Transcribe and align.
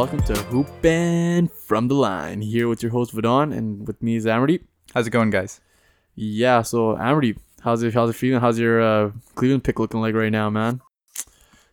Welcome 0.00 0.22
to 0.22 0.32
Hoopin' 0.32 1.50
from 1.50 1.88
the 1.88 1.94
Line. 1.94 2.40
Here 2.40 2.68
with 2.68 2.82
your 2.82 2.90
host 2.90 3.14
Vadon, 3.14 3.54
and 3.54 3.86
with 3.86 4.02
me 4.02 4.16
is 4.16 4.24
Amardeep. 4.24 4.62
How's 4.94 5.06
it 5.06 5.10
going, 5.10 5.28
guys? 5.28 5.60
Yeah, 6.14 6.62
so 6.62 6.96
Amardeep, 6.96 7.36
how's 7.60 7.82
it? 7.82 7.92
How's 7.92 8.08
it 8.08 8.14
feeling? 8.14 8.40
How's 8.40 8.58
your 8.58 8.80
uh, 8.80 9.10
Cleveland 9.34 9.62
pick 9.62 9.78
looking 9.78 10.00
like 10.00 10.14
right 10.14 10.32
now, 10.32 10.48
man? 10.48 10.80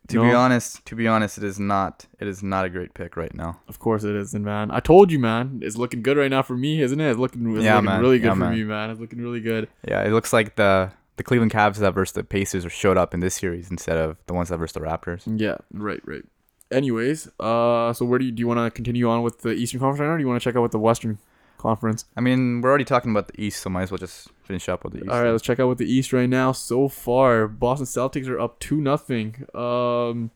To 0.09 0.17
No? 0.17 0.23
be 0.23 0.33
honest, 0.33 0.85
to 0.87 0.95
be 0.95 1.07
honest, 1.07 1.37
it 1.37 1.45
is 1.45 1.57
not. 1.57 2.05
It 2.19 2.27
is 2.27 2.43
not 2.43 2.65
a 2.65 2.69
great 2.69 2.93
pick 2.93 3.15
right 3.15 3.33
now. 3.33 3.61
Of 3.69 3.79
course 3.79 4.03
it 4.03 4.13
isn't, 4.13 4.43
man. 4.43 4.71
I 4.71 4.81
told 4.81 5.09
you, 5.09 5.19
man. 5.19 5.61
It's 5.63 5.77
looking 5.77 6.01
good 6.01 6.17
right 6.17 6.29
now 6.29 6.41
for 6.41 6.57
me, 6.57 6.81
isn't 6.81 6.99
it? 6.99 7.09
It's 7.09 7.19
looking, 7.19 7.55
it's 7.55 7.63
Yeah, 7.63 7.75
looking 7.75 7.85
man. 7.85 8.01
really 8.01 8.19
good 8.19 8.25
Yeah, 8.27 8.33
for 8.33 8.39
man. 8.39 8.53
me, 8.55 8.63
man. 8.65 8.89
It's 8.89 8.99
looking 8.99 9.21
really 9.21 9.39
good. 9.39 9.69
Yeah, 9.87 10.03
it 10.03 10.11
looks 10.11 10.33
like 10.33 10.55
the 10.57 10.91
the 11.15 11.23
Cleveland 11.23 11.53
Cavs 11.53 11.77
that 11.77 11.93
versus 11.93 12.11
the 12.13 12.25
Pacers 12.25 12.69
showed 12.73 12.97
up 12.97 13.13
in 13.13 13.21
this 13.21 13.35
series 13.35 13.71
instead 13.71 13.97
of 13.97 14.17
the 14.27 14.33
ones 14.33 14.49
that 14.49 14.57
versus 14.57 14.73
the 14.73 14.81
Raptors. 14.81 15.23
Yeah, 15.39 15.55
right, 15.71 16.01
right. 16.05 16.23
Anyways, 16.71 17.29
uh, 17.39 17.93
so 17.93 18.05
where 18.05 18.19
do 18.19 18.25
you 18.25 18.31
do 18.31 18.41
you 18.41 18.47
want 18.47 18.59
to 18.59 18.69
continue 18.71 19.09
on 19.09 19.23
with 19.23 19.41
the 19.41 19.51
Eastern 19.51 19.79
Conference 19.79 19.99
right 19.99 20.07
now? 20.07 20.13
Or 20.13 20.17
do 20.17 20.23
you 20.23 20.27
want 20.27 20.41
to 20.41 20.43
check 20.43 20.55
out 20.55 20.61
with 20.61 20.71
the 20.71 20.79
Western 20.79 21.17
Conference? 21.57 22.05
I 22.15 22.21
mean, 22.21 22.61
we're 22.61 22.69
already 22.69 22.85
talking 22.85 23.11
about 23.11 23.27
the 23.27 23.41
East, 23.41 23.61
so 23.61 23.69
might 23.69 23.83
as 23.83 23.91
well 23.91 23.97
just 23.97 24.29
finish 24.43 24.67
up 24.67 24.83
with 24.83 24.93
the 24.93 24.99
East. 24.99 25.09
All 25.09 25.23
right, 25.23 25.31
let's 25.31 25.43
check 25.43 25.59
out 25.59 25.67
with 25.69 25.77
the 25.77 25.91
East 25.91 26.11
right 26.13 26.29
now. 26.29 26.51
So 26.51 26.87
far, 26.87 27.47
Boston 27.47 27.85
Celtics 27.85 28.27
are 28.27 28.39
up 28.39 28.59
two 28.59 28.81
nothing. 28.81 29.45
Um, 29.55 30.31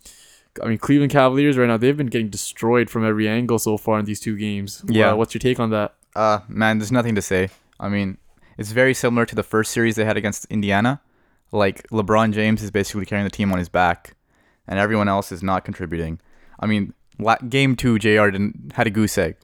I 0.61 0.67
mean 0.67 0.77
Cleveland 0.77 1.11
Cavaliers 1.11 1.57
right 1.57 1.67
now 1.67 1.77
they've 1.77 1.95
been 1.95 2.07
getting 2.07 2.29
destroyed 2.29 2.89
from 2.89 3.05
every 3.05 3.27
angle 3.27 3.59
so 3.59 3.77
far 3.77 3.99
in 3.99 4.05
these 4.05 4.19
two 4.19 4.37
games. 4.37 4.83
Yeah. 4.87 5.11
Uh, 5.11 5.15
what's 5.15 5.33
your 5.33 5.39
take 5.39 5.59
on 5.59 5.69
that? 5.69 5.95
Uh, 6.15 6.39
man, 6.47 6.77
there's 6.77 6.91
nothing 6.91 7.15
to 7.15 7.21
say. 7.21 7.49
I 7.79 7.89
mean, 7.89 8.17
it's 8.57 8.71
very 8.71 8.93
similar 8.93 9.25
to 9.25 9.35
the 9.35 9.43
first 9.43 9.71
series 9.71 9.95
they 9.95 10.05
had 10.05 10.17
against 10.17 10.45
Indiana. 10.45 11.01
Like 11.51 11.87
LeBron 11.89 12.33
James 12.33 12.61
is 12.63 12.71
basically 12.71 13.05
carrying 13.05 13.25
the 13.25 13.31
team 13.31 13.51
on 13.51 13.59
his 13.59 13.69
back, 13.69 14.15
and 14.71 14.79
everyone 14.79 15.07
else 15.07 15.31
is 15.31 15.43
not 15.43 15.63
contributing. 15.65 16.19
I 16.59 16.65
mean, 16.65 16.93
la- 17.19 17.35
game 17.47 17.75
two, 17.75 17.99
J.R. 17.99 18.31
didn't 18.31 18.71
had 18.73 18.87
a 18.87 18.89
goose 18.89 19.17
egg. 19.19 19.35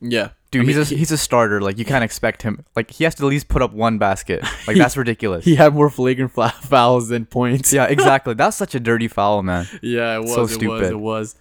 Yeah, 0.00 0.30
Dude, 0.50 0.62
I 0.62 0.64
mean, 0.64 0.76
he's 0.76 0.90
a, 0.90 0.94
he- 0.94 0.96
he's 0.96 1.12
a 1.12 1.18
starter. 1.18 1.60
Like 1.60 1.76
you 1.76 1.84
can't 1.84 2.02
expect 2.02 2.40
him. 2.42 2.64
Like 2.74 2.90
he 2.90 3.04
has 3.04 3.14
to 3.16 3.24
at 3.24 3.28
least 3.28 3.48
put 3.48 3.60
up 3.60 3.72
one 3.74 3.98
basket. 3.98 4.42
Like 4.66 4.76
that's 4.78 4.96
ridiculous. 4.96 5.44
he 5.44 5.56
had 5.56 5.74
more 5.74 5.90
flagrant 5.90 6.32
fouls 6.32 7.08
than 7.08 7.26
points. 7.26 7.72
yeah, 7.72 7.84
exactly. 7.86 8.34
That's 8.40 8.56
such 8.56 8.74
a 8.76 8.80
dirty 8.80 9.08
foul, 9.08 9.42
man. 9.42 9.66
yeah, 9.82 10.14
it 10.16 10.20
was. 10.20 10.30
So 10.32 10.38
it 10.38 10.42
was. 10.42 10.54
stupid. 10.54 10.90
It 10.92 10.98
was. 11.00 11.34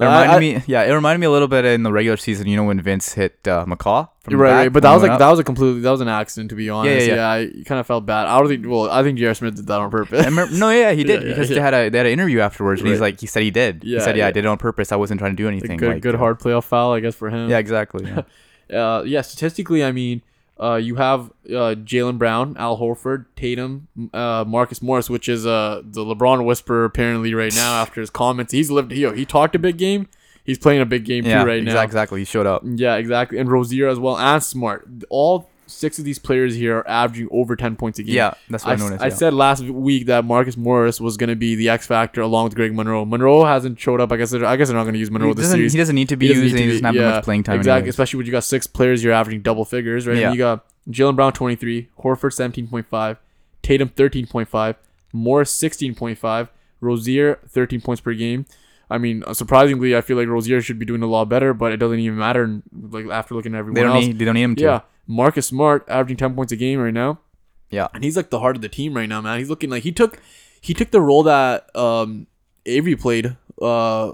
It 0.00 0.04
reminded 0.04 0.30
I- 0.32 0.36
I- 0.36 0.40
me. 0.40 0.62
Yeah, 0.66 0.82
it 0.84 0.92
reminded 0.92 1.20
me 1.20 1.26
a 1.26 1.30
little 1.30 1.46
bit 1.48 1.64
in 1.64 1.82
the 1.82 1.92
regular 1.92 2.16
season. 2.16 2.46
You 2.48 2.56
know 2.56 2.64
when 2.64 2.80
Vince 2.80 3.12
hit 3.12 3.46
uh, 3.46 3.64
McCaw 3.66 4.08
from 4.22 4.34
right, 4.36 4.48
the 4.50 4.54
right, 4.54 4.68
but 4.72 4.82
that 4.82 4.92
was 4.94 5.02
like 5.02 5.12
up? 5.12 5.18
that 5.18 5.28
was 5.30 5.38
a 5.38 5.44
completely 5.44 5.80
that 5.82 5.90
was 5.90 6.00
an 6.00 6.08
accident 6.08 6.48
to 6.50 6.56
be 6.56 6.70
honest. 6.70 7.06
yeah, 7.06 7.14
Yeah, 7.14 7.36
yeah. 7.36 7.48
I 7.60 7.62
kind 7.64 7.78
of 7.80 7.86
felt 7.86 8.06
bad. 8.06 8.26
I 8.26 8.38
don't 8.38 8.48
think. 8.48 8.66
Well, 8.66 8.90
I 8.90 9.02
think 9.02 9.18
J.R. 9.18 9.34
Smith 9.34 9.56
did 9.56 9.66
that 9.66 9.78
on 9.78 9.90
purpose. 9.90 10.24
Remember- 10.24 10.54
no, 10.56 10.70
yeah, 10.70 10.92
he 10.92 11.04
did 11.04 11.22
Yeah, 11.22 11.28
yeah, 11.28 11.34
because 11.34 11.50
yeah. 11.50 11.54
they 11.56 11.60
had 11.60 11.74
a 11.74 11.88
they 11.90 11.98
had 11.98 12.06
an 12.06 12.12
interview 12.12 12.40
afterwards, 12.40 12.80
and 12.80 12.88
he's 12.90 13.00
like, 13.00 13.20
he 13.20 13.26
said 13.26 13.42
he 13.42 13.50
did. 13.50 13.84
Yeah, 13.84 13.98
he 13.98 14.04
said, 14.04 14.16
yeah, 14.16 14.24
yeah. 14.24 14.28
I 14.28 14.32
did 14.32 14.44
it 14.44 14.48
on 14.48 14.56
purpose. 14.58 14.90
I 14.92 14.96
wasn't 14.96 15.20
trying 15.20 15.32
to 15.32 15.36
do 15.36 15.46
A 15.46 15.50
anything. 15.50 15.76
good, 15.76 15.92
like, 15.94 16.02
good 16.02 16.14
uh, 16.14 16.18
hard 16.18 16.40
playoff 16.40 16.64
foul, 16.64 16.92
I 16.92 17.00
guess, 17.00 17.14
for 17.14 17.28
him. 17.30 17.50
Yeah, 17.50 17.58
exactly. 17.58 18.06
Yeah. 18.06 18.22
uh, 18.78 19.02
yeah, 19.02 19.20
statistically, 19.20 19.84
I 19.84 19.92
mean, 19.92 20.22
uh, 20.60 20.76
you 20.76 20.96
have 20.96 21.30
uh, 21.48 21.74
Jaylen 21.74 22.18
Brown, 22.18 22.56
Al 22.58 22.78
Horford, 22.78 23.26
Tatum, 23.36 23.88
uh, 24.12 24.44
Marcus 24.46 24.82
Morris, 24.82 25.08
which 25.08 25.28
is 25.28 25.46
uh, 25.46 25.82
the 25.84 26.04
LeBron 26.04 26.44
whisperer 26.44 26.84
apparently 26.84 27.34
right 27.34 27.54
now 27.54 27.80
after 27.80 28.00
his 28.00 28.10
comments. 28.10 28.52
He's 28.52 28.70
lived, 28.70 28.92
he, 28.92 29.08
he 29.14 29.24
talked 29.24 29.54
a 29.54 29.58
big 29.58 29.78
game. 29.78 30.08
He's 30.44 30.58
playing 30.58 30.80
a 30.80 30.86
big 30.86 31.04
game 31.04 31.24
yeah, 31.24 31.42
too 31.42 31.48
right 31.48 31.62
exac- 31.62 31.66
now. 31.66 31.82
exactly. 31.82 32.20
He 32.20 32.24
showed 32.24 32.46
up. 32.46 32.62
Yeah, 32.64 32.96
exactly. 32.96 33.38
And 33.38 33.50
Rozier 33.50 33.88
as 33.88 33.98
well, 33.98 34.18
and 34.18 34.42
Smart. 34.42 34.88
All 35.08 35.49
six 35.70 35.98
of 35.98 36.04
these 36.04 36.18
players 36.18 36.54
here 36.54 36.78
are 36.78 36.88
averaging 36.88 37.28
over 37.30 37.56
10 37.56 37.76
points 37.76 37.98
a 37.98 38.02
game. 38.02 38.14
Yeah, 38.16 38.34
that's 38.48 38.64
what 38.64 38.72
I 38.72 38.76
noticed. 38.76 39.02
I 39.02 39.06
yeah. 39.08 39.14
said 39.14 39.34
last 39.34 39.62
week 39.64 40.06
that 40.06 40.24
Marcus 40.24 40.56
Morris 40.56 41.00
was 41.00 41.16
going 41.16 41.30
to 41.30 41.36
be 41.36 41.54
the 41.54 41.68
X 41.68 41.86
factor 41.86 42.20
along 42.20 42.44
with 42.44 42.54
Greg 42.54 42.74
Monroe. 42.74 43.04
Monroe 43.04 43.44
hasn't 43.44 43.78
showed 43.80 44.00
up. 44.00 44.12
I 44.12 44.16
guess 44.16 44.30
they're, 44.30 44.44
I 44.44 44.56
guess 44.56 44.68
they're 44.68 44.76
not 44.76 44.84
going 44.84 44.94
to 44.94 44.98
use 45.00 45.10
Monroe 45.10 45.28
he 45.28 45.34
this 45.34 45.44
doesn't, 45.46 45.58
series. 45.58 45.72
he 45.72 45.78
doesn't 45.78 45.94
need 45.94 46.08
to 46.10 46.16
be 46.16 46.26
He 46.28 46.32
doesn't 46.34 46.44
used. 46.44 46.54
need 46.56 46.62
and 46.62 46.68
to 46.70 46.74
He 46.74 46.80
doesn't 46.80 46.84
have 46.86 46.94
yeah, 46.96 47.10
much 47.16 47.24
playing 47.24 47.42
time. 47.44 47.56
Exactly, 47.56 47.78
anyways. 47.78 47.94
especially 47.94 48.18
when 48.18 48.26
you 48.26 48.32
got 48.32 48.44
six 48.44 48.66
players, 48.66 49.02
you're 49.04 49.12
averaging 49.12 49.42
double 49.42 49.64
figures, 49.64 50.06
right? 50.06 50.16
Yeah. 50.18 50.26
And 50.28 50.34
you 50.34 50.38
got 50.38 50.64
Jaylen 50.90 51.16
Brown 51.16 51.32
23, 51.32 51.88
Horford 52.00 52.32
17.5, 52.68 53.16
Tatum 53.62 53.88
13.5, 53.90 54.74
Morris 55.12 55.56
16.5, 55.60 56.48
Rozier 56.80 57.38
13 57.48 57.80
points 57.80 58.00
per 58.00 58.14
game. 58.14 58.46
I 58.92 58.98
mean, 58.98 59.22
uh, 59.24 59.34
surprisingly, 59.34 59.96
I 59.96 60.00
feel 60.00 60.16
like 60.16 60.26
Rozier 60.26 60.60
should 60.60 60.78
be 60.78 60.84
doing 60.84 61.02
a 61.02 61.06
lot 61.06 61.28
better, 61.28 61.54
but 61.54 61.70
it 61.72 61.76
doesn't 61.76 62.00
even 62.00 62.18
matter. 62.18 62.60
Like 62.72 63.06
after 63.06 63.36
looking 63.36 63.54
at 63.54 63.58
everyone 63.58 63.74
They 63.76 63.82
don't 63.82 63.94
else, 63.94 64.04
need. 64.06 64.18
They 64.18 64.24
don't 64.24 64.34
need 64.34 64.42
him 64.42 64.56
to. 64.56 64.62
yeah, 64.64 64.80
Marcus 65.10 65.46
Smart 65.48 65.84
averaging 65.88 66.16
10 66.16 66.34
points 66.34 66.52
a 66.52 66.56
game 66.56 66.78
right 66.78 66.94
now 66.94 67.18
Yeah. 67.70 67.88
and 67.94 68.04
he's 68.04 68.16
like 68.16 68.30
the 68.30 68.38
heart 68.40 68.54
of 68.56 68.62
the 68.62 68.68
team 68.68 68.94
right 68.94 69.08
now, 69.08 69.20
man. 69.20 69.38
He's 69.38 69.50
looking 69.50 69.68
like 69.70 69.82
he 69.82 69.92
took 69.92 70.18
he 70.60 70.72
took 70.74 70.90
the 70.92 71.00
role 71.00 71.22
that 71.24 71.74
um 71.76 72.26
Avery 72.66 72.94
played 72.96 73.36
uh 73.60 74.12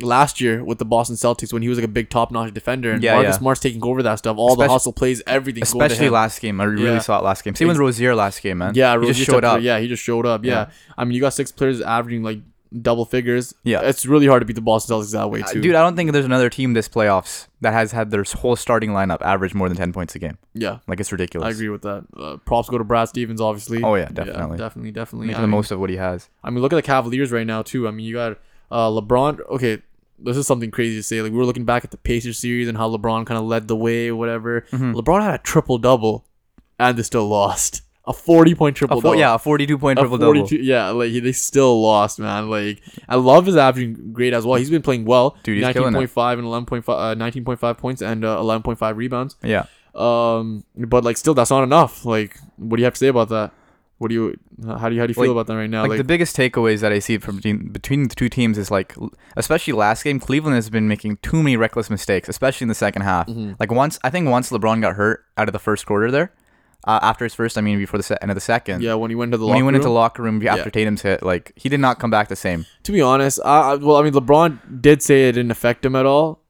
last 0.00 0.40
year 0.40 0.64
with 0.64 0.78
the 0.78 0.84
Boston 0.84 1.14
Celtics 1.16 1.52
when 1.52 1.62
he 1.62 1.68
was 1.68 1.78
like 1.78 1.84
a 1.84 1.88
big 1.88 2.10
top 2.10 2.32
notch 2.32 2.52
defender 2.52 2.90
and 2.92 3.02
Yeah, 3.02 3.14
Marcus 3.14 3.34
yeah. 3.34 3.38
Smart's 3.38 3.60
taking 3.60 3.84
over 3.84 4.02
that 4.02 4.16
stuff. 4.16 4.36
All 4.38 4.56
the 4.56 4.68
hustle 4.68 4.92
plays, 4.92 5.22
everything. 5.26 5.62
Especially 5.62 6.08
last 6.08 6.40
game. 6.40 6.60
I 6.60 6.64
really 6.64 6.84
Yeah. 6.84 6.98
saw 6.98 7.18
it 7.18 7.22
last 7.24 7.44
game. 7.44 7.54
Same 7.54 7.68
with 7.68 7.76
Rozier 7.76 8.14
last 8.14 8.42
game, 8.42 8.58
man. 8.58 8.72
Yeah, 8.74 8.90
he 8.92 8.96
Rozier 8.98 9.12
just 9.14 9.30
showed 9.30 9.44
up. 9.44 9.60
Yeah, 9.62 9.78
he 9.78 9.86
just 9.86 10.02
showed 10.02 10.26
up. 10.26 10.44
Yeah. 10.44 10.52
Yeah. 10.52 10.66
I 10.98 11.04
mean 11.04 11.14
you 11.14 11.20
got 11.20 11.34
six 11.34 11.52
players 11.52 11.80
averaging 11.80 12.22
like 12.24 12.40
double 12.82 13.04
figures. 13.04 13.54
Yeah. 13.62 13.80
It's 13.82 14.04
really 14.06 14.26
hard 14.26 14.40
to 14.42 14.46
beat 14.46 14.54
the 14.56 14.60
Boston 14.62 14.96
Celtics 14.96 15.12
that 15.12 15.30
way 15.30 15.42
Uh, 15.42 15.46
too. 15.46 15.60
Dude, 15.60 15.74
I 15.74 15.82
don't 15.82 15.96
think 15.96 16.12
there's 16.12 16.24
another 16.24 16.50
team 16.50 16.72
this 16.72 16.88
playoffs 16.88 17.46
that 17.60 17.72
has 17.72 17.92
had 17.92 18.10
their 18.10 18.24
whole 18.24 18.56
starting 18.56 18.90
lineup 18.90 19.22
average 19.22 19.54
more 19.54 19.68
than 19.68 19.76
10 19.76 19.92
points 19.92 20.14
a 20.14 20.18
game. 20.18 20.38
yeah. 20.54 20.78
Like, 20.88 21.00
it's 21.00 21.12
ridiculous. 21.12 21.46
I 21.46 21.50
agree 21.50 21.68
with 21.68 21.82
that. 21.82 22.04
Uh, 22.18 22.36
props 22.38 22.68
go 22.68 22.78
to 22.78 22.84
Brad 22.84 23.08
Stevens, 23.08 23.40
obviously. 23.40 23.82
Oh, 23.82 23.94
yeah, 23.94 24.08
definitely. 24.12 24.58
definitely, 24.58 24.90
definitely. 24.92 25.26
Making 25.28 25.38
I 25.38 25.40
the 25.42 25.46
mean- 25.46 25.56
most 25.56 25.70
of 25.70 25.78
what 25.80 25.90
he 25.90 25.96
has. 25.96 26.28
I 26.42 26.50
mean, 26.50 26.60
look 26.62 26.72
at 26.72 26.76
the 26.76 26.82
Cavaliers 26.82 27.30
right 27.32 27.46
now 27.46 27.62
too. 27.62 27.86
I 27.88 27.90
mean, 27.90 28.06
you 28.06 28.14
got 28.14 28.38
uh, 28.70 28.88
LeBron. 28.90 29.40
Okay, 29.50 29.82
this 30.18 30.36
is 30.36 30.46
something 30.46 30.70
crazy 30.70 30.96
to 30.96 31.02
say. 31.02 31.22
Like 31.22 31.32
we 31.32 31.38
were 31.38 31.44
looking 31.46 31.64
back 31.64 31.84
at 31.84 31.90
the 31.90 31.96
Pacers 31.98 32.38
series 32.38 32.66
and 32.68 32.76
how 32.78 32.88
LeBron 32.90 33.26
kind 33.26 33.38
of 33.38 33.44
led 33.44 33.68
the 33.68 33.76
way, 33.76 34.08
or 34.08 34.16
whatever. 34.16 34.62
Mm-hmm. 34.72 34.94
LeBron 34.94 35.22
had 35.22 35.34
a 35.34 35.38
triple 35.42 35.78
double, 35.78 36.24
and 36.78 36.96
they 36.98 37.02
still 37.02 37.26
lost. 37.28 37.82
A 38.06 38.12
forty 38.12 38.54
point 38.54 38.76
triple 38.76 39.00
double. 39.00 39.16
yeah, 39.18 39.34
a 39.34 39.38
42 39.38 39.78
triple 39.78 40.18
double. 40.18 40.46
yeah, 40.52 40.90
like 40.90 41.10
he- 41.10 41.20
they 41.20 41.32
still 41.32 41.80
lost, 41.80 42.18
man. 42.18 42.50
Like 42.50 42.82
I 43.08 43.16
love 43.16 43.46
his 43.46 43.56
averaging 43.56 44.12
great 44.12 44.34
as 44.34 44.44
well. 44.44 44.56
He's 44.58 44.68
been 44.68 44.82
playing 44.82 45.06
well. 45.06 45.38
Dude, 45.42 45.56
he's 45.56 45.62
nineteen 45.62 45.80
killing 45.82 45.94
it. 45.94 45.98
point 45.98 46.10
five 46.10 46.38
and 46.38 46.46
eleven 46.46 46.66
point 46.66 46.84
five, 46.84 46.98
uh, 46.98 47.14
nineteen 47.14 47.44
point 47.44 47.60
five 47.60 47.78
points 47.78 48.02
and 48.02 48.22
uh, 48.24 48.36
eleven 48.38 48.62
point 48.62 48.78
five 48.78 48.98
rebounds. 48.98 49.36
Yeah. 49.42 49.64
Um, 49.94 50.64
but 50.76 51.04
like 51.04 51.16
still, 51.16 51.34
that's 51.34 51.50
not 51.50 51.62
enough. 51.62 52.04
Like, 52.04 52.36
what 52.56 52.76
do 52.76 52.80
you 52.82 52.84
have 52.84 52.94
to 52.94 52.98
say 52.98 53.08
about 53.08 53.28
that? 53.30 53.52
What 53.98 54.08
do 54.08 54.14
you? 54.14 54.38
How 54.66 54.88
do 54.88 54.94
you 54.96 55.00
how 55.00 55.06
do 55.06 55.10
you 55.10 55.14
feel 55.14 55.24
Like- 55.24 55.30
about 55.30 55.46
that 55.46 55.56
right 55.56 55.70
now? 55.70 55.82
Like, 55.82 55.90
Like, 55.90 55.98
the 55.98 56.04
biggest 56.04 56.36
takeaways 56.36 56.80
that 56.80 56.92
I 56.92 56.98
see 56.98 57.16
from 57.18 57.36
between, 57.36 57.68
between 57.68 58.08
the 58.08 58.14
two 58.14 58.28
teams 58.28 58.58
is 58.58 58.70
like, 58.70 58.94
especially 59.36 59.72
last 59.72 60.02
game, 60.02 60.18
Cleveland 60.20 60.56
has 60.56 60.68
been 60.68 60.88
making 60.88 61.18
too 61.22 61.42
many 61.42 61.56
reckless 61.56 61.88
mistakes, 61.90 62.28
especially 62.28 62.64
in 62.64 62.68
the 62.68 62.74
second 62.74 63.02
half. 63.02 63.28
Mm-hmm. 63.28 63.52
Like 63.58 63.70
once, 63.72 63.98
I 64.02 64.10
think 64.10 64.28
once 64.28 64.50
LeBron 64.50 64.80
got 64.82 64.96
hurt 64.96 65.24
out 65.38 65.48
of 65.48 65.52
the 65.52 65.58
first 65.60 65.86
quarter 65.86 66.10
there, 66.10 66.32
uh, 66.86 66.98
after 67.02 67.24
his 67.24 67.34
first, 67.34 67.56
I 67.58 67.60
mean 67.60 67.78
before 67.78 67.98
the 67.98 68.02
se- 68.04 68.18
end 68.22 68.30
of 68.30 68.34
the 68.34 68.40
second. 68.40 68.82
yeah, 68.82 68.94
when 68.94 69.10
he 69.10 69.14
went 69.14 69.32
to 69.32 69.38
the 69.38 69.46
When 69.46 69.56
he 69.56 69.62
locker 69.62 69.64
went 69.66 69.76
into 69.76 69.86
room. 69.86 69.94
the 69.94 69.98
locker 70.00 70.22
room 70.22 70.46
after 70.46 70.64
Yeah. 70.64 70.70
Tatum's 70.70 71.02
hit, 71.02 71.22
like 71.22 71.52
he 71.56 71.68
did 71.68 71.80
not 71.80 71.98
come 71.98 72.10
back 72.10 72.28
the 72.28 72.36
same. 72.36 72.66
To 72.84 72.92
be 72.92 73.00
honest, 73.00 73.40
I, 73.44 73.72
I 73.72 73.74
well, 73.76 73.96
I 73.96 74.02
mean, 74.02 74.12
LeBron 74.12 74.80
did 74.82 75.02
say 75.02 75.28
it 75.28 75.32
didn't 75.32 75.50
affect 75.50 75.84
him 75.84 75.96
at 75.96 76.06
all. 76.06 76.40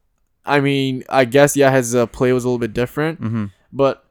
I 0.45 0.59
mean, 0.59 1.03
I 1.09 1.25
guess 1.25 1.55
yeah, 1.57 1.71
his 1.71 1.95
uh, 1.95 2.05
play 2.05 2.31
was 2.33 2.43
a 2.43 2.47
little 2.47 2.59
bit 2.59 2.73
different, 2.73 3.21
Mm-hmm. 3.21 3.45
but 3.73 4.03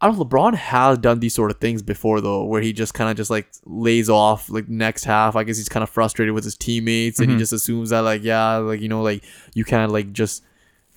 I 0.00 0.06
don't. 0.06 0.18
know, 0.18 0.24
LeBron 0.24 0.54
has 0.54 0.98
done 0.98 1.20
these 1.20 1.34
sort 1.34 1.50
of 1.50 1.58
things 1.58 1.80
before 1.82 2.20
though, 2.20 2.44
where 2.44 2.60
he 2.60 2.72
just 2.72 2.92
kind 2.94 3.10
of 3.10 3.16
just 3.16 3.30
like 3.30 3.48
lays 3.64 4.08
off 4.10 4.48
like 4.50 4.68
next 4.68 5.04
half. 5.04 5.34
I 5.34 5.44
guess 5.44 5.56
he's 5.56 5.68
kind 5.68 5.82
of 5.82 5.90
frustrated 5.90 6.34
with 6.34 6.44
his 6.44 6.56
teammates, 6.56 7.18
and 7.20 7.30
he 7.30 7.36
Mhm. 7.36 7.40
just 7.40 7.52
assumes 7.52 7.90
that 7.90 8.00
like 8.00 8.22
yeah, 8.22 8.56
like 8.56 8.80
you 8.80 8.88
know, 8.88 9.02
like 9.02 9.24
you 9.54 9.64
can't 9.64 9.90
like 9.90 10.12
just 10.12 10.44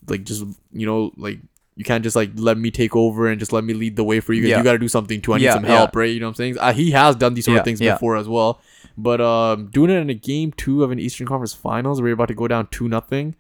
like 0.08 0.24
just 0.24 0.44
you 0.74 0.86
know 0.86 1.12
like. 1.18 1.40
You 1.82 1.86
can't 1.86 2.04
just 2.04 2.16
like 2.16 2.30
let 2.36 2.58
me 2.60 2.70
take 2.70 2.96
over 2.96 3.28
and 3.28 3.40
just 3.40 3.52
let 3.52 3.64
me 3.64 3.74
lead 3.74 3.96
the 3.96 4.04
way 4.04 4.20
for 4.20 4.34
you. 4.34 4.44
Yeah. 4.44 4.60
You 4.60 4.64
got 4.64 4.74
to 4.74 4.78
do 4.78 4.88
something 4.88 5.20
too. 5.20 5.34
I 5.34 5.38
need 5.40 5.46
Yeah, 5.46 5.56
some 5.56 5.66
yeah. 5.66 5.78
help, 5.78 5.96
right? 5.96 6.12
You 6.14 6.20
know 6.20 6.28
what 6.28 6.32
I'm 6.32 6.36
saying? 6.36 6.58
Uh, 6.60 6.74
he 6.74 6.92
has 6.92 7.16
done 7.16 7.34
these 7.34 7.46
sort 7.46 7.56
Yeah, 7.56 7.60
of 7.62 7.66
things 7.66 7.82
yeah. 7.82 7.94
before 7.94 8.18
as 8.18 8.28
well. 8.28 8.62
But 8.98 9.20
um, 9.20 9.68
doing 9.68 9.90
it 9.90 9.96
in 9.96 10.12
a 10.12 10.14
game 10.14 10.52
two 10.52 10.84
of 10.84 10.92
an 10.92 11.00
Eastern 11.00 11.26
Conference 11.26 11.56
Finals 11.56 12.00
where 12.00 12.10
you're 12.10 12.14
about 12.14 12.28
to 12.28 12.36
go 12.36 12.48
down 12.48 12.68
two 12.70 12.88
nothing. 12.88 13.34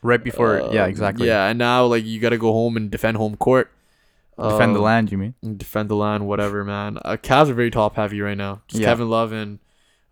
Right 0.00 0.22
before, 0.22 0.60
yeah, 0.72 0.84
um, 0.84 0.90
exactly. 0.90 1.26
Yeah, 1.26 1.48
and 1.48 1.58
now 1.58 1.84
like 1.86 2.04
you 2.04 2.20
got 2.20 2.28
to 2.30 2.38
go 2.38 2.52
home 2.52 2.76
and 2.76 2.88
defend 2.88 3.16
home 3.16 3.34
court. 3.36 3.72
Defend 4.40 4.76
the 4.76 4.78
Um, 4.78 4.84
land, 4.84 5.10
you 5.10 5.18
mean? 5.18 5.34
Defend 5.56 5.88
the 5.88 5.96
land, 5.96 6.28
whatever, 6.28 6.62
man. 6.64 6.98
Uh, 7.04 7.16
Cavs 7.16 7.48
are 7.48 7.54
very 7.54 7.72
top 7.72 7.96
heavy 7.96 8.20
right 8.20 8.36
now. 8.38 8.62
Just 8.68 8.80
Yeah. 8.82 8.86
Kevin 8.90 9.10
Love 9.10 9.32
and 9.32 9.58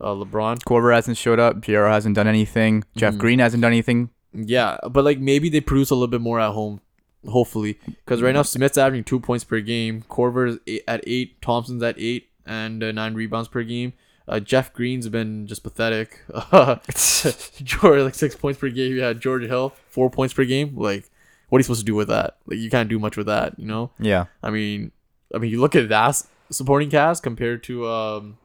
uh, 0.01 0.09
LeBron. 0.09 0.59
Korver 0.65 0.93
hasn't 0.93 1.17
showed 1.17 1.39
up. 1.39 1.61
JR 1.61 1.87
hasn't 1.87 2.17
done 2.17 2.27
anything. 2.27 2.83
Jeff 2.97 3.15
Mhm. 3.15 3.19
Green 3.19 3.39
hasn't 3.39 3.61
done 3.63 3.71
anything. 3.71 4.11
Yeah, 4.35 4.77
but 4.91 5.05
like 5.05 5.21
maybe 5.21 5.49
they 5.49 5.61
produce 5.61 5.91
a 5.91 5.95
little 5.95 6.09
bit 6.09 6.21
more 6.21 6.41
at 6.41 6.51
home, 6.53 6.81
hopefully. 7.29 7.79
Because 7.87 8.23
right 8.23 8.35
now 8.35 8.43
Smith's 8.43 8.79
averaging 8.79 9.05
two 9.05 9.21
points 9.21 9.45
per 9.45 9.61
game. 9.61 10.05
Korver's 10.09 10.59
at 10.87 11.03
eight. 11.07 11.41
Thompson's 11.43 11.83
at 11.83 11.97
eight 11.99 12.29
and 12.45 12.83
uh, 12.83 12.93
nine 12.93 13.15
rebounds 13.15 13.49
per 13.49 13.63
game. 13.63 13.93
Uh, 14.29 14.41
Jeff 14.41 14.73
Green's 14.73 15.09
been 15.09 15.47
just 15.47 15.63
pathetic. 15.63 16.21
George 17.63 18.01
like 18.01 18.15
six 18.15 18.35
points 18.35 18.59
per 18.59 18.69
game. 18.69 18.97
Yeah, 18.97 19.13
George 19.13 19.45
Hill 19.45 19.73
four 19.89 20.11
points 20.11 20.35
per 20.35 20.45
game. 20.45 20.77
Like, 20.77 21.09
what 21.49 21.59
are 21.59 21.61
you 21.61 21.65
supposed 21.65 21.81
to 21.81 21.87
do 21.87 21.95
with 21.95 22.09
that? 22.09 22.37
Like, 22.47 22.59
you 22.59 22.69
can't 22.71 22.89
do 22.89 22.99
much 22.99 23.17
with 23.17 23.27
that. 23.27 23.59
You 23.59 23.67
know. 23.67 23.91
Yeah. 24.01 24.27
I 24.43 24.51
mean, 24.51 24.91
I 25.35 25.39
mean, 25.39 25.51
you 25.51 25.61
look 25.61 25.77
at 25.77 25.89
that 25.89 26.23
supporting 26.51 26.91
cast 26.91 27.23
compared 27.23 27.63
to 27.65 27.89
um, 27.89 28.39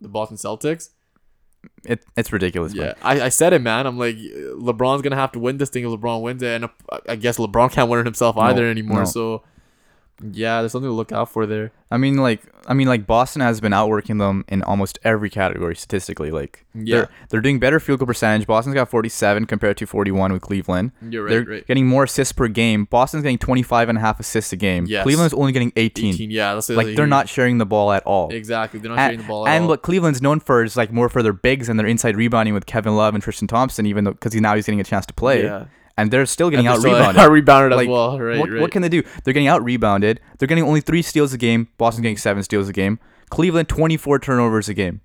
the 0.00 0.08
Boston 0.08 0.36
Celtics. 0.36 0.90
It, 1.84 2.04
it's 2.16 2.32
ridiculous. 2.32 2.74
Yeah, 2.74 2.94
I, 3.02 3.22
I 3.22 3.28
said 3.28 3.52
it, 3.52 3.60
man. 3.62 3.86
I'm 3.86 3.98
like, 3.98 4.16
LeBron's 4.16 5.02
gonna 5.02 5.16
have 5.16 5.32
to 5.32 5.38
win 5.38 5.58
this 5.58 5.70
thing 5.70 5.84
if 5.84 5.90
LeBron 5.90 6.22
wins 6.22 6.42
it, 6.42 6.54
and 6.62 6.64
uh, 6.64 6.98
I 7.08 7.16
guess 7.16 7.38
LeBron 7.38 7.72
can't 7.72 7.88
win 7.90 8.00
it 8.00 8.06
himself 8.06 8.36
No, 8.36 8.42
either 8.42 8.66
anymore. 8.68 9.00
no. 9.00 9.04
So, 9.04 9.42
yeah, 10.32 10.60
there's 10.60 10.72
something 10.72 10.88
to 10.88 10.94
look 10.94 11.12
out 11.12 11.28
for 11.30 11.46
there. 11.46 11.72
I 11.90 11.98
mean, 11.98 12.16
like, 12.16 12.40
I 12.66 12.72
mean, 12.74 12.86
like 12.88 13.06
Boston 13.06 13.42
has 13.42 13.60
been 13.60 13.72
outworking 13.72 14.18
them 14.18 14.44
in 14.48 14.62
almost 14.62 14.98
every 15.04 15.28
category 15.28 15.76
statistically. 15.76 16.30
Like, 16.30 16.64
Yeah. 16.74 16.96
they're 16.96 17.08
they're 17.28 17.40
doing 17.42 17.58
better 17.58 17.78
field 17.80 17.98
goal 17.98 18.06
percentage. 18.06 18.46
Boston's 18.46 18.74
got 18.74 18.88
47 18.88 19.44
compared 19.46 19.76
to 19.78 19.86
41 19.86 20.32
with 20.32 20.40
Cleveland. 20.42 20.92
You're 21.06 21.24
right, 21.24 21.30
they're 21.30 21.44
right. 21.44 21.66
getting 21.66 21.86
more 21.86 22.04
assists 22.04 22.32
per 22.32 22.48
game. 22.48 22.84
Boston's 22.84 23.22
getting 23.24 23.38
25 23.38 23.88
and 23.90 23.98
a 23.98 24.00
half 24.00 24.18
assists 24.20 24.52
a 24.52 24.56
game. 24.56 24.86
Yes. 24.88 25.02
Cleveland's 25.02 25.34
only 25.34 25.52
getting 25.52 25.72
18. 25.76 26.14
18, 26.14 26.30
yeah, 26.30 26.54
that's 26.54 26.70
Like, 26.70 26.94
they're 26.96 27.06
not 27.06 27.28
sharing 27.28 27.58
the 27.58 27.66
ball 27.66 27.92
at 27.92 28.02
all. 28.04 28.30
exactly. 28.32 28.80
They're 28.80 28.90
not 28.90 28.98
And, 28.98 29.06
sharing 29.08 29.18
the 29.20 29.26
ball 29.28 29.46
at 29.46 29.50
all. 29.50 29.54
and 29.56 29.62
all. 29.64 29.68
what 29.70 29.82
Cleveland's 29.82 30.22
known 30.22 30.40
for 30.40 30.62
is 30.64 30.76
like 30.76 30.92
more 30.92 31.08
for 31.08 31.22
their 31.22 31.32
bigs 31.34 31.68
and 31.68 31.78
their 31.78 31.86
inside 31.86 32.16
rebounding 32.16 32.54
with 32.54 32.64
Kevin 32.66 32.96
Love 32.96 33.14
and 33.14 33.22
Tristan 33.22 33.48
Thompson, 33.48 33.84
even 33.86 34.04
though 34.04 34.12
because 34.12 34.34
now 34.34 34.54
he's 34.54 34.64
getting 34.66 34.80
a 34.80 34.84
chance 34.84 35.04
to 35.06 35.12
play, 35.14 35.42
Yeah. 35.44 35.64
And 35.96 36.10
they're 36.10 36.26
still 36.26 36.50
getting 36.50 36.66
out 36.66 36.78
still 36.80 36.92
rebounded. 36.94 37.20
out 37.22 37.30
rebounded 37.30 37.72
as 37.72 37.76
Like, 37.76 37.88
well. 37.88 38.18
Right, 38.18 38.38
what, 38.38 38.50
right. 38.50 38.60
what 38.60 38.70
can 38.70 38.82
they 38.82 38.88
do? 38.88 39.02
They're 39.24 39.34
getting 39.34 39.48
out 39.48 39.62
rebounded. 39.64 40.20
They're 40.38 40.48
getting 40.48 40.64
only 40.64 40.80
three 40.80 41.02
steals 41.02 41.32
a 41.32 41.38
game. 41.38 41.68
Boston's 41.78 42.02
getting 42.02 42.16
seven 42.16 42.42
steals 42.42 42.68
a 42.68 42.72
game. 42.72 42.98
Cleveland 43.30 43.68
24 43.68 44.18
turnovers 44.18 44.68
a 44.68 44.74
game. 44.74 45.00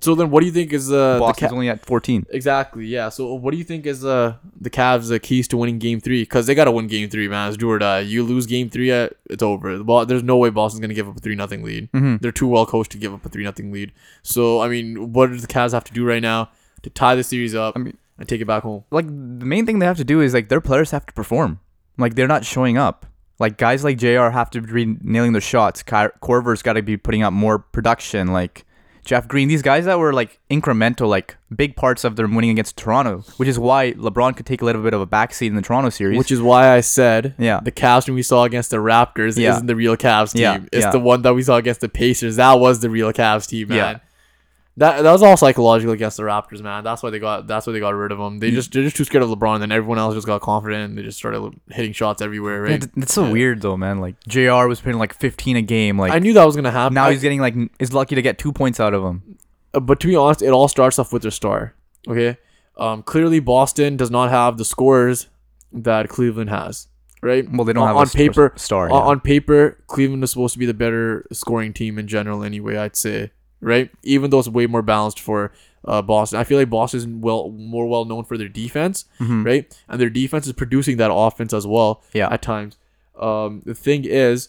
so 0.00 0.14
then, 0.14 0.30
what 0.30 0.40
do 0.40 0.46
you 0.46 0.52
think 0.52 0.72
is 0.72 0.92
uh, 0.92 1.14
the 1.14 1.18
Boston's 1.20 1.48
Ca- 1.50 1.54
only 1.54 1.68
at 1.68 1.84
14. 1.84 2.26
exactly? 2.30 2.86
Yeah. 2.86 3.08
So, 3.08 3.34
what 3.34 3.50
do 3.50 3.56
you 3.56 3.64
think 3.64 3.86
is 3.86 4.04
uh 4.04 4.34
the 4.60 4.70
Cavs' 4.70 5.12
uh, 5.14 5.18
keys 5.20 5.48
to 5.48 5.56
winning 5.56 5.78
Game 5.80 5.98
Three? 5.98 6.22
Because 6.22 6.46
they 6.46 6.54
gotta 6.54 6.70
win 6.70 6.86
Game 6.86 7.08
Three, 7.10 7.26
man. 7.26 7.48
It's 7.48 7.56
do 7.56 7.68
or 7.68 7.78
die. 7.80 8.00
You 8.00 8.22
lose 8.22 8.46
Game 8.46 8.68
Three, 8.70 8.92
uh, 8.92 9.08
it's 9.28 9.42
over. 9.42 9.76
The 9.78 9.82
ball, 9.84 10.06
there's 10.06 10.22
no 10.22 10.36
way 10.36 10.50
Boston's 10.50 10.80
gonna 10.80 10.94
give 10.94 11.08
up 11.08 11.16
a 11.16 11.20
three 11.20 11.34
nothing 11.34 11.64
lead. 11.64 11.90
Mhm. 11.92 12.20
They're 12.20 12.30
too 12.30 12.46
well 12.46 12.66
coached 12.66 12.92
to 12.92 12.98
give 12.98 13.12
up 13.12 13.26
a 13.26 13.28
three 13.28 13.42
nothing 13.44 13.72
lead. 13.72 13.90
So, 14.22 14.60
I 14.60 14.68
mean, 14.68 15.12
what 15.12 15.30
do 15.30 15.36
the 15.38 15.46
Cavs 15.48 15.72
have 15.72 15.84
to 15.84 15.92
do 15.92 16.04
right 16.04 16.22
now 16.22 16.50
to 16.82 16.90
tie 16.90 17.14
the 17.16 17.24
series 17.24 17.54
up 17.54 17.74
I 17.76 17.80
mean- 17.80 17.96
and 18.20 18.28
take 18.28 18.40
it 18.40 18.44
back 18.46 18.62
home? 18.62 18.84
Like 18.92 19.06
the 19.08 19.46
main 19.46 19.66
thing 19.66 19.80
they 19.80 19.86
have 19.86 19.96
to 19.96 20.04
do 20.04 20.20
is 20.20 20.32
like 20.34 20.48
their 20.48 20.60
players 20.60 20.92
have 20.92 21.06
to 21.06 21.12
perform. 21.12 21.58
Like 21.98 22.14
they're 22.14 22.28
not 22.28 22.44
showing 22.44 22.78
up. 22.78 23.06
Like 23.40 23.56
guys 23.58 23.82
like 23.82 23.96
J.R. 23.98 24.30
have 24.30 24.50
to 24.50 24.60
be 24.60 24.96
nailing 25.02 25.32
their 25.32 25.40
shots. 25.40 25.82
Ky- 25.82 26.12
Korver's 26.22 26.62
got 26.62 26.74
to 26.74 26.82
be 26.82 26.96
putting 26.96 27.22
out 27.22 27.32
more 27.32 27.58
production. 27.58 28.28
Like 28.28 28.66
Jeff 29.02 29.26
Green, 29.26 29.48
these 29.48 29.62
guys 29.62 29.86
that 29.86 29.98
were 29.98 30.12
like 30.12 30.38
incremental, 30.50 31.08
like 31.08 31.38
big 31.56 31.74
parts 31.74 32.04
of 32.04 32.16
their 32.16 32.26
winning 32.28 32.50
against 32.50 32.76
Toronto, 32.76 33.24
which 33.38 33.48
is 33.48 33.58
why 33.58 33.92
LeBron 33.92 34.36
could 34.36 34.44
take 34.44 34.60
a 34.60 34.64
little 34.66 34.82
bit 34.82 34.92
of 34.92 35.00
a 35.00 35.06
backseat 35.06 35.46
in 35.46 35.54
the 35.56 35.62
Toronto 35.62 35.88
series. 35.88 36.18
Which 36.18 36.30
is 36.30 36.42
why 36.42 36.74
I 36.74 36.80
said 36.82 37.34
Yeah. 37.38 37.60
the 37.62 37.72
Cavs 37.72 38.04
team 38.04 38.14
we 38.14 38.22
saw 38.22 38.44
against 38.44 38.70
the 38.70 38.76
Raptors 38.76 39.38
Yeah. 39.38 39.52
isn't 39.54 39.66
the 39.66 39.74
real 39.74 39.96
Cavs 39.96 40.32
team. 40.34 40.42
Yeah, 40.42 40.58
It's 40.70 40.84
yeah. 40.84 40.90
the 40.92 41.00
one 41.00 41.22
that 41.22 41.34
we 41.34 41.42
saw 41.42 41.56
against 41.56 41.80
the 41.80 41.88
Pacers. 41.88 42.36
That 42.36 42.60
was 42.60 42.80
the 42.80 42.90
real 42.90 43.10
Cavs 43.12 43.48
team, 43.48 43.68
man. 43.68 43.76
Yeah. 43.78 43.98
That 44.80 45.02
that 45.02 45.12
was 45.12 45.22
all 45.22 45.36
psychological 45.36 45.92
against 45.92 46.16
the 46.16 46.22
Raptors, 46.22 46.62
man. 46.62 46.82
That's 46.84 47.02
why 47.02 47.10
they 47.10 47.18
got 47.18 47.46
that's 47.46 47.66
why 47.66 47.74
they 47.74 47.80
got 47.80 47.94
rid 47.94 48.12
of 48.12 48.18
him. 48.18 48.38
They 48.38 48.50
just 48.50 48.72
they're 48.72 48.82
just 48.82 48.96
too 48.96 49.04
scared 49.04 49.22
of 49.22 49.28
LeBron, 49.28 49.54
and 49.56 49.62
then 49.62 49.72
everyone 49.72 49.98
else 49.98 50.14
just 50.14 50.26
got 50.26 50.40
confident 50.40 50.84
and 50.84 50.96
they 50.96 51.02
just 51.02 51.18
started 51.18 51.52
hitting 51.70 51.92
shots 51.92 52.22
everywhere, 52.22 52.64
Yeah, 52.66 52.72
right? 52.72 52.80
th- 52.80 52.92
that's 52.96 53.12
so 53.12 53.26
Yeah. 53.26 53.32
weird 53.32 53.60
though, 53.60 53.76
man. 53.76 54.00
Like 54.00 54.14
J.R. 54.26 54.66
was 54.68 54.80
putting 54.80 54.98
like 54.98 55.12
15 55.14 55.56
a 55.56 55.62
game. 55.62 55.98
Like 55.98 56.12
I 56.12 56.18
knew 56.18 56.32
that 56.32 56.44
was 56.44 56.56
gonna 56.56 56.70
happen. 56.70 56.94
now 56.94 57.10
he's 57.10 57.20
getting 57.20 57.40
like 57.40 57.54
is 57.78 57.92
lucky 57.92 58.14
to 58.14 58.22
get 58.22 58.38
two 58.38 58.52
points 58.52 58.80
out 58.80 58.94
of 58.94 59.04
him. 59.04 59.36
Uh, 59.74 59.80
but 59.80 60.00
to 60.00 60.06
be 60.08 60.16
honest, 60.16 60.40
it 60.40 60.48
all 60.48 60.66
starts 60.66 60.98
off 60.98 61.12
with 61.12 61.22
their 61.22 61.30
star. 61.30 61.74
Okay, 62.08 62.38
um, 62.78 63.02
clearly 63.02 63.38
Boston 63.38 63.98
does 63.98 64.10
not 64.10 64.30
have 64.30 64.56
the 64.56 64.64
scores 64.64 65.26
that 65.72 66.08
Cleveland 66.08 66.48
has, 66.48 66.88
right? 67.22 67.46
Well, 67.52 67.66
they 67.66 67.74
don't 67.74 67.82
on, 67.82 67.88
have 67.88 67.96
on 67.98 68.08
paper. 68.08 68.54
star. 68.56 68.86
on, 68.88 68.94
yeah. 68.94 69.08
on 69.10 69.20
paper, 69.20 69.76
Cleveland 69.88 70.24
is 70.24 70.30
supposed 70.30 70.54
to 70.54 70.58
be 70.58 70.64
the 70.64 70.72
better 70.72 71.26
scoring 71.32 71.74
team 71.74 71.98
in 71.98 72.08
general, 72.08 72.42
anyway. 72.42 72.78
I'd 72.78 72.96
say, 72.96 73.30
right? 73.60 73.90
Even 74.02 74.30
though 74.30 74.38
it's 74.38 74.48
way 74.48 74.66
more 74.66 74.82
balanced 74.82 75.20
for 75.20 75.52
uh, 75.84 76.02
Boston, 76.02 76.38
I 76.38 76.44
feel 76.44 76.58
like 76.58 76.68
Boston 76.70 76.98
is 76.98 77.06
well 77.06 77.50
more 77.50 77.86
well 77.88 78.04
known 78.04 78.24
for 78.24 78.36
their 78.36 78.48
defense, 78.48 79.06
Mhm. 79.20 79.44
right? 79.44 79.78
And 79.88 80.00
their 80.00 80.10
defense 80.10 80.46
is 80.46 80.52
producing 80.52 80.96
that 80.98 81.10
offense 81.12 81.52
as 81.54 81.66
well 81.66 82.02
Yeah. 82.12 82.28
at 82.32 82.42
times. 82.42 82.76
Um, 83.18 83.62
the 83.64 83.74
thing 83.74 84.04
is, 84.04 84.48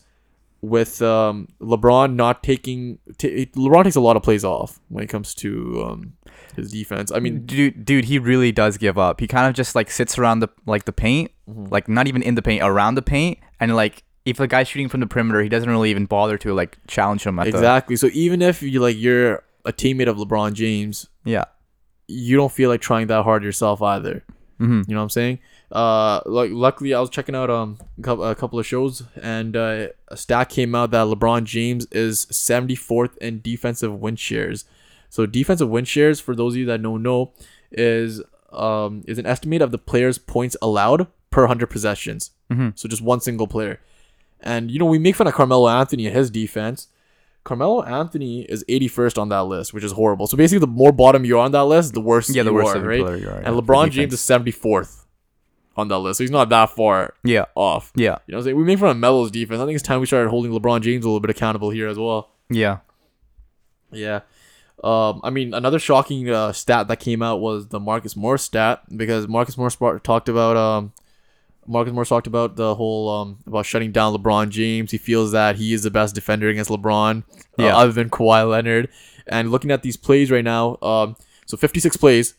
with 0.61 1.01
um, 1.01 1.47
LeBron 1.59 2.13
not 2.15 2.43
taking, 2.43 2.99
t- 3.17 3.47
LeBron 3.55 3.83
takes 3.83 3.95
a 3.95 3.99
lot 4.01 4.15
of 4.15 4.21
plays 4.23 4.43
off 4.45 4.79
when 4.89 5.03
it 5.03 5.07
comes 5.07 5.33
to 5.35 5.83
um, 5.83 6.13
his 6.55 6.71
defense. 6.71 7.11
I 7.11 7.19
mean, 7.19 7.45
dude, 7.47 7.83
dude, 7.83 8.05
he 8.05 8.19
really 8.19 8.51
does 8.51 8.77
give 8.77 8.97
up. 8.97 9.19
He 9.19 9.27
kind 9.27 9.47
of 9.47 9.55
just 9.55 9.73
like 9.73 9.89
sits 9.89 10.19
around 10.19 10.39
the 10.41 10.49
like 10.65 10.85
the 10.85 10.91
paint, 10.93 11.31
Mm-hmm. 11.49 11.65
like 11.71 11.87
not 11.89 12.07
even 12.07 12.21
in 12.21 12.35
the 12.35 12.41
paint, 12.43 12.61
around 12.63 12.95
the 12.95 13.01
paint, 13.01 13.39
and 13.59 13.75
like 13.75 14.03
if 14.25 14.37
the 14.37 14.47
guy's 14.47 14.67
shooting 14.67 14.89
from 14.89 14.99
the 14.99 15.07
perimeter, 15.07 15.41
he 15.41 15.49
doesn't 15.49 15.69
really 15.69 15.89
even 15.89 16.05
bother 16.05 16.37
to 16.39 16.53
like 16.53 16.77
challenge 16.87 17.25
him 17.25 17.39
at 17.39 17.47
exactly. 17.47 17.95
So 17.95 18.09
even 18.13 18.41
if 18.41 18.61
you 18.61 18.79
like 18.79 18.97
you're 18.97 19.43
a 19.65 19.73
teammate 19.73 20.07
of 20.07 20.17
LeBron 20.17 20.53
James, 20.53 21.07
yeah. 21.23 21.45
you 22.07 22.37
don't 22.37 22.51
feel 22.51 22.69
like 22.69 22.81
trying 22.81 23.07
that 23.07 23.23
hard 23.23 23.43
yourself 23.43 23.81
either. 23.81 24.23
Mm-hmm. 24.59 24.81
You 24.87 24.93
know 24.93 25.01
what 25.01 25.03
I'm 25.03 25.09
saying? 25.09 25.39
Uh, 25.71 26.21
like 26.25 26.51
luckily 26.51 26.93
I 26.93 26.99
was 26.99 27.09
checking 27.09 27.33
out 27.33 27.49
um 27.49 27.77
a 27.97 28.35
couple, 28.35 28.59
of 28.59 28.65
shows 28.65 29.03
and 29.21 29.55
uh, 29.55 29.87
a 30.09 30.17
stat 30.17 30.49
came 30.49 30.75
out 30.75 30.91
that 30.91 31.07
LeBron 31.07 31.45
James 31.45 31.85
is 31.91 32.25
74th 32.27 33.17
in 33.17 33.41
defensive 33.41 33.93
win 33.99 34.17
shares. 34.17 34.65
So 35.09 35.25
defensive 35.25 35.69
win 35.69 35.85
shares 35.85 36.19
for 36.19 36.35
those 36.35 36.53
of 36.53 36.57
you 36.57 36.65
that 36.67 36.81
don't 36.81 37.01
know 37.01 37.31
is 37.71 38.21
um 38.51 39.03
is 39.07 39.17
an 39.17 39.25
estimate 39.25 39.61
of 39.61 39.71
the 39.71 39.77
player's 39.77 40.17
points 40.17 40.57
allowed 40.61 41.07
per 41.31 41.43
100 41.43 41.67
possessions. 41.67 42.31
Mhm. 42.51 42.77
So 42.77 42.87
just 42.87 43.01
one 43.01 43.21
single 43.21 43.47
player. 43.47 43.79
And 44.43 44.71
you 44.71 44.79
know 44.79 44.85
we 44.85 44.99
make 44.99 45.15
fun 45.15 45.27
of 45.27 45.33
Carmelo 45.33 45.67
Anthony 45.69 46.07
and 46.07 46.15
his 46.15 46.29
defense. 46.31 46.87
Carmelo 47.43 47.81
Anthony 47.83 48.41
is 48.43 48.63
81st 48.69 49.17
on 49.19 49.29
that 49.29 49.43
list, 49.45 49.73
which 49.73 49.83
is 49.83 49.93
horrible. 49.93 50.27
So 50.27 50.37
basically, 50.37 50.59
the 50.59 50.67
more 50.67 50.91
bottom 50.91 51.25
you're 51.25 51.39
on 51.39 51.51
that 51.53 51.63
list, 51.65 51.93
the 51.93 52.01
worse 52.01 52.29
Yeah, 52.29 52.43
the 52.43 52.51
you 52.51 52.55
worst 52.55 52.75
are, 52.75 52.81
right? 52.81 52.99
you 52.99 53.05
are, 53.05 53.15
and 53.37 53.55
yeah, 53.55 53.61
LeBron. 53.61 53.89
James 53.89 54.13
is 54.13 54.19
74th 54.19 55.05
on 55.75 55.87
that 55.87 55.97
list, 55.99 56.17
so 56.19 56.23
he's 56.23 56.29
not 56.31 56.49
that 56.49 56.69
far 56.69 57.13
Yeah, 57.23 57.45
off. 57.55 57.91
yeah, 57.95 58.17
You 58.27 58.33
know 58.33 58.37
what 58.37 58.37
I'm 58.41 58.43
saying? 58.43 58.57
We 58.57 58.63
make 58.63 58.77
fun 58.77 58.89
of 58.89 58.97
Melo's 58.97 59.31
defense. 59.31 59.59
I 59.59 59.65
think 59.65 59.75
it's 59.75 59.83
time 59.87 59.99
we 60.01 60.05
started 60.05 60.29
holding 60.29 60.51
LeBron 60.51 60.81
James 60.81 61.03
a 61.03 61.07
little 61.07 61.19
bit 61.19 61.31
accountable 61.31 61.69
here 61.71 61.87
as 61.87 61.97
well. 61.97 62.29
yeah. 62.49 62.79
Yeah. 63.91 64.21
Um, 64.83 65.21
I 65.23 65.29
mean, 65.29 65.53
another 65.53 65.79
shocking 65.79 66.29
uh, 66.29 66.53
stat 66.53 66.87
that 66.87 66.99
came 66.99 67.21
out 67.21 67.39
was 67.39 67.67
the 67.67 67.79
Marcus 67.79 68.15
Morris 68.15 68.41
stat 68.43 68.81
because 68.95 69.27
Marcus 69.27 69.57
Morris 69.57 69.77
talked 70.03 70.27
about 70.29 70.57
um, 70.57 70.93
Marcus 71.67 71.93
Morris 71.93 72.09
talked 72.09 72.27
about 72.27 72.55
the 72.55 72.75
whole 72.75 73.09
um, 73.09 73.37
about 73.45 73.65
shutting 73.65 73.91
down 73.91 74.13
LeBron 74.15 74.49
James. 74.49 74.91
He 74.91 74.97
feels 74.97 75.31
that 75.31 75.55
he 75.57 75.73
is 75.73 75.83
the 75.83 75.91
best 75.91 76.15
defender 76.15 76.49
against 76.49 76.69
LeBron, 76.71 77.23
uh, 77.59 77.63
other 77.67 77.91
than 77.91 78.09
Kawhi 78.09 78.49
Leonard. 78.49 78.89
And 79.27 79.51
looking 79.51 79.71
at 79.71 79.83
these 79.83 79.95
plays 79.97 80.31
right 80.31 80.43
now, 80.43 80.77
um, 80.81 81.15
so 81.45 81.55
56 81.57 81.95
plays, 81.97 82.33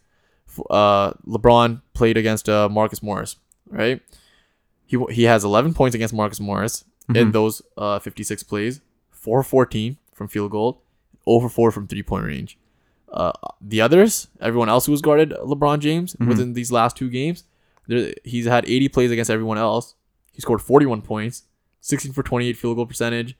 uh, 0.71 1.13
LeBron 1.27 1.81
played 1.95 2.17
against 2.17 2.49
uh, 2.49 2.69
Marcus 2.69 3.03
Morris, 3.03 3.37
right? 3.69 4.01
He 4.87 4.99
he 5.11 5.23
has 5.25 5.45
11 5.45 5.75
points 5.75 5.95
against 5.95 6.13
Marcus 6.15 6.41
Morris 6.41 6.85
in 7.09 7.29
Mhm. 7.29 7.33
those 7.33 7.63
uh 7.77 7.99
56 7.99 8.43
plays, 8.43 8.81
4 9.11 9.43
14 9.43 9.97
from 10.13 10.29
field 10.29 10.51
goal, 10.51 10.83
over 11.27 11.49
4 11.49 11.71
from 11.71 11.87
three 11.87 12.03
point 12.03 12.27
range. 12.27 12.59
Uh, 13.13 13.33
the 13.61 13.81
others, 13.81 14.29
everyone 14.41 14.69
else 14.69 14.87
who 14.87 14.93
has 14.93 15.01
guarded 15.03 15.31
LeBron 15.31 15.79
James 15.79 16.15
Mhm. 16.17 16.29
within 16.29 16.53
these 16.55 16.73
last 16.73 16.97
two 16.97 17.09
games, 17.11 17.45
there, 17.87 18.15
he's 18.25 18.47
had 18.47 18.65
80 18.69 18.89
plays 18.89 19.11
against 19.11 19.31
everyone 19.31 19.59
else. 19.59 19.95
He 20.33 20.41
scored 20.41 20.63
41 20.63 21.03
points, 21.03 21.43
16 21.81 22.13
for 22.13 22.23
28 22.23 22.57
field 22.57 22.77
goal 22.77 22.87
percentage, 22.87 23.37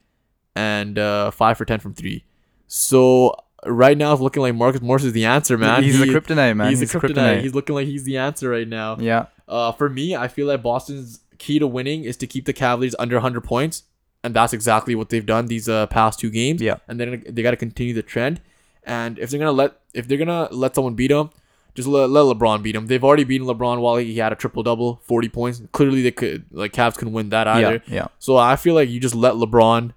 and 0.55 0.99
uh, 0.99 1.31
5 1.31 1.57
for 1.57 1.65
10 1.65 1.79
from 1.79 1.93
3. 1.93 2.23
So 2.67 3.35
right 3.65 3.97
now 3.97 4.13
it's 4.13 4.21
looking 4.21 4.41
like 4.41 4.55
Marcus 4.55 4.81
Morris 4.81 5.03
is 5.03 5.13
the 5.13 5.25
answer, 5.25 5.57
man. 5.57 5.83
He's 5.83 5.97
He- 5.99 6.05
the 6.05 6.13
kryptonite, 6.19 6.55
man. 6.55 6.69
He's, 6.69 6.79
the 6.79 6.85
kryptonite. 6.99 7.41
He's 7.41 7.55
looking 7.55 7.75
like 7.75 7.87
he's 7.87 8.03
the 8.03 8.17
answer 8.17 8.49
right 8.49 8.67
now. 8.67 8.97
yeah, 8.99 9.27
Uh, 9.47 9.71
for 9.71 9.89
me, 9.89 10.15
I 10.15 10.27
feel 10.27 10.47
like 10.47 10.61
Boston's 10.63 11.19
key 11.37 11.59
to 11.59 11.67
winning 11.67 12.03
is 12.03 12.17
to 12.17 12.27
keep 12.27 12.45
the 12.45 12.53
Cavaliers 12.53 12.95
under 12.99 13.15
100 13.17 13.41
points, 13.43 13.83
and 14.23 14.33
that's 14.33 14.53
exactly 14.53 14.95
what 14.95 15.09
they've 15.09 15.25
done 15.25 15.47
these 15.47 15.67
uh, 15.67 15.87
past 15.87 16.19
two 16.19 16.29
games. 16.29 16.61
Yeah. 16.61 16.77
and 16.87 16.99
then 16.99 17.23
they 17.27 17.41
got 17.43 17.51
to 17.51 17.57
continue 17.57 17.93
the 17.93 18.03
trend. 18.03 18.39
And 18.85 19.17
if 19.17 19.29
they're 19.29 19.39
gonna 19.39 19.51
let 19.53 19.79
if 19.93 20.07
they're 20.09 20.17
gonna 20.17 20.49
let 20.51 20.75
someone 20.75 20.93
beat 20.95 21.07
them, 21.07 21.29
just 21.75 21.87
let, 21.87 22.09
let 22.09 22.21
LeBron 22.21 22.61
beat 22.61 22.73
them. 22.73 22.87
They've 22.87 23.03
already 23.03 23.23
beaten 23.23 23.47
LeBron 23.47 23.79
while 23.79 23.95
he 23.97 24.17
had 24.17 24.31
a 24.31 24.35
triple 24.35 24.63
double, 24.63 25.01
40 25.03 25.29
points. 25.29 25.61
Clearly, 25.71 26.01
they 26.01 26.11
could 26.11 26.45
like 26.51 26.71
Cavs 26.73 26.95
couldn't 26.95 27.13
win 27.13 27.29
that 27.29 27.47
either. 27.47 27.81
yeah, 27.87 27.93
yeah. 27.93 28.07
So 28.19 28.37
I 28.37 28.55
feel 28.55 28.75
like 28.75 28.89
you 28.89 28.99
just 28.99 29.15
let 29.15 29.33
LeBron 29.33 29.93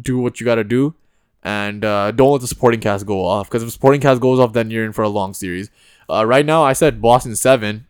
do 0.00 0.18
what 0.18 0.38
you 0.40 0.44
got 0.44 0.56
to 0.56 0.64
do, 0.64 0.94
and 1.42 1.84
uh, 1.84 2.10
don't 2.10 2.32
let 2.32 2.40
the 2.40 2.46
supporting 2.46 2.80
cast 2.80 3.06
go 3.06 3.24
off. 3.24 3.48
Because 3.48 3.62
if 3.62 3.68
the 3.68 3.72
supporting 3.72 4.00
cast 4.00 4.20
goes 4.20 4.38
off, 4.38 4.52
then 4.52 4.70
you're 4.70 4.84
in 4.84 4.92
for 4.92 5.02
a 5.02 5.08
long 5.08 5.32
series. 5.34 5.70
Uh, 6.10 6.26
right 6.26 6.44
now, 6.44 6.62
I 6.62 6.72
said 6.74 7.00
Boston 7.00 7.36
seven. 7.36 7.86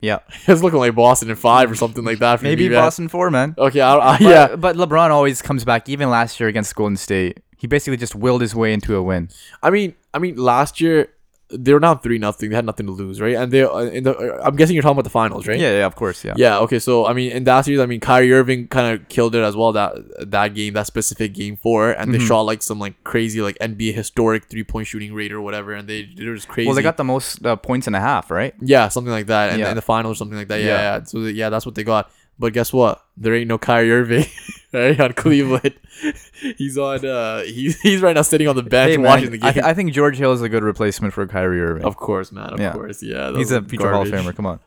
Yeah. 0.00 0.20
it's 0.46 0.62
looking 0.62 0.78
like 0.78 0.94
Boston 0.94 1.28
in 1.28 1.36
five 1.36 1.70
or 1.70 1.74
something 1.74 2.04
like 2.04 2.20
that. 2.20 2.38
For 2.38 2.44
Maybe 2.44 2.68
me. 2.68 2.74
Boston 2.74 3.08
four, 3.08 3.30
man. 3.30 3.54
Okay, 3.58 3.80
I, 3.80 3.96
I, 3.96 4.18
But, 4.18 4.22
yeah. 4.22 4.56
but 4.56 4.76
LeBron 4.76 5.10
always 5.10 5.42
comes 5.42 5.64
back. 5.64 5.88
Even 5.88 6.08
last 6.08 6.40
year 6.40 6.48
against 6.48 6.74
Golden 6.74 6.96
State, 6.96 7.40
he 7.58 7.66
basically 7.66 7.98
just 7.98 8.14
willed 8.14 8.40
his 8.40 8.54
way 8.54 8.72
into 8.72 8.96
a 8.96 9.02
win. 9.02 9.28
I 9.62 9.70
mean, 9.70 9.94
I 10.14 10.18
mean, 10.18 10.36
last 10.36 10.80
year 10.80 11.08
they 11.52 11.72
were 11.72 11.80
down 11.80 11.98
three 12.00 12.18
nothing. 12.18 12.50
They 12.50 12.56
had 12.56 12.64
nothing 12.64 12.86
to 12.86 12.92
lose, 12.92 13.20
right? 13.20 13.34
And 13.36 13.52
they 13.52 13.62
uh, 13.62 13.78
in 13.78 14.04
the 14.04 14.16
uh, 14.16 14.40
I'm 14.44 14.56
guessing 14.56 14.74
you're 14.74 14.82
talking 14.82 14.92
about 14.98 15.04
the 15.04 15.10
finals, 15.10 15.46
right? 15.46 15.58
Yeah, 15.58 15.72
yeah, 15.72 15.86
of 15.86 15.96
course, 15.96 16.24
yeah. 16.24 16.34
Yeah. 16.36 16.58
Okay. 16.60 16.78
So 16.78 17.06
I 17.06 17.12
mean, 17.12 17.32
in 17.32 17.44
that 17.44 17.62
series, 17.62 17.80
I 17.80 17.86
mean, 17.86 18.00
Kyrie 18.00 18.32
Irving 18.32 18.68
kind 18.68 18.94
of 19.00 19.08
killed 19.08 19.34
it 19.34 19.42
as 19.42 19.56
well. 19.56 19.72
That 19.72 19.94
that 20.30 20.54
game, 20.54 20.74
that 20.74 20.86
specific 20.86 21.34
game 21.34 21.56
four, 21.56 21.90
and 21.92 22.12
they 22.14 22.18
Mhm. 22.18 22.26
shot 22.28 22.40
like 22.42 22.62
some 22.62 22.78
like 22.78 23.02
crazy 23.04 23.40
like 23.42 23.56
NBA 23.60 23.92
historic 23.94 24.44
three 24.46 24.64
point 24.64 24.86
shooting 24.86 25.12
rate 25.12 25.32
or 25.32 25.40
whatever, 25.40 25.72
and 25.72 25.88
they 25.88 26.08
they 26.16 26.26
were 26.26 26.34
just 26.36 26.48
crazy. 26.48 26.66
Well, 26.66 26.76
they 26.76 26.82
got 26.82 26.96
the 26.96 27.04
most 27.04 27.44
uh, 27.44 27.56
points 27.56 27.86
and 27.86 27.96
a 27.96 28.00
half, 28.00 28.30
right? 28.30 28.54
yeah, 28.60 28.88
something 28.88 29.12
like 29.12 29.26
that, 29.26 29.50
and 29.50 29.58
Yeah. 29.60 29.70
in 29.70 29.76
the 29.76 29.82
finals, 29.82 30.18
something 30.18 30.38
like 30.38 30.48
that. 30.48 30.60
Yeah, 30.60 30.66
Yeah. 30.66 30.96
yeah. 30.98 31.02
So 31.04 31.18
yeah, 31.20 31.48
that's 31.50 31.66
what 31.66 31.74
they 31.74 31.84
got. 31.84 32.10
But 32.38 32.52
guess 32.52 32.72
what? 32.72 33.04
There 33.16 33.34
ain't 33.34 33.48
no 33.48 33.58
Kyrie 33.58 33.92
Irving 33.92 34.24
right 34.72 35.00
on 35.00 35.12
Cleveland. 35.14 35.74
he's 36.56 36.76
on. 36.78 37.04
uh 37.04 37.42
He's 37.42 37.80
he's 37.80 38.00
right 38.02 38.14
now 38.14 38.22
sitting 38.22 38.48
on 38.48 38.56
the 38.56 38.62
bench 38.62 38.90
Hey, 38.92 38.96
man, 38.96 39.06
watching 39.06 39.30
the 39.30 39.38
game. 39.38 39.48
I, 39.48 39.52
th- 39.52 39.64
I 39.64 39.74
think 39.74 39.92
George 39.92 40.16
Hill 40.18 40.32
is 40.32 40.42
a 40.42 40.48
good 40.48 40.62
replacement 40.62 41.12
for 41.14 41.26
Kyrie 41.26 41.60
Irving. 41.60 41.84
of 41.84 41.96
course, 41.96 42.30
man. 42.32 42.52
Of 42.54 42.60
Yeah. 42.60 42.72
course, 42.72 43.02
yeah. 43.02 43.32
He's 43.36 43.50
a 43.50 43.62
future 43.62 43.90
Hall 43.92 44.02
of. 44.02 44.08
Famer. 44.08 44.34
Come 44.34 44.46
on. 44.46 44.60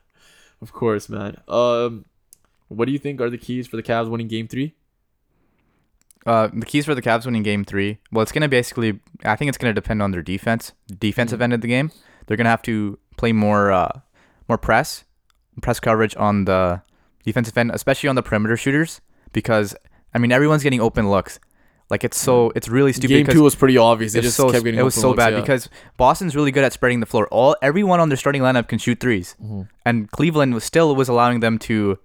Of 0.61 0.71
course, 0.73 1.09
man. 1.09 1.37
Um, 1.47 2.05
what 2.69 2.85
do 2.85 2.91
you 2.91 2.99
think 2.99 3.19
are 3.21 3.29
the 3.29 3.37
keys 3.37 3.67
for 3.67 3.75
the 3.75 3.83
Cavs 3.83 4.09
winning 4.09 4.27
Game 4.27 4.47
Three? 4.47 4.73
Uh, 6.25 6.47
the 6.53 6.65
keys 6.65 6.85
for 6.85 6.95
the 6.95 7.01
Cavs 7.01 7.25
winning 7.25 7.43
Game 7.43 7.65
Three. 7.65 7.97
Well, 8.11 8.23
it's 8.23 8.31
gonna 8.31 8.47
basically. 8.47 8.99
I 9.25 9.35
think 9.35 9.49
it's 9.49 9.57
gonna 9.57 9.73
depend 9.73 10.01
on 10.01 10.11
their 10.11 10.21
defense, 10.21 10.71
defensive 10.99 11.37
Mm-hmm. 11.37 11.43
end 11.43 11.53
of 11.53 11.61
the 11.61 11.67
game. 11.67 11.91
They're 12.27 12.37
gonna 12.37 12.49
have 12.49 12.61
to 12.63 12.97
play 13.17 13.33
more, 13.33 13.71
uh, 13.71 13.99
more 14.47 14.57
press, 14.57 15.03
press 15.61 15.79
coverage 15.81 16.15
on 16.15 16.45
the 16.45 16.81
defensive 17.25 17.57
end, 17.57 17.71
especially 17.73 18.07
on 18.09 18.15
the 18.15 18.23
perimeter 18.23 18.55
shooters, 18.55 19.01
because 19.33 19.75
I 20.13 20.17
mean 20.19 20.31
everyone's 20.31 20.63
getting 20.63 20.81
open 20.81 21.09
looks. 21.09 21.39
Like 21.89 22.03
it's 22.03 22.17
so 22.17 22.51
it's 22.55 22.69
really 22.69 22.93
stupid. 22.93 23.09
Game 23.09 23.25
Two 23.27 23.43
was 23.43 23.55
pretty 23.55 23.77
obvious. 23.77 24.13
They 24.13 24.19
it's 24.19 24.27
just 24.29 24.37
so 24.37 24.51
kept 24.51 24.63
getting. 24.63 24.79
it 24.79 24.83
was 24.83 24.95
so 24.95 25.09
looks, 25.09 25.17
bad 25.17 25.33
yeah. 25.33 25.41
because 25.41 25.69
Boston's 25.97 26.35
really 26.35 26.51
good 26.51 26.63
at 26.63 26.73
spreading 26.73 27.01
the 27.01 27.05
floor. 27.05 27.27
All 27.27 27.55
everyone 27.61 27.99
on 27.99 28.09
their 28.09 28.17
starting 28.17 28.41
lineup 28.41 28.67
can 28.67 28.79
shoot 28.79 28.99
3s 28.99 29.35
Mhm. 29.43 29.67
and 29.85 30.09
Cleveland 30.11 30.53
was 30.53 30.63
still 30.63 30.95
was 30.95 31.09
allowing 31.09 31.41
them 31.41 31.59
to 31.59 31.99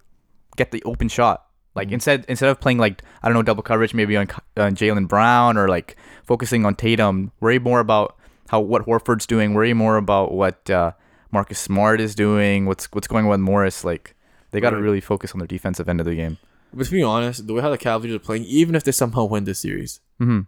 get 0.57 0.71
the 0.71 0.83
open 0.83 1.07
shot. 1.07 1.45
Like 1.75 1.87
Mhm. 1.89 1.93
instead 1.93 2.25
instead 2.27 2.49
of 2.49 2.59
playing 2.59 2.77
like 2.77 3.01
I 3.23 3.29
don't 3.29 3.35
know 3.35 3.41
double 3.41 3.63
coverage 3.63 3.93
maybe 3.93 4.17
on, 4.17 4.27
on 4.57 4.75
Jaylen 4.75 5.07
Brown 5.07 5.57
or 5.57 5.67
like 5.69 5.95
focusing 6.25 6.65
on 6.65 6.75
Tatum, 6.75 7.31
worry 7.39 7.57
more 7.57 7.79
about 7.79 8.15
how 8.49 8.59
what 8.59 8.85
Horford's 8.85 9.25
doing. 9.25 9.53
Worry 9.53 9.73
more 9.73 9.95
about 9.97 10.33
what 10.33 10.69
uh, 10.69 10.91
Marcus 11.31 11.57
Smart 11.59 12.01
is 12.01 12.15
doing. 12.15 12.65
What's 12.65 12.91
what's 12.91 13.07
going 13.07 13.25
on 13.25 13.31
with 13.31 13.39
Morris. 13.39 13.83
Like 13.85 14.13
they 14.51 14.59
got 14.59 14.71
to 14.71 14.75
Right. 14.75 14.83
really 14.83 15.01
focus 15.01 15.31
on 15.31 15.39
their 15.39 15.47
defensive 15.47 15.87
end 15.87 15.99
of 16.01 16.05
the 16.05 16.15
game. 16.15 16.37
But 16.73 16.85
to 16.85 16.91
be 16.91 17.03
honest, 17.03 17.47
the 17.47 17.53
way 17.53 17.61
how 17.61 17.69
the 17.69 17.77
Cavaliers 17.77 18.15
are 18.15 18.19
playing, 18.19 18.43
even 18.45 18.75
if 18.75 18.83
they 18.83 18.91
somehow 18.91 19.25
win 19.25 19.43
this 19.45 19.59
series, 19.59 19.99
hmm 20.19 20.41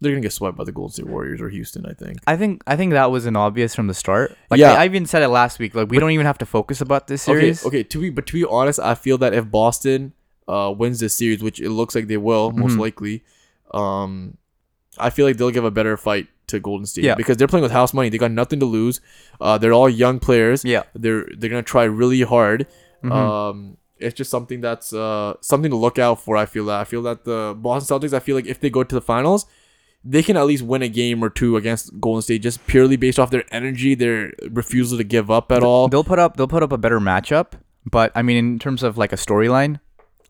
they're 0.00 0.12
gonna 0.12 0.20
get 0.20 0.32
swept 0.32 0.56
by 0.56 0.64
the 0.64 0.72
Golden 0.72 0.92
State 0.92 1.06
Warriors 1.06 1.40
or 1.40 1.48
Houston. 1.48 1.86
I 1.86 1.94
think. 1.94 2.18
I 2.26 2.36
think 2.36 2.62
I 2.66 2.76
think 2.76 2.92
that 2.92 3.10
was 3.10 3.24
an 3.26 3.36
obvious 3.36 3.74
from 3.74 3.86
the 3.86 3.94
start. 3.94 4.36
Like 4.50 4.60
Yeah. 4.60 4.72
I, 4.72 4.82
I 4.82 4.84
even 4.84 5.06
said 5.06 5.22
it 5.22 5.28
last 5.28 5.58
week. 5.58 5.74
Like 5.74 5.88
we 5.88 5.96
But- 5.96 6.00
don't 6.02 6.10
even 6.10 6.26
have 6.26 6.36
to 6.38 6.46
focus 6.46 6.80
about 6.82 7.06
this 7.06 7.22
series. 7.22 7.64
Okay, 7.64 7.78
okay. 7.78 7.88
To 7.88 7.98
be 8.00 8.10
but 8.10 8.26
to 8.26 8.32
be 8.34 8.44
honest, 8.44 8.78
I 8.80 8.94
feel 8.96 9.16
that 9.18 9.32
if 9.32 9.50
Boston 9.50 10.12
uh 10.46 10.74
wins 10.76 11.00
this 11.00 11.16
series, 11.16 11.42
which 11.42 11.58
it 11.60 11.70
looks 11.70 11.94
like 11.94 12.08
they 12.08 12.18
will, 12.18 12.50
most 12.50 12.74
Mhm. 12.74 12.80
likely, 12.80 13.24
um, 13.72 14.36
I 14.98 15.10
feel 15.10 15.26
like 15.26 15.36
they'll 15.38 15.50
give 15.50 15.64
a 15.64 15.70
better 15.70 15.96
fight 15.96 16.28
to 16.48 16.60
Golden 16.60 16.84
State. 16.86 17.04
Yeah. 17.04 17.14
because 17.14 17.36
they're 17.38 17.48
playing 17.48 17.62
with 17.62 17.72
house 17.72 17.94
money. 17.94 18.10
They 18.10 18.18
got 18.18 18.30
nothing 18.32 18.60
to 18.60 18.66
lose. 18.66 19.00
Uh, 19.40 19.56
they're 19.58 19.72
all 19.72 19.88
young 19.88 20.18
players. 20.18 20.64
Yeah. 20.64 20.82
They're 20.94 21.26
they're 21.38 21.50
gonna 21.50 21.62
try 21.62 21.84
really 21.84 22.20
hard. 22.22 22.66
Mhm. 23.02 23.12
Um, 23.12 23.76
it's 23.98 24.14
just 24.14 24.30
something 24.30 24.60
that's 24.60 24.92
uh 24.92 25.34
something 25.40 25.70
to 25.70 25.76
look 25.76 25.98
out 25.98 26.20
for. 26.20 26.36
I 26.36 26.46
feel 26.46 26.66
that 26.66 26.80
I 26.80 26.84
feel 26.84 27.02
that 27.02 27.24
the 27.24 27.54
Boston 27.56 27.98
Celtics. 27.98 28.12
I 28.12 28.20
feel 28.20 28.36
like 28.36 28.46
if 28.46 28.60
they 28.60 28.70
go 28.70 28.84
to 28.84 28.94
the 28.94 29.00
finals, 29.00 29.46
they 30.04 30.22
can 30.22 30.36
at 30.36 30.46
least 30.46 30.62
win 30.62 30.82
a 30.82 30.88
game 30.88 31.22
or 31.22 31.30
two 31.30 31.56
against 31.56 31.98
Golden 32.00 32.22
State 32.22 32.42
just 32.42 32.66
purely 32.66 32.96
based 32.96 33.18
off 33.18 33.30
their 33.30 33.44
energy, 33.50 33.94
their 33.94 34.32
refusal 34.50 34.98
to 34.98 35.04
give 35.04 35.30
up 35.30 35.50
at 35.50 35.62
all. 35.62 35.88
They'll 35.88 36.04
put 36.04 36.18
up 36.18 36.36
they'll 36.36 36.48
put 36.48 36.62
up 36.62 36.72
a 36.72 36.78
better 36.78 37.00
matchup, 37.00 37.52
but 37.84 38.12
I 38.14 38.22
mean 38.22 38.36
in 38.36 38.58
terms 38.58 38.82
of 38.82 38.98
like 38.98 39.12
a 39.12 39.16
storyline, 39.16 39.80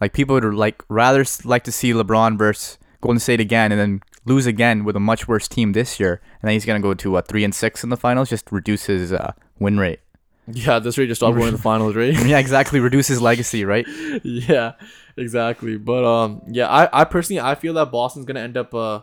like 0.01 0.13
people 0.13 0.35
would 0.35 0.45
like 0.55 0.83
rather 0.89 1.25
like 1.45 1.65
to 1.65 1.73
see 1.73 1.93
LeBron 1.93 2.39
versus 2.39 2.79
Golden 3.01 3.21
State 3.21 3.41
again 3.41 3.73
and 3.73 3.81
then 3.81 4.01
lose 4.27 4.47
again 4.47 4.85
with 4.85 4.97
a 4.97 5.01
much 5.01 5.29
worse 5.29 5.49
team 5.49 5.73
this 5.73 5.99
year, 5.99 6.21
and 6.41 6.49
then 6.49 6.53
he's 6.53 6.65
gonna 6.65 6.81
go 6.81 6.95
to 6.95 7.17
a 7.17 7.23
three 7.23 7.45
and 7.45 7.55
six 7.55 7.83
in 7.83 7.91
the 7.91 7.97
finals, 7.97 8.31
just 8.31 8.51
reduce 8.53 8.85
his 8.85 9.13
uh, 9.13 9.33
win 9.59 9.79
rate. 9.79 10.01
Yeah, 10.47 10.79
this 10.79 10.99
rate 10.99 11.07
just 11.07 11.21
stopped 11.21 11.37
going 11.37 11.51
to 11.51 11.57
the 11.57 11.63
finals, 11.73 11.97
right? 11.97 12.13
yeah, 12.27 12.39
exactly, 12.39 12.81
reduce 12.81 13.07
his 13.09 13.21
legacy, 13.23 13.65
right? 13.65 13.87
yeah, 14.23 14.73
exactly. 15.17 15.77
But 15.79 16.05
um, 16.05 16.43
yeah, 16.49 16.69
I, 16.69 17.01
I 17.01 17.05
personally 17.05 17.41
I 17.41 17.55
feel 17.55 17.73
that 17.75 17.91
Boston's 17.91 18.27
gonna 18.27 18.41
end 18.41 18.57
up 18.59 18.75
uh, 18.75 19.01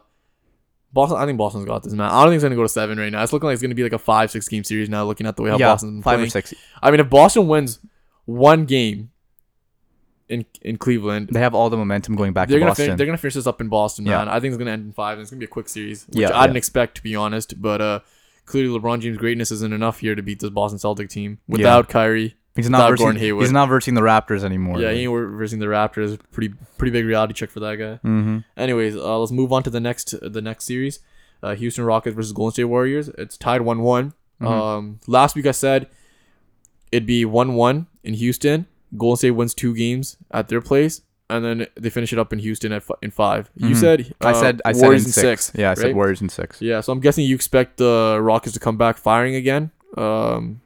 Boston. 0.93 1.17
I 1.17 1.25
think 1.25 1.37
Boston's 1.37 1.65
got 1.65 1.81
this 1.83 1.93
man. 1.93 2.09
I 2.11 2.21
don't 2.21 2.29
think 2.31 2.35
it's 2.35 2.43
gonna 2.43 2.55
go 2.55 2.61
to 2.63 2.69
seven 2.69 2.99
right 2.99 3.11
now. 3.11 3.23
It's 3.23 3.33
looking 3.33 3.47
like 3.47 3.53
it's 3.53 3.61
gonna 3.61 3.73
be 3.75 3.83
like 3.83 3.93
a 3.93 3.97
five 3.99 4.29
six 4.29 4.47
game 4.47 4.63
series 4.63 4.87
now. 4.89 5.03
Looking 5.05 5.25
at 5.25 5.35
the 5.35 5.41
way 5.41 5.49
how 5.49 5.57
yeah, 5.57 5.69
Boston's 5.69 6.03
five 6.03 6.15
playing. 6.17 6.27
or 6.27 6.29
six. 6.31 6.53
I 6.81 6.91
mean, 6.91 6.99
if 6.99 7.09
Boston 7.09 7.47
wins 7.47 7.79
one 8.25 8.65
game 8.65 9.09
in 10.29 10.45
in 10.61 10.77
Cleveland, 10.77 11.29
They 11.31 11.39
have 11.39 11.55
all 11.55 11.69
the 11.69 11.77
momentum 11.77 12.15
going 12.15 12.33
back 12.33 12.47
they're 12.49 12.57
to 12.57 12.59
gonna 12.59 12.69
Boston. 12.71 12.85
fin- 12.89 12.97
they're 12.97 13.05
gonna 13.07 13.17
finish 13.17 13.33
this 13.33 13.47
up 13.47 13.59
in 13.61 13.67
Boston, 13.67 14.05
Yeah. 14.05 14.19
man. 14.19 14.29
I 14.29 14.39
think 14.39 14.51
it's 14.53 14.57
gonna 14.59 14.71
end 14.71 14.85
in 14.85 14.91
five. 14.93 15.13
and 15.17 15.23
It's 15.23 15.31
gonna 15.31 15.39
be 15.39 15.45
a 15.45 15.49
quick 15.49 15.67
series, 15.69 16.05
which 16.07 16.17
Yeah, 16.19 16.37
I 16.37 16.45
didn't 16.45 16.57
expect 16.57 16.95
to 16.97 17.03
be 17.03 17.15
honest. 17.15 17.59
But 17.61 17.81
uh, 17.81 17.99
clearly 18.51 18.77
LeBron 18.77 18.99
James' 19.01 19.17
greatness 19.17 19.51
isn't 19.51 19.73
enough 19.73 19.99
here 19.99 20.13
to 20.15 20.21
beat 20.21 20.39
this 20.39 20.49
Boston 20.49 20.77
Celtic 20.77 21.09
team 21.09 21.39
without 21.47 21.89
Kyrie. 21.89 22.35
he's 22.55 22.69
not 22.69 22.89
versing, 22.89 23.15
he's 23.15 23.51
not 23.51 23.69
versing 23.69 23.93
the 23.95 24.01
Raptors 24.01 24.43
anymore. 24.43 24.79
Yeah, 24.79 24.91
he 24.91 25.05
ain't 25.05 25.11
versing 25.37 25.59
the 25.59 25.65
Raptors. 25.67 26.19
Pretty 26.31 26.53
pretty 26.77 26.91
big 26.91 27.05
reality 27.05 27.33
check 27.33 27.49
for 27.49 27.61
that 27.61 27.75
guy. 27.77 27.99
mm-hmm. 28.07 28.39
Anyways, 28.57 28.95
uh, 28.95 29.17
let's 29.17 29.31
move 29.31 29.51
on 29.53 29.63
to 29.63 29.69
the 29.69 29.79
next 29.79 30.13
the 30.21 30.41
next 30.41 30.65
series. 30.65 30.99
Uh, 31.41 31.55
Houston 31.55 31.85
Rockets 31.85 32.15
versus 32.15 32.33
Golden 32.33 32.51
State 32.53 32.65
Warriors. 32.65 33.09
It's 33.17 33.37
tied 33.37 33.61
one 33.61 33.81
one. 33.81 34.13
Mhm. 34.41 34.47
Um, 34.47 34.99
last 35.07 35.35
week 35.35 35.45
I 35.47 35.51
said 35.51 35.87
it'd 36.91 37.07
be 37.07 37.25
one 37.25 37.53
one 37.55 37.87
in 38.03 38.13
Houston. 38.15 38.67
Golden 38.97 39.17
State 39.17 39.31
wins 39.31 39.53
two 39.53 39.73
games 39.73 40.17
at 40.31 40.49
their 40.49 40.61
place, 40.61 41.01
and 41.31 41.43
then 41.45 41.67
they 41.83 41.89
finish 41.89 42.11
it 42.13 42.19
up 42.19 42.31
in 42.33 42.39
Houston 42.39 42.71
at 42.71 42.83
fi- 42.83 42.99
in 43.01 43.11
5 43.11 43.49
You 43.55 43.69
Mhm. 43.69 43.75
said 43.83 44.13
I 44.21 44.31
uh, 44.31 44.33
said 44.33 44.61
I 44.65 44.71
said 44.73 44.81
Warriors 44.83 45.05
in 45.05 45.11
six. 45.11 45.51
Yeah, 45.55 45.71
I 45.71 45.73
said? 45.75 45.95
Warriors 45.95 46.21
in 46.21 46.29
six. 46.29 46.61
Yeah, 46.61 46.81
so 46.81 46.91
I'm 46.93 46.99
guessing 46.99 47.25
you 47.25 47.35
expect 47.35 47.77
the 47.77 48.19
Rockets 48.21 48.53
to 48.53 48.59
come 48.59 48.77
back 48.77 48.97
firing 48.97 49.35
again. 49.35 49.71
Um, 49.97 50.61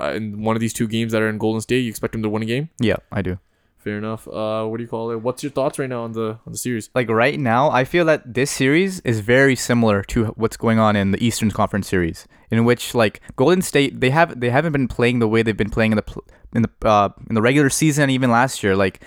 uh, 0.00 0.12
in 0.16 0.42
one 0.42 0.56
of 0.56 0.60
these 0.60 0.72
two 0.72 0.88
games 0.88 1.12
that 1.12 1.22
are 1.22 1.28
in 1.28 1.38
Golden 1.38 1.60
State, 1.60 1.80
you 1.80 1.90
expect 1.90 2.12
them 2.12 2.22
to 2.22 2.28
win 2.28 2.42
a 2.42 2.46
game. 2.46 2.68
Yeah, 2.80 2.96
I 3.12 3.22
do. 3.22 3.38
Fair 3.78 3.98
enough. 3.98 4.26
Uh, 4.26 4.64
what 4.64 4.78
do 4.78 4.82
you 4.82 4.88
call 4.88 5.10
it? 5.10 5.20
What's 5.20 5.42
your 5.42 5.52
thoughts 5.52 5.78
right 5.78 5.90
now 5.90 6.04
on 6.04 6.12
the 6.12 6.38
on 6.46 6.52
the 6.52 6.58
series? 6.58 6.88
like 6.94 7.08
right 7.10 7.38
now, 7.38 7.70
I 7.70 7.84
feel 7.84 8.04
that 8.06 8.32
this 8.34 8.50
series 8.50 9.00
is 9.00 9.20
very 9.20 9.54
similar 9.54 10.02
to 10.04 10.26
what's 10.40 10.56
going 10.56 10.78
on 10.78 10.96
in 10.96 11.10
the 11.12 11.22
Eastern 11.22 11.50
Conference 11.50 11.86
series, 11.86 12.26
in 12.50 12.64
which 12.64 12.94
like 12.94 13.20
Golden 13.36 13.60
State 13.60 14.00
they 14.00 14.10
have 14.10 14.40
they 14.40 14.48
haven't 14.50 14.72
been 14.72 14.88
playing 14.88 15.18
the 15.18 15.28
way 15.28 15.42
they've 15.42 15.56
been 15.64 15.68
playing 15.70 15.92
in 15.92 15.96
the 15.96 16.02
pl- 16.10 16.24
in 16.54 16.62
the 16.62 16.70
uh, 16.88 17.10
in 17.28 17.34
the 17.34 17.42
regular 17.42 17.68
season 17.68 18.04
and 18.04 18.10
even 18.10 18.30
last 18.30 18.62
year. 18.62 18.74
Like 18.74 19.00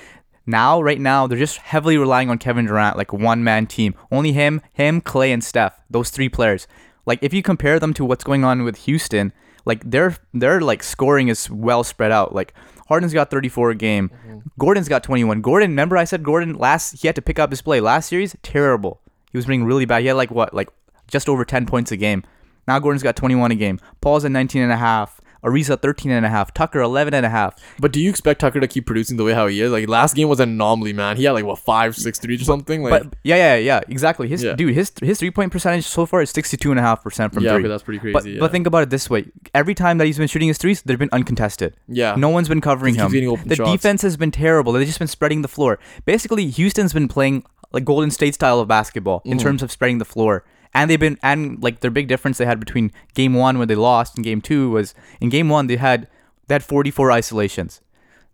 now, 0.47 0.81
right 0.81 0.99
now, 0.99 1.27
they're 1.27 1.37
just 1.37 1.57
heavily 1.57 1.97
relying 1.97 2.29
on 2.29 2.37
Kevin 2.37 2.65
Durant, 2.65 2.95
like 2.97 3.11
one 3.11 3.43
man 3.43 3.67
team. 3.67 3.93
Only 4.09 4.31
him, 4.31 4.61
him, 4.71 5.01
Clay, 5.01 5.33
and 5.33 5.43
Steph. 5.43 5.81
Those 5.89 6.09
three 6.09 6.29
players. 6.29 6.67
Like 7.05 7.19
if 7.21 7.33
you 7.33 7.43
compare 7.43 7.79
them 7.79 7.93
to 7.95 8.05
what's 8.05 8.23
going 8.23 8.43
on 8.43 8.63
with 8.63 8.77
Houston, 8.85 9.33
like 9.65 9.89
their 9.89 10.15
their 10.33 10.61
like 10.61 10.83
scoring 10.83 11.27
is 11.27 11.49
well 11.49 11.83
spread 11.83 12.11
out. 12.11 12.33
Like 12.33 12.53
Harden's 12.87 13.13
got 13.13 13.29
34 13.29 13.71
a 13.71 13.75
game. 13.75 14.09
Mm-hmm. 14.09 14.39
Gordon's 14.57 14.89
got 14.89 15.03
21. 15.03 15.41
Gordon, 15.41 15.71
remember 15.71 15.97
I 15.97 16.05
said 16.05 16.23
Gordon 16.23 16.57
last 16.57 17.01
he 17.01 17.07
had 17.07 17.15
to 17.15 17.21
pick 17.21 17.39
up 17.39 17.49
his 17.49 17.61
play 17.61 17.79
last 17.79 18.09
series. 18.09 18.35
Terrible. 18.43 19.01
He 19.31 19.37
was 19.37 19.45
playing 19.45 19.65
really 19.65 19.85
bad. 19.85 20.01
He 20.01 20.07
had 20.07 20.17
like 20.17 20.31
what 20.31 20.53
like 20.53 20.69
just 21.07 21.29
over 21.29 21.45
10 21.45 21.65
points 21.65 21.91
a 21.91 21.97
game. 21.97 22.23
Now 22.67 22.79
Gordon's 22.79 23.03
got 23.03 23.15
21 23.15 23.51
a 23.51 23.55
game. 23.55 23.79
Paul's 24.01 24.25
at 24.25 24.31
19 24.31 24.61
and 24.61 24.71
a 24.71 24.77
half. 24.77 25.21
Ariza 25.43 25.81
13 25.81 26.11
and 26.11 26.25
a 26.25 26.29
half. 26.29 26.53
Tucker 26.53 26.79
11 26.81 27.13
and 27.13 27.25
a 27.25 27.29
half. 27.29 27.55
But 27.79 27.91
do 27.93 27.99
you 28.01 28.09
expect 28.09 28.41
Tucker 28.41 28.59
to 28.59 28.67
keep 28.67 28.85
producing 28.85 29.17
the 29.17 29.23
way 29.23 29.33
how 29.33 29.47
he 29.47 29.61
is? 29.61 29.71
Like 29.71 29.87
last 29.87 30.15
game 30.15 30.29
was 30.29 30.39
an 30.39 30.49
anomaly, 30.49 30.93
man. 30.93 31.17
He 31.17 31.23
had 31.25 31.31
like 31.31 31.45
what 31.45 31.59
five, 31.59 31.95
six 31.95 32.19
threes 32.19 32.41
or 32.41 32.45
something. 32.45 32.83
Like 32.83 33.03
But 33.03 33.13
yeah, 33.23 33.35
yeah, 33.35 33.55
yeah, 33.55 33.81
exactly. 33.87 34.27
His 34.27 34.43
Yeah. 34.43 34.53
dude, 34.55 34.73
his 34.73 34.91
his 35.01 35.19
three 35.19 35.31
point 35.31 35.51
percentage 35.51 35.85
so 35.85 36.05
far 36.05 36.21
is 36.21 36.29
62 36.31 36.71
and 36.71 36.79
a 36.79 36.83
half 36.83 37.03
percent 37.03 37.33
from 37.33 37.43
yeah, 37.43 37.51
three. 37.51 37.59
okay, 37.61 37.67
that's 37.69 37.83
pretty 37.83 37.99
crazy. 37.99 38.13
but 38.13 38.25
yeah. 38.25 38.39
but 38.39 38.51
think 38.51 38.67
about 38.67 38.83
it 38.83 38.89
this 38.89 39.09
way: 39.09 39.25
every 39.53 39.75
time 39.75 39.97
that 39.99 40.05
he's 40.05 40.17
been 40.17 40.27
shooting 40.27 40.47
his 40.47 40.57
threes, 40.57 40.81
they've 40.81 40.99
been 40.99 41.09
uncontested. 41.11 41.75
yeah, 41.87 42.15
No 42.15 42.29
one's 42.29 42.47
been 42.49 42.61
covering 42.61 42.95
him. 42.95 43.11
The 43.11 43.55
shots. 43.55 43.71
defense 43.71 44.01
has 44.01 44.17
been 44.17 44.31
terrible. 44.31 44.71
They've 44.73 44.85
just 44.87 44.99
been 44.99 45.07
spreading 45.07 45.41
the 45.41 45.47
floor. 45.47 45.79
Basically, 46.05 46.47
Houston's 46.47 46.93
been 46.93 47.07
playing 47.07 47.43
like 47.73 47.83
Golden 47.85 48.11
State 48.11 48.33
style 48.33 48.59
of 48.59 48.67
basketball 48.67 49.21
in 49.25 49.37
Mhm. 49.37 49.41
terms 49.41 49.61
of 49.63 49.71
spreading 49.71 49.97
the 49.97 50.05
floor. 50.05 50.43
And 50.77 50.91
they've 50.91 50.99
been 50.99 51.17
and 51.23 51.61
like 51.61 51.79
their 51.79 51.91
big 51.91 52.07
difference 52.07 52.37
they 52.37 52.45
had 52.45 52.59
between 52.59 52.91
game 53.15 53.33
one 53.33 53.57
when 53.57 53.67
they 53.67 53.75
lost 53.75 54.15
and 54.15 54.23
game 54.23 54.41
two 54.41 54.69
was 54.69 54.93
in 55.19 55.29
game 55.29 55.49
one 55.49 55.67
they 55.67 55.77
had 55.77 56.07
they 56.47 56.55
had 56.55 56.63
44 56.63 57.11
isolations. 57.11 57.81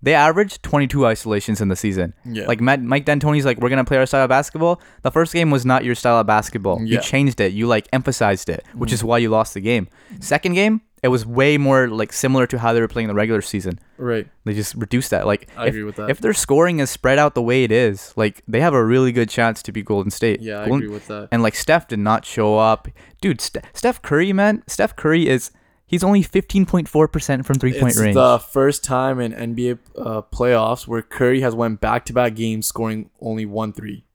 They 0.02 0.14
averaged 0.14 0.62
22 0.64 1.08
isolations 1.08 1.62
in 1.62 1.70
the 1.70 1.78
season. 1.78 2.14
Yeah. 2.26 2.46
Like 2.46 2.60
Matt, 2.60 2.82
Mike 2.82 3.06
D'Antoni's 3.06 3.46
like, 3.46 3.60
we're 3.60 3.70
gonna 3.70 3.86
play 3.86 3.98
our 3.98 4.06
style 4.06 4.26
of 4.26 4.30
basketball. 4.30 4.82
The 5.02 5.12
first 5.12 5.32
game 5.32 5.50
was 5.50 5.66
not 5.66 5.86
your 5.86 5.96
style 5.96 6.20
of 6.20 6.28
basketball. 6.28 6.82
Yeah. 6.82 6.98
You 6.98 7.02
changed 7.02 7.40
it. 7.40 7.54
You 7.54 7.68
like 7.68 7.88
emphasized 7.94 8.50
it, 8.50 8.66
which 8.74 8.90
mm-hmm. 8.90 8.96
is 8.96 9.04
why 9.04 9.20
you 9.20 9.30
lost 9.30 9.54
the 9.54 9.62
game. 9.62 9.88
Second 10.20 10.54
game, 10.54 10.82
it 11.04 11.10
was 11.10 11.26
way 11.26 11.58
more 11.58 11.90
like 11.90 12.14
similar 12.14 12.48
to 12.48 12.58
how 12.58 12.72
they 12.74 12.80
were 12.80 12.88
playing 12.88 13.10
the 13.10 13.14
regular 13.14 13.42
season. 13.42 13.78
right. 13.98 14.26
They 14.46 14.54
just 14.54 14.74
reduced 14.76 15.12
that. 15.12 15.28
Like 15.28 15.50
I 15.58 15.64
if, 15.64 15.70
agree 15.70 15.84
with 15.84 15.98
that. 15.98 16.10
if 16.10 16.20
their 16.20 16.34
scoring 16.34 16.80
is 16.80 16.90
spread 16.90 17.20
out 17.20 17.36
the 17.36 17.42
way 17.42 17.64
it 17.64 17.72
is, 17.72 18.14
like 18.16 18.42
they 18.48 18.62
have 18.62 18.74
a 18.74 18.84
really 18.84 19.12
good 19.12 19.30
chance 19.30 19.62
to 19.64 19.72
beat 19.72 19.86
Golden 19.86 20.10
State. 20.10 20.42
Yeah, 20.42 20.60
I 20.62 20.66
agree 20.66 20.88
with 20.88 21.08
that. 21.08 21.28
And 21.32 21.44
like 21.44 21.56
Steph 21.56 21.90
did 21.90 22.00
not 22.00 22.26
show 22.26 22.58
up, 22.58 22.88
dude. 23.22 23.42
Ste- 23.42 23.58
Steph 23.74 24.02
Curry, 24.02 24.34
man. 24.34 24.64
Steph 24.68 24.96
Curry 24.96 25.28
is 25.28 25.52
He's 25.86 26.04
only 26.04 26.24
15.4% 26.24 27.46
from 27.46 27.56
three 27.60 27.74
point 27.80 27.96
range. 27.98 28.08
It's 28.08 28.16
the 28.16 28.40
first 28.40 28.84
time 28.84 29.20
in 29.20 29.32
NBA 29.32 29.78
uh, 29.96 30.22
playoffs 30.24 30.88
where 30.88 31.04
Curry 31.04 31.42
has 31.42 31.54
went 31.54 31.82
back 31.82 32.06
to 32.06 32.14
back 32.14 32.34
games 32.34 32.66
scoring 32.66 33.12
only 33.22 33.46
one 33.46 33.74
three, 33.74 34.06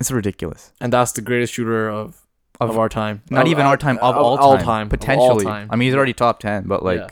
it's 0.00 0.10
ridiculous. 0.10 0.72
and 0.80 0.90
that's 0.90 1.12
the 1.12 1.20
greatest 1.20 1.52
shooter 1.52 1.90
of 1.90 2.21
of, 2.64 2.70
Of- 2.70 2.78
our 2.78 2.88
time. 2.88 3.22
Not 3.30 3.42
Of- 3.46 3.48
even 3.52 3.66
our 3.66 3.76
time, 3.76 3.98
of, 3.98 4.16
all 4.16 4.36
time. 4.36 4.44
all 4.46 4.58
time, 4.58 4.86
of 4.86 4.92
all 4.92 4.98
Potentially. 4.98 5.44
time. 5.44 5.68
I 5.70 5.76
mean, 5.76 5.86
he's 5.88 5.94
already 5.94 6.12
top 6.12 6.40
10, 6.40 6.64
but 6.66 6.82
like, 6.84 6.98
Yeah. 7.00 7.08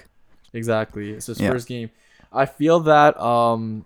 Exactly. 0.52 1.11
It's 1.12 1.26
his 1.26 1.40
Yeah. 1.40 1.50
first 1.50 1.69
game. 1.69 1.90
I 2.33 2.47
feel 2.47 2.80
that 2.80 3.21
um 3.21 3.85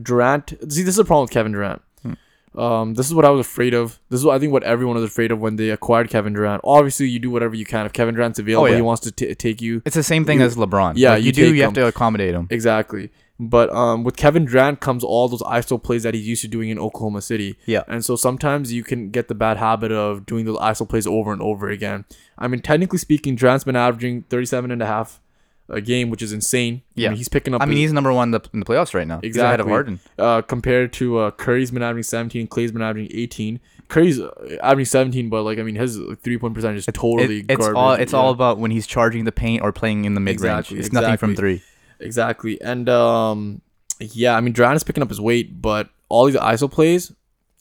Durant 0.00 0.50
see 0.70 0.82
this 0.82 0.94
is 0.94 0.98
a 0.98 1.04
problem 1.04 1.24
with 1.24 1.30
Kevin 1.30 1.52
Durant. 1.52 1.82
Hmm. 2.02 2.58
Um 2.58 2.94
this 2.94 3.06
is 3.06 3.14
what 3.14 3.24
I 3.24 3.30
was 3.30 3.40
afraid 3.46 3.74
of. 3.74 3.98
This 4.08 4.20
is 4.20 4.24
what 4.26 4.34
I 4.34 4.38
think 4.38 4.52
what 4.52 4.62
everyone 4.62 4.96
was 4.96 5.04
afraid 5.04 5.30
of 5.30 5.40
when 5.40 5.56
they 5.56 5.70
acquired 5.70 6.08
Kevin 6.08 6.32
Durant. 6.32 6.60
Obviously 6.64 7.08
you 7.08 7.18
do 7.18 7.30
whatever 7.30 7.54
you 7.54 7.64
can 7.64 7.84
if 7.86 7.92
Kevin 7.92 8.14
Durant's 8.14 8.38
available, 8.38 8.64
Oh, 8.64 8.70
yeah. 8.70 8.76
he 8.76 8.82
wants 8.82 9.02
to 9.02 9.10
t- 9.12 9.34
take 9.34 9.60
you 9.60 9.82
it's 9.84 9.94
the 9.96 10.02
same 10.02 10.24
thing 10.24 10.38
You- 10.40 10.46
as 10.46 10.56
LeBron. 10.56 10.94
yeah, 10.96 11.10
Like, 11.10 11.20
you 11.22 11.26
you, 11.26 11.32
do, 11.32 11.54
you 11.54 11.62
have 11.62 11.70
him. 11.70 11.74
to 11.74 11.86
accommodate 11.86 12.34
him. 12.34 12.46
Exactly. 12.50 13.10
But 13.48 13.70
um, 13.74 14.04
with 14.04 14.16
Kevin 14.16 14.44
Durant 14.44 14.78
comes 14.80 15.02
all 15.02 15.26
those 15.28 15.42
ISO 15.42 15.82
plays 15.82 16.04
that 16.04 16.14
he's 16.14 16.28
used 16.28 16.42
to 16.42 16.48
doing 16.48 16.68
in 16.70 16.78
Oklahoma 16.78 17.20
City. 17.22 17.56
Yeah. 17.66 17.82
And 17.88 18.04
so 18.04 18.14
sometimes 18.14 18.72
you 18.72 18.84
can 18.84 19.10
get 19.10 19.26
the 19.28 19.34
bad 19.34 19.56
habit 19.56 19.90
of 19.90 20.26
doing 20.26 20.44
those 20.44 20.58
ISO 20.58 20.88
plays 20.88 21.06
over 21.06 21.32
and 21.32 21.42
over 21.42 21.68
again. 21.68 22.04
I 22.38 22.46
mean, 22.46 22.60
technically 22.62 22.98
speaking, 22.98 23.34
Durant's 23.34 23.64
been 23.64 23.74
averaging 23.76 24.22
37 24.30 24.70
and 24.70 24.80
a 24.82 24.86
half 24.86 25.20
a 25.68 25.80
game, 25.80 26.08
which 26.10 26.22
is 26.22 26.32
insane. 26.32 26.82
I 26.96 27.00
Yeah. 27.00 27.08
mean, 27.08 27.16
he's 27.16 27.28
picking 27.28 27.52
up 27.54 27.62
I 27.62 27.64
mean, 27.66 27.72
his- 27.78 27.84
he's 27.86 27.92
number 27.92 28.12
one 28.12 28.28
in 28.28 28.32
the, 28.32 28.40
in 28.52 28.60
the 28.60 28.66
playoffs 28.66 28.94
right 28.94 29.06
now. 29.08 29.20
He's 29.22 29.36
ahead 29.36 29.58
of 29.60 29.66
Exactly. 29.66 29.72
Harden. 29.72 30.00
uh, 30.18 30.42
compared 30.42 30.92
to 30.94 31.18
uh, 31.18 31.30
Curry's 31.32 31.70
been 31.70 31.82
averaging 31.82 32.02
17, 32.04 32.46
Clay's 32.46 32.70
been 32.72 32.82
averaging 32.82 33.10
18. 33.12 33.58
Curry's 33.88 34.20
uh, 34.20 34.30
averaging 34.62 34.84
17, 34.86 35.28
but 35.30 35.42
like 35.42 35.58
I 35.58 35.62
mean, 35.62 35.74
his 35.76 35.98
three 36.22 36.38
point 36.38 36.54
percentage 36.54 36.78
is 36.78 36.88
It- 36.88 36.94
totally 36.94 37.44
it's 37.48 37.56
garbage. 37.58 37.76
all 37.76 37.92
it's 37.94 38.12
Yeah. 38.12 38.18
all 38.18 38.30
about 38.30 38.58
when 38.58 38.70
he's 38.70 38.86
charging 38.86 39.24
the 39.24 39.32
paint 39.32 39.62
or 39.62 39.72
playing 39.72 40.04
in 40.04 40.14
the 40.14 40.20
mid 40.20 40.40
range. 40.40 40.58
Exactly, 40.70 40.78
it's 40.78 40.92
nothing 40.92 41.16
from 41.16 41.34
three. 41.36 41.62
Exactly. 42.02 42.60
And 42.60 42.88
um 42.88 43.62
yeah, 44.00 44.36
I 44.36 44.40
mean 44.40 44.52
Durant 44.52 44.76
is 44.76 44.84
picking 44.84 45.02
up 45.02 45.08
his 45.08 45.20
weight, 45.20 45.60
but 45.62 45.88
all 46.08 46.26
these 46.26 46.36
ISO 46.36 46.70
plays, 46.70 47.12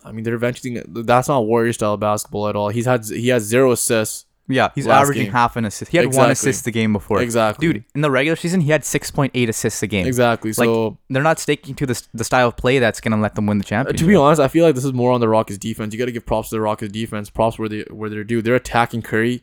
I 0.03 0.11
mean 0.11 0.23
they're 0.23 0.35
eventually 0.35 0.81
that's 0.87 1.27
not 1.27 1.45
Warrior 1.45 1.73
style 1.73 1.97
basketball 1.97 2.47
at 2.47 2.55
all. 2.55 2.69
He's 2.69 2.85
had 2.85 3.05
he 3.05 3.29
has 3.29 3.43
zero 3.43 3.71
assists. 3.71 4.25
Yeah, 4.47 4.69
he's 4.75 4.85
averaging 4.85 5.25
game. 5.25 5.31
half 5.31 5.55
an 5.55 5.63
assist. 5.63 5.91
He 5.91 5.97
had 5.97 6.13
one 6.13 6.29
assist 6.29 6.65
the 6.65 6.71
game 6.71 6.91
before. 6.91 7.21
Exactly. 7.21 7.71
Dude, 7.71 7.85
in 7.95 8.01
the 8.01 8.11
regular 8.11 8.35
season, 8.35 8.59
he 8.59 8.71
had 8.71 8.81
6.8 8.81 9.47
assists 9.47 9.81
a 9.81 9.87
game. 9.87 10.05
Exactly. 10.05 10.49
Like, 10.49 10.65
So 10.65 10.97
They're 11.09 11.23
not 11.23 11.39
sticking 11.39 11.73
to 11.75 11.85
the, 11.85 12.01
the 12.13 12.25
style 12.25 12.49
of 12.49 12.57
play 12.57 12.79
that's 12.79 12.99
going 12.99 13.13
to 13.13 13.17
let 13.17 13.35
them 13.35 13.45
win 13.45 13.59
the 13.59 13.65
uh, 13.65 13.69
championship. 13.69 13.99
to 13.99 14.05
be 14.05 14.15
honest, 14.15 14.41
I 14.41 14.49
feel 14.49 14.65
like 14.65 14.75
this 14.75 14.83
is 14.83 14.91
more 14.91 15.13
on 15.13 15.21
the 15.21 15.29
Rockets 15.29 15.57
defense. 15.57 15.93
You 15.93 15.99
got 15.99 16.07
to 16.07 16.11
give 16.11 16.25
props 16.25 16.49
to 16.49 16.55
the 16.55 16.61
Rockets 16.61 16.91
defense. 16.91 17.29
Props 17.29 17.57
where 17.57 17.69
they 17.69 17.85
where 17.91 18.09
they're 18.09 18.25
due. 18.25 18.41
They're 18.41 18.55
attacking 18.55 19.03
Curry 19.03 19.41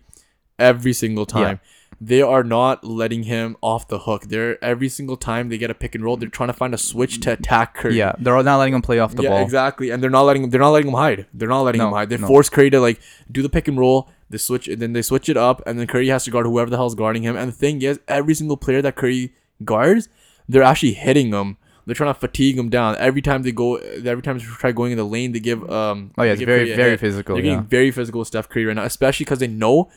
every 0.59 0.93
single 0.93 1.25
time. 1.25 1.61
They 2.00 2.23
are 2.23 2.45
not 2.45 2.85
letting 2.85 3.25
him 3.25 3.57
off 3.61 3.88
the 3.88 3.99
hook. 4.00 4.26
They're 4.28 4.62
every 4.64 4.88
single 4.88 5.17
time 5.17 5.49
they 5.49 5.59
get 5.59 5.69
a 5.71 5.75
pick 5.75 5.97
and 5.97 6.05
roll, 6.05 6.17
they're 6.17 6.28
trying 6.28 6.49
to 6.49 6.52
find 6.52 6.73
a 6.73 6.78
switch 6.78 7.19
to 7.23 7.33
attack 7.33 7.75
Curry. 7.75 7.97
yeah, 7.97 8.12
they're 8.21 8.40
not 8.43 8.59
letting 8.59 8.75
him 8.75 8.83
play 8.83 9.00
off 9.00 9.17
the 9.17 9.25
yeah, 9.25 9.31
ball. 9.31 9.43
exactly. 9.43 9.90
And 9.90 10.00
they're 10.00 10.09
not 10.11 10.23
letting 10.23 10.50
they're 10.50 10.61
not 10.61 10.71
letting 10.71 10.88
him 10.88 10.95
hide. 10.95 11.26
They're 11.35 11.49
not 11.49 11.62
letting 11.62 11.81
No, 11.81 11.88
him 11.88 11.95
hide. 11.95 12.09
They 12.09 12.17
no. 12.19 12.28
force 12.28 12.49
Curry 12.49 12.71
to 12.71 12.78
like 12.81 13.00
do 13.33 13.43
the 13.43 13.49
pick 13.49 13.67
and 13.67 13.76
roll. 13.78 14.09
They 14.31 14.38
switch 14.38 14.69
then 14.71 14.93
they 14.93 15.02
switch 15.02 15.28
it 15.28 15.37
up, 15.37 15.61
and 15.67 15.78
then 15.78 15.87
Curry 15.88 16.07
has 16.09 16.25
to 16.25 16.31
guard 16.31 16.47
whoever 16.47 16.71
the 16.71 16.76
hell's 16.76 16.95
guarding 16.95 17.23
him. 17.25 17.37
And 17.37 17.49
the 17.49 17.57
thing 17.57 17.83
is, 17.83 17.99
every 18.07 18.35
single 18.35 18.57
player 18.57 18.81
that 18.83 18.95
Curry 18.95 19.33
guards, 19.64 20.09
they're 20.49 20.62
actually 20.62 20.93
hitting 20.93 21.33
him. 21.33 21.57
They're 21.87 21.95
trying 21.95 22.12
to 22.12 22.21
fatigue 22.21 22.59
him 22.59 22.69
down 22.69 22.95
every 22.99 23.23
time 23.23 23.43
they 23.43 23.50
go. 23.52 23.76
Every 23.76 24.23
time 24.23 24.38
they 24.38 24.45
try 24.45 24.71
going 24.73 24.93
in 24.93 24.99
the 24.99 25.05
lane, 25.05 25.33
they 25.33 25.40
give 25.40 25.69
um. 25.69 26.12
Oh, 26.19 26.23
yeah, 26.23 26.33
it's 26.33 26.43
very, 26.43 26.76
very 26.76 26.90
hit. 26.90 27.00
physical. 27.00 27.35
They're 27.37 27.45
Yeah. 27.45 27.52
getting 27.55 27.67
very 27.67 27.90
physical 27.90 28.19
with 28.21 28.28
Steph 28.28 28.49
Curry 28.50 28.67
right 28.67 28.76
now, 28.76 28.85
especially 28.85 29.25
because 29.25 29.38
they 29.40 29.49
know 29.49 29.90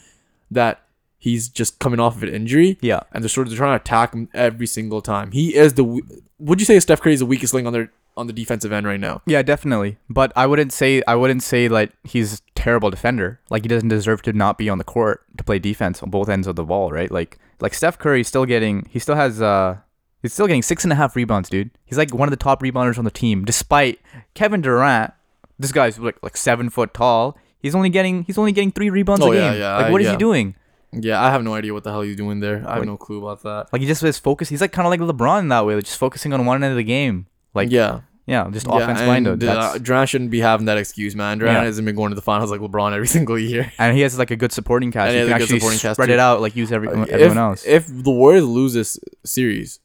that 0.49 0.81
he's 1.21 1.47
just 1.47 1.77
coming 1.79 1.99
off 1.99 2.15
of 2.17 2.23
an 2.23 2.29
injury 2.33 2.77
yeah. 2.81 3.01
and 3.13 3.23
they're 3.23 3.29
sort 3.29 3.45
of 3.47 3.51
they're 3.51 3.57
trying 3.57 3.77
to 3.77 3.81
attack 3.81 4.13
him 4.13 4.27
every 4.33 4.65
single 4.67 5.01
time. 5.01 5.31
He 5.31 5.55
is 5.55 5.75
the. 5.75 6.01
Would 6.39 6.59
you 6.59 6.65
say 6.65 6.79
Steph 6.79 6.99
Curry 7.01 7.13
is 7.13 7.19
the 7.19 7.25
weakest 7.27 7.53
link 7.53 7.67
on 7.67 7.73
their 7.73 7.91
on 8.17 8.25
the 8.27 8.33
defensive 8.33 8.71
end 8.71 8.85
right 8.87 8.99
now? 8.99 9.21
Yeah, 9.27 9.41
definitely. 9.43 9.97
But 10.09 10.33
I 10.35 10.47
wouldn't 10.47 10.73
say 10.73 11.01
I 11.07 11.15
wouldn't 11.15 11.43
say 11.43 11.67
like 11.69 11.91
he's 12.03 12.39
a 12.39 12.41
terrible 12.55 12.89
defender. 12.89 13.39
Like 13.51 13.61
he 13.61 13.67
doesn't 13.67 13.89
deserve 13.89 14.21
to 14.23 14.33
not 14.33 14.57
be 14.57 14.67
on 14.67 14.79
the 14.79 14.83
court 14.83 15.23
to 15.37 15.43
play 15.43 15.59
defense 15.59 16.01
on 16.01 16.09
both 16.09 16.27
ends 16.27 16.47
of 16.47 16.55
the 16.55 16.63
ball, 16.63 16.91
right? 16.91 17.11
Like 17.11 17.37
like 17.59 17.73
Steph 17.75 17.99
Curry 17.99 18.23
still 18.23 18.45
getting 18.45 18.87
he 18.89 18.97
still 18.99 19.15
has 19.15 19.41
uh 19.41 19.77
he's 20.23 20.33
still 20.33 20.47
getting 20.47 20.63
six 20.63 20.83
and 20.83 20.91
a 20.91 20.95
half 20.95 21.15
rebounds, 21.15 21.47
dude. 21.49 21.69
He's 21.85 21.97
like 21.97 22.13
one 22.13 22.27
of 22.27 22.31
the 22.31 22.43
top 22.43 22.61
rebounders 22.63 22.97
on 22.97 23.05
the 23.05 23.11
team, 23.11 23.45
despite 23.45 23.99
Kevin 24.33 24.61
Durant. 24.61 25.13
This 25.59 25.71
guy's 25.71 25.99
like 25.99 26.17
like 26.23 26.35
seven 26.35 26.69
foot 26.71 26.93
tall. 26.95 27.37
He's 27.59 27.75
only 27.75 27.89
getting 27.89 28.23
he's 28.23 28.39
only 28.39 28.51
getting 28.51 28.71
three 28.71 28.89
rebounds 28.89 29.23
Oh, 29.23 29.31
a 29.31 29.35
game. 29.35 29.59
yeah, 29.59 29.77
like 29.77 29.85
I- 29.85 29.91
what 29.91 30.01
is 30.01 30.05
yeah. 30.07 30.13
he 30.13 30.17
doing? 30.17 30.55
Yeah, 30.93 31.21
I 31.21 31.29
have 31.31 31.43
no 31.43 31.53
idea 31.53 31.73
what 31.73 31.83
the 31.83 31.91
hell 31.91 32.01
he's 32.01 32.17
doing 32.17 32.39
there. 32.41 32.57
I 32.67 32.71
have 32.71 32.79
Like- 32.79 32.85
no 32.87 32.97
clue 32.97 33.19
about 33.25 33.43
that. 33.43 33.71
Like 33.71 33.81
he 33.81 33.87
just 33.87 34.03
is 34.03 34.17
focused. 34.19 34.49
He's 34.51 34.61
like 34.61 34.71
kind 34.73 34.85
of 34.85 34.89
like 34.91 34.99
LeBron 34.99 35.39
in 35.39 35.47
that 35.49 35.65
way, 35.65 35.75
like 35.75 35.85
just 35.85 35.97
focusing 35.97 36.33
on 36.33 36.45
one 36.45 36.63
end 36.63 36.71
of 36.71 36.77
the 36.77 36.83
game. 36.83 37.27
Like 37.53 37.71
yeah, 37.71 38.01
yeah, 38.25 38.49
just 38.51 38.67
yeah, 38.67 38.77
offense 38.77 38.99
and, 38.99 39.07
minded. 39.07 39.43
Uh, 39.43 39.53
That's- 39.53 39.79
Durant 39.79 40.09
shouldn't 40.09 40.31
be 40.31 40.39
having 40.41 40.65
that 40.67 40.77
excuse, 40.77 41.15
man. 41.15 41.37
Durant 41.37 41.57
Yeah. 41.57 41.63
hasn't 41.63 41.85
been 41.85 41.95
going 41.95 42.09
to 42.09 42.15
the 42.15 42.21
finals 42.21 42.51
like 42.51 42.59
LeBron 42.61 42.93
every 42.93 43.07
single 43.17 43.39
year. 43.39 43.71
and 43.77 43.95
he 43.95 44.01
has 44.01 44.17
like 44.19 44.31
a 44.31 44.35
good 44.35 44.51
supporting 44.51 44.91
cast. 44.91 45.07
And 45.07 45.13
he 45.13 45.19
has 45.19 45.27
can 45.27 45.35
a 45.35 45.37
good 45.39 45.43
actually 45.43 45.59
supporting 45.59 45.79
cast, 45.79 45.95
spread 45.95 46.07
too. 46.07 46.13
it 46.13 46.19
out, 46.19 46.41
like 46.41 46.55
use 46.55 46.71
every, 46.71 46.87
Uh, 46.89 47.03
everyone 47.09 47.31
if, 47.31 47.37
else. 47.37 47.65
If 47.65 47.87
the 47.87 48.11
Warriors 48.11 48.45
lose 48.45 48.73
this 48.73 48.99
series, 49.25 49.79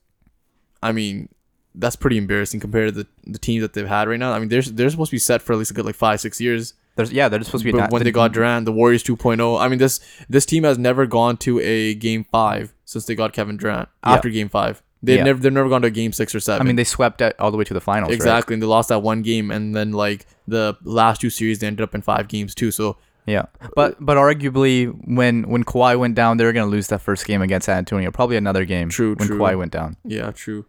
I 0.82 0.92
mean, 0.92 1.28
that's 1.74 1.96
pretty 1.96 2.16
embarrassing 2.16 2.58
compared 2.60 2.94
to 2.94 3.02
the, 3.02 3.06
the 3.30 3.38
teams 3.38 3.62
that 3.62 3.74
they've 3.74 3.86
had 3.86 4.08
right 4.08 4.18
now. 4.18 4.32
I 4.32 4.38
mean, 4.38 4.48
they're 4.48 4.62
they're 4.62 4.90
supposed 4.90 5.10
to 5.10 5.14
be 5.14 5.18
set 5.20 5.42
for 5.42 5.52
at 5.52 5.58
least 5.58 5.70
a 5.70 5.74
good 5.74 5.84
like 5.84 5.94
five 5.94 6.20
six 6.20 6.40
years. 6.40 6.74
There's 6.96 7.12
yeah, 7.12 7.28
they're 7.28 7.42
supposed 7.44 7.64
to 7.64 7.72
be. 7.72 7.78
But 7.78 7.90
when 7.92 8.02
they 8.02 8.10
got 8.10 8.32
Durant, 8.32 8.64
the 8.64 8.72
Warriors 8.72 9.04
2.0. 9.04 9.60
I 9.60 9.68
mean, 9.68 9.78
this 9.78 10.00
this 10.28 10.44
team 10.46 10.64
has 10.64 10.78
never 10.78 11.06
gone 11.06 11.36
to 11.38 11.60
a 11.60 11.94
game 11.94 12.24
five 12.24 12.74
since 12.84 13.04
they 13.06 13.14
got 13.14 13.32
Kevin 13.32 13.56
Durant. 13.56 13.88
Yeah. 14.04 14.12
After 14.14 14.28
game 14.30 14.48
five, 14.48 14.82
they've 15.02 15.18
Yeah. 15.18 15.24
never 15.24 15.38
they've 15.40 15.52
never 15.52 15.68
gone 15.68 15.82
to 15.82 15.88
a 15.88 15.90
game 15.90 16.12
six 16.12 16.34
or 16.34 16.40
seven. 16.40 16.60
I 16.60 16.64
mean, 16.66 16.76
they 16.76 16.84
swept 16.84 17.22
all 17.38 17.50
the 17.50 17.56
way 17.56 17.64
to 17.64 17.74
the 17.74 17.80
finals. 17.80 18.08
right? 18.10 18.14
exactly, 18.16 18.54
and 18.54 18.62
they 18.62 18.66
lost 18.66 18.88
that 18.88 19.00
one 19.02 19.22
game, 19.22 19.50
and 19.50 19.74
then 19.76 19.92
like 19.92 20.26
the 20.48 20.76
last 20.84 21.20
two 21.20 21.30
series, 21.30 21.58
they 21.60 21.66
ended 21.66 21.82
up 21.84 21.94
in 21.94 22.00
five 22.02 22.28
games 22.28 22.54
too. 22.54 22.70
So 22.70 22.96
Yeah, 23.26 23.46
but 23.74 23.96
but 24.00 24.16
arguably 24.16 24.86
when 25.06 25.42
when 25.50 25.64
Kawhi 25.64 25.98
went 25.98 26.14
down, 26.14 26.38
they 26.38 26.44
were 26.44 26.52
gonna 26.54 26.70
lose 26.70 26.86
that 26.88 27.00
first 27.02 27.26
game 27.26 27.42
against 27.42 27.66
San 27.66 27.76
Antonio. 27.78 28.10
Probably 28.10 28.36
another 28.36 28.64
game. 28.64 28.88
True, 28.88 29.14
When 29.16 29.28
true. 29.28 29.38
Kawhi 29.38 29.58
went 29.58 29.72
down. 29.72 29.96
yeah, 30.04 30.30
true. 30.30 30.64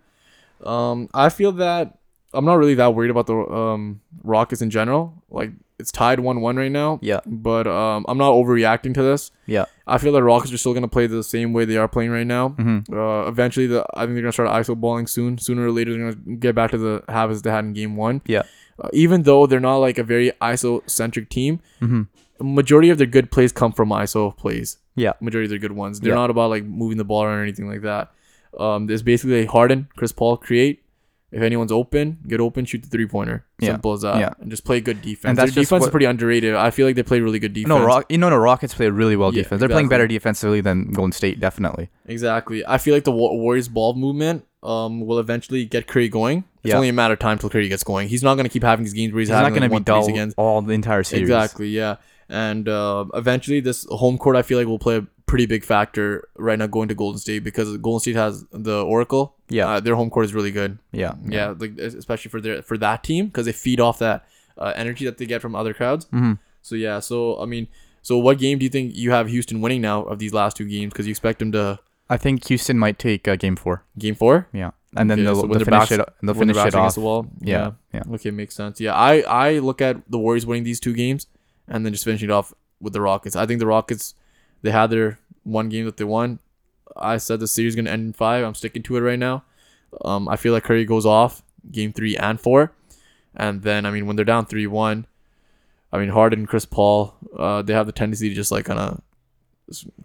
Um, 0.63 1.07
I 1.13 1.29
feel 1.29 1.51
that 1.53 1.99
I'm 2.33 2.43
not 2.43 2.55
really 2.55 2.73
that 2.75 2.93
worried 2.95 3.11
about 3.11 3.27
the 3.27 3.35
um 3.37 4.01
Rockets 4.23 4.61
in 4.61 4.69
general. 4.69 5.23
Like 5.29 5.51
it's 5.79 5.91
tied 5.91 6.19
one 6.19 6.41
one 6.41 6.55
right 6.57 6.71
now. 6.71 6.99
Yeah, 7.01 7.19
But 7.25 7.67
um, 7.67 8.05
I'm 8.07 8.17
not 8.17 8.31
overreacting 8.33 8.93
to 8.95 9.03
this. 9.03 9.31
yeah. 9.45 9.65
I 9.85 9.97
feel 9.99 10.11
the 10.11 10.23
Rockets 10.23 10.51
are 10.51 10.57
still 10.57 10.73
gonna 10.73 10.87
play 10.87 11.07
the 11.07 11.23
same 11.23 11.53
way 11.53 11.63
they 11.65 11.77
are 11.77 11.87
playing 11.87 12.11
right 12.11 12.27
now. 12.27 12.49
hmm 12.49 12.79
Uh, 12.91 13.27
eventually, 13.27 13.67
the 13.67 13.85
I 13.93 14.01
think 14.05 14.13
they're 14.15 14.23
gonna 14.23 14.31
start 14.33 14.49
ISO 14.49 14.75
balling 14.75 15.07
soon. 15.07 15.37
Sooner 15.37 15.67
or 15.67 15.71
later, 15.71 15.91
they're 15.93 16.11
gonna 16.11 16.35
get 16.37 16.55
back 16.55 16.71
to 16.71 16.77
the 16.77 17.03
habits 17.07 17.41
they 17.41 17.51
had 17.51 17.63
in 17.65 17.73
Game 17.73 17.95
One. 17.95 18.21
Yeah. 18.25 18.43
Uh, 18.81 18.89
even 18.93 19.23
though 19.23 19.47
they're 19.47 19.59
not 19.59 19.77
like 19.77 19.97
a 19.97 20.03
very 20.03 20.31
ISO 20.41 20.81
centric 20.89 21.29
team, 21.29 21.59
hmm 21.79 22.03
a 22.39 22.43
majority 22.43 22.91
of 22.91 22.99
their 22.99 23.07
good 23.07 23.31
plays 23.31 23.51
come 23.51 23.71
from 23.71 23.89
ISO 23.89 24.35
plays. 24.37 24.77
Yeah. 24.95 25.13
Majority 25.21 25.45
of 25.45 25.49
their 25.49 25.57
good 25.59 25.71
ones. 25.71 25.99
They're 25.99 26.09
Yeah. 26.11 26.15
not 26.21 26.29
about 26.29 26.51
like 26.51 26.63
moving 26.65 26.97
the 26.99 27.03
ball 27.03 27.23
or 27.23 27.41
anything 27.41 27.67
like 27.67 27.81
that. 27.81 28.11
Um, 28.59 28.85
there's 28.87 29.01
basically 29.01 29.41
a 29.43 29.45
Harden, 29.47 29.87
Chris 29.95 30.11
Paul 30.11 30.37
create. 30.37 30.83
If 31.29 31.41
anyone's 31.41 31.73
open, 31.73 32.19
get 32.25 32.39
open, 32.39 32.63
shoot 32.63 32.83
the 32.83 32.87
three 32.87 33.05
pointer. 33.05 33.45
Yeah. 33.59 33.71
Simple 33.71 33.91
as 33.93 34.01
that. 34.01 34.17
Yeah. 34.19 34.33
And 34.39 34.49
just 34.49 34.63
play 34.63 34.79
good 34.79 35.01
defense. 35.01 35.25
And 35.25 35.37
Their 35.37 35.45
that's 35.47 35.55
just 35.55 35.69
defense 35.69 35.83
is 35.85 35.89
pretty 35.91 36.05
underrated. 36.05 36.55
I 36.55 36.69
feel 36.71 36.85
like 36.87 36.95
they 36.95 37.03
play 37.03 37.19
really 37.19 37.39
good 37.39 37.51
defense. 37.53 37.67
No, 37.67 37.83
Rock. 37.83 38.05
You 38.09 38.17
know, 38.17 38.29
the 38.29 38.39
Rockets 38.39 38.73
play 38.73 38.87
really 38.89 39.17
well 39.17 39.33
Yeah, 39.33 39.43
defense. 39.43 39.59
They're 39.59 39.67
playing 39.67 39.89
better 39.89 40.07
defensively 40.07 40.61
than 40.61 40.91
Golden 40.93 41.11
State, 41.11 41.39
definitely. 41.41 41.89
Exactly. 42.05 42.65
I 42.65 42.77
feel 42.77 42.93
like 42.93 43.03
the 43.03 43.11
Warriors 43.11 43.67
ball 43.67 43.93
movement 43.93 44.45
um 44.63 45.01
will 45.01 45.19
eventually 45.19 45.65
get 45.65 45.85
Curry 45.87 46.07
going. 46.09 46.45
It's 46.63 46.69
Yeah. 46.71 46.75
only 46.77 46.89
a 46.89 46.93
matter 46.93 47.13
of 47.13 47.19
time 47.19 47.37
till 47.37 47.49
Curry 47.49 47.67
gets 47.67 47.83
going. 47.83 48.07
He's 48.07 48.23
not 48.23 48.35
going 48.35 48.45
to 48.45 48.49
keep 48.49 48.63
having 48.63 48.85
these 48.85 48.93
games 48.93 49.13
where 49.13 49.19
he's, 49.19 49.27
He's 49.27 49.33
not 49.33 49.43
having 49.43 49.55
gonna 49.59 49.69
be 49.69 49.73
one 49.73 49.83
threes 49.83 50.05
dull 50.05 50.09
again. 50.09 50.33
all 50.37 50.61
the 50.61 50.73
entire 50.73 51.03
series. 51.03 51.23
Exactly. 51.23 51.67
Yeah. 51.69 51.97
And 52.29 52.67
uh, 52.67 53.05
eventually, 53.13 53.59
this 53.59 53.85
home 53.89 54.17
court 54.17 54.35
I 54.35 54.41
feel 54.41 54.57
like 54.57 54.67
will 54.67 54.79
play 54.79 54.97
a 54.97 55.07
pretty 55.27 55.45
big 55.45 55.63
factor 55.63 56.27
right 56.37 56.57
now 56.57 56.65
going 56.67 56.87
to 56.87 56.95
Golden 56.95 57.19
State 57.19 57.43
because 57.43 57.77
Golden 57.77 57.99
State 57.99 58.15
has 58.15 58.43
the 58.51 58.83
Oracle. 58.83 59.35
Yeah. 59.49 59.67
Uh, 59.69 59.79
their 59.79 59.95
home 59.95 60.09
court 60.09 60.25
is 60.25 60.33
really 60.33 60.51
good. 60.51 60.79
Yeah. 60.91 61.13
Yeah, 61.25 61.53
like 61.57 61.77
especially 61.77 62.29
for 62.31 62.41
their 62.41 62.61
for 62.63 62.77
that 62.79 63.03
team 63.03 63.27
because 63.27 63.45
they 63.45 63.51
feed 63.51 63.79
off 63.79 63.99
that 63.99 64.25
uh, 64.57 64.73
energy 64.75 65.05
that 65.05 65.17
they 65.19 65.25
get 65.25 65.41
from 65.41 65.53
other 65.55 65.73
crowds. 65.73 66.05
hmm 66.05 66.33
So 66.63 66.73
yeah. 66.75 66.99
So 66.99 67.39
I 67.41 67.45
mean, 67.45 67.67
so 68.01 68.17
what 68.17 68.39
game 68.39 68.57
do 68.59 68.63
you 68.63 68.69
think 68.69 68.95
you 68.95 69.11
have 69.11 69.27
Houston 69.27 69.61
winning 69.61 69.81
now 69.81 70.03
of 70.03 70.17
these 70.19 70.33
last 70.33 70.57
two 70.57 70.67
games? 70.67 70.93
Because 70.93 71.05
you 71.07 71.11
expect 71.11 71.39
them 71.39 71.51
to 71.51 71.79
I 72.09 72.15
think 72.17 72.47
Houston 72.47 72.79
might 72.79 72.97
take 72.99 73.27
uh, 73.27 73.35
Game 73.35 73.57
Four. 73.57 73.83
game 73.99 74.15
four. 74.15 74.47
Yeah, 74.53 74.71
and 74.95 75.11
then 75.11 75.19
Okay, 75.19 75.25
they'll, 75.25 75.35
so 75.41 75.47
they'll 75.47 75.65
finish 75.65 75.89
backs- 75.89 75.91
it. 75.91 76.09
They'll 76.23 76.33
finish 76.35 76.55
it 76.55 76.73
off. 76.73 76.95
the 76.95 77.01
wall. 77.01 77.27
Yeah, 77.41 77.71
yeah. 77.93 78.03
Okay, 78.13 78.31
makes 78.31 78.55
sense. 78.55 78.79
Yeah, 78.79 78.93
I 78.95 79.21
I 79.27 79.59
look 79.59 79.81
at 79.81 79.97
the 80.09 80.17
Warriors 80.17 80.45
winning 80.45 80.63
these 80.63 80.79
two 80.79 80.93
games 80.93 81.27
and 81.67 81.85
then 81.85 81.91
just 81.91 82.05
finishing 82.05 82.29
it 82.29 82.31
off 82.31 82.53
with 82.79 82.93
the 82.93 83.01
Rockets. 83.01 83.35
I 83.35 83.45
think 83.45 83.59
the 83.59 83.67
Rockets 83.67 84.15
they 84.61 84.71
had 84.71 84.87
their 84.89 85.19
one 85.43 85.69
game 85.69 85.85
that 85.85 85.97
they 85.97 86.03
won. 86.03 86.39
I 86.95 87.17
said 87.17 87.39
the 87.39 87.47
series 87.47 87.75
gonna 87.75 87.89
end 87.91 88.01
in 88.07 88.13
five. 88.13 88.43
I'm 88.43 88.55
sticking 88.55 88.83
to 88.83 88.97
it 88.97 89.01
right 89.01 89.19
now. 89.19 89.43
Um, 90.03 90.27
I 90.27 90.35
feel 90.35 90.53
like 90.53 90.63
Curry 90.63 90.85
goes 90.85 91.05
off 91.05 91.43
game 91.71 91.93
three 91.93 92.15
and 92.17 92.39
four, 92.39 92.71
and 93.35 93.61
then 93.61 93.85
I 93.85 93.91
mean 93.91 94.05
when 94.07 94.15
they're 94.15 94.25
down 94.25 94.45
three 94.45 94.67
one, 94.67 95.05
I 95.91 95.97
mean 95.99 96.09
Harden, 96.09 96.45
Chris 96.47 96.65
Paul, 96.65 97.15
uh, 97.37 97.61
they 97.61 97.73
have 97.73 97.85
the 97.85 97.91
tendency 97.91 98.29
to 98.29 98.35
just 98.35 98.51
like 98.51 98.65
kind 98.65 98.79
of 98.79 99.01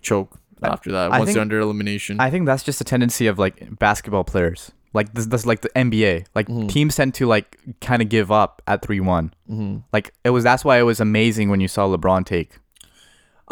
choke. 0.00 0.38
after 0.62 0.92
that 0.92 1.10
I 1.10 1.18
once 1.18 1.28
think- 1.28 1.34
they're 1.34 1.42
under 1.42 1.58
elimination. 1.60 2.20
I 2.20 2.30
think 2.30 2.46
that's 2.46 2.62
just 2.62 2.80
a 2.80 2.84
tendency 2.84 3.26
of 3.26 3.38
like 3.38 3.78
basketball 3.78 4.22
players. 4.24 4.70
Like 4.94 5.12
this, 5.14 5.26
this 5.26 5.46
like 5.46 5.62
the 5.62 5.70
NBA. 5.70 6.26
Like 6.34 6.46
Mhm. 6.48 6.68
teams 6.68 6.94
tend 6.96 7.14
to 7.14 7.26
like 7.26 7.58
kind 7.80 8.00
of 8.02 8.08
give 8.08 8.30
up 8.30 8.62
at 8.66 8.82
three 8.82 9.00
one. 9.00 9.32
hmm 9.48 9.78
Like 9.92 10.12
it 10.22 10.30
was. 10.30 10.44
That's 10.44 10.64
why 10.64 10.78
it 10.78 10.82
was 10.82 11.00
amazing 11.00 11.48
when 11.48 11.60
you 11.60 11.66
saw 11.68 11.88
LeBron 11.88 12.24
take. 12.26 12.58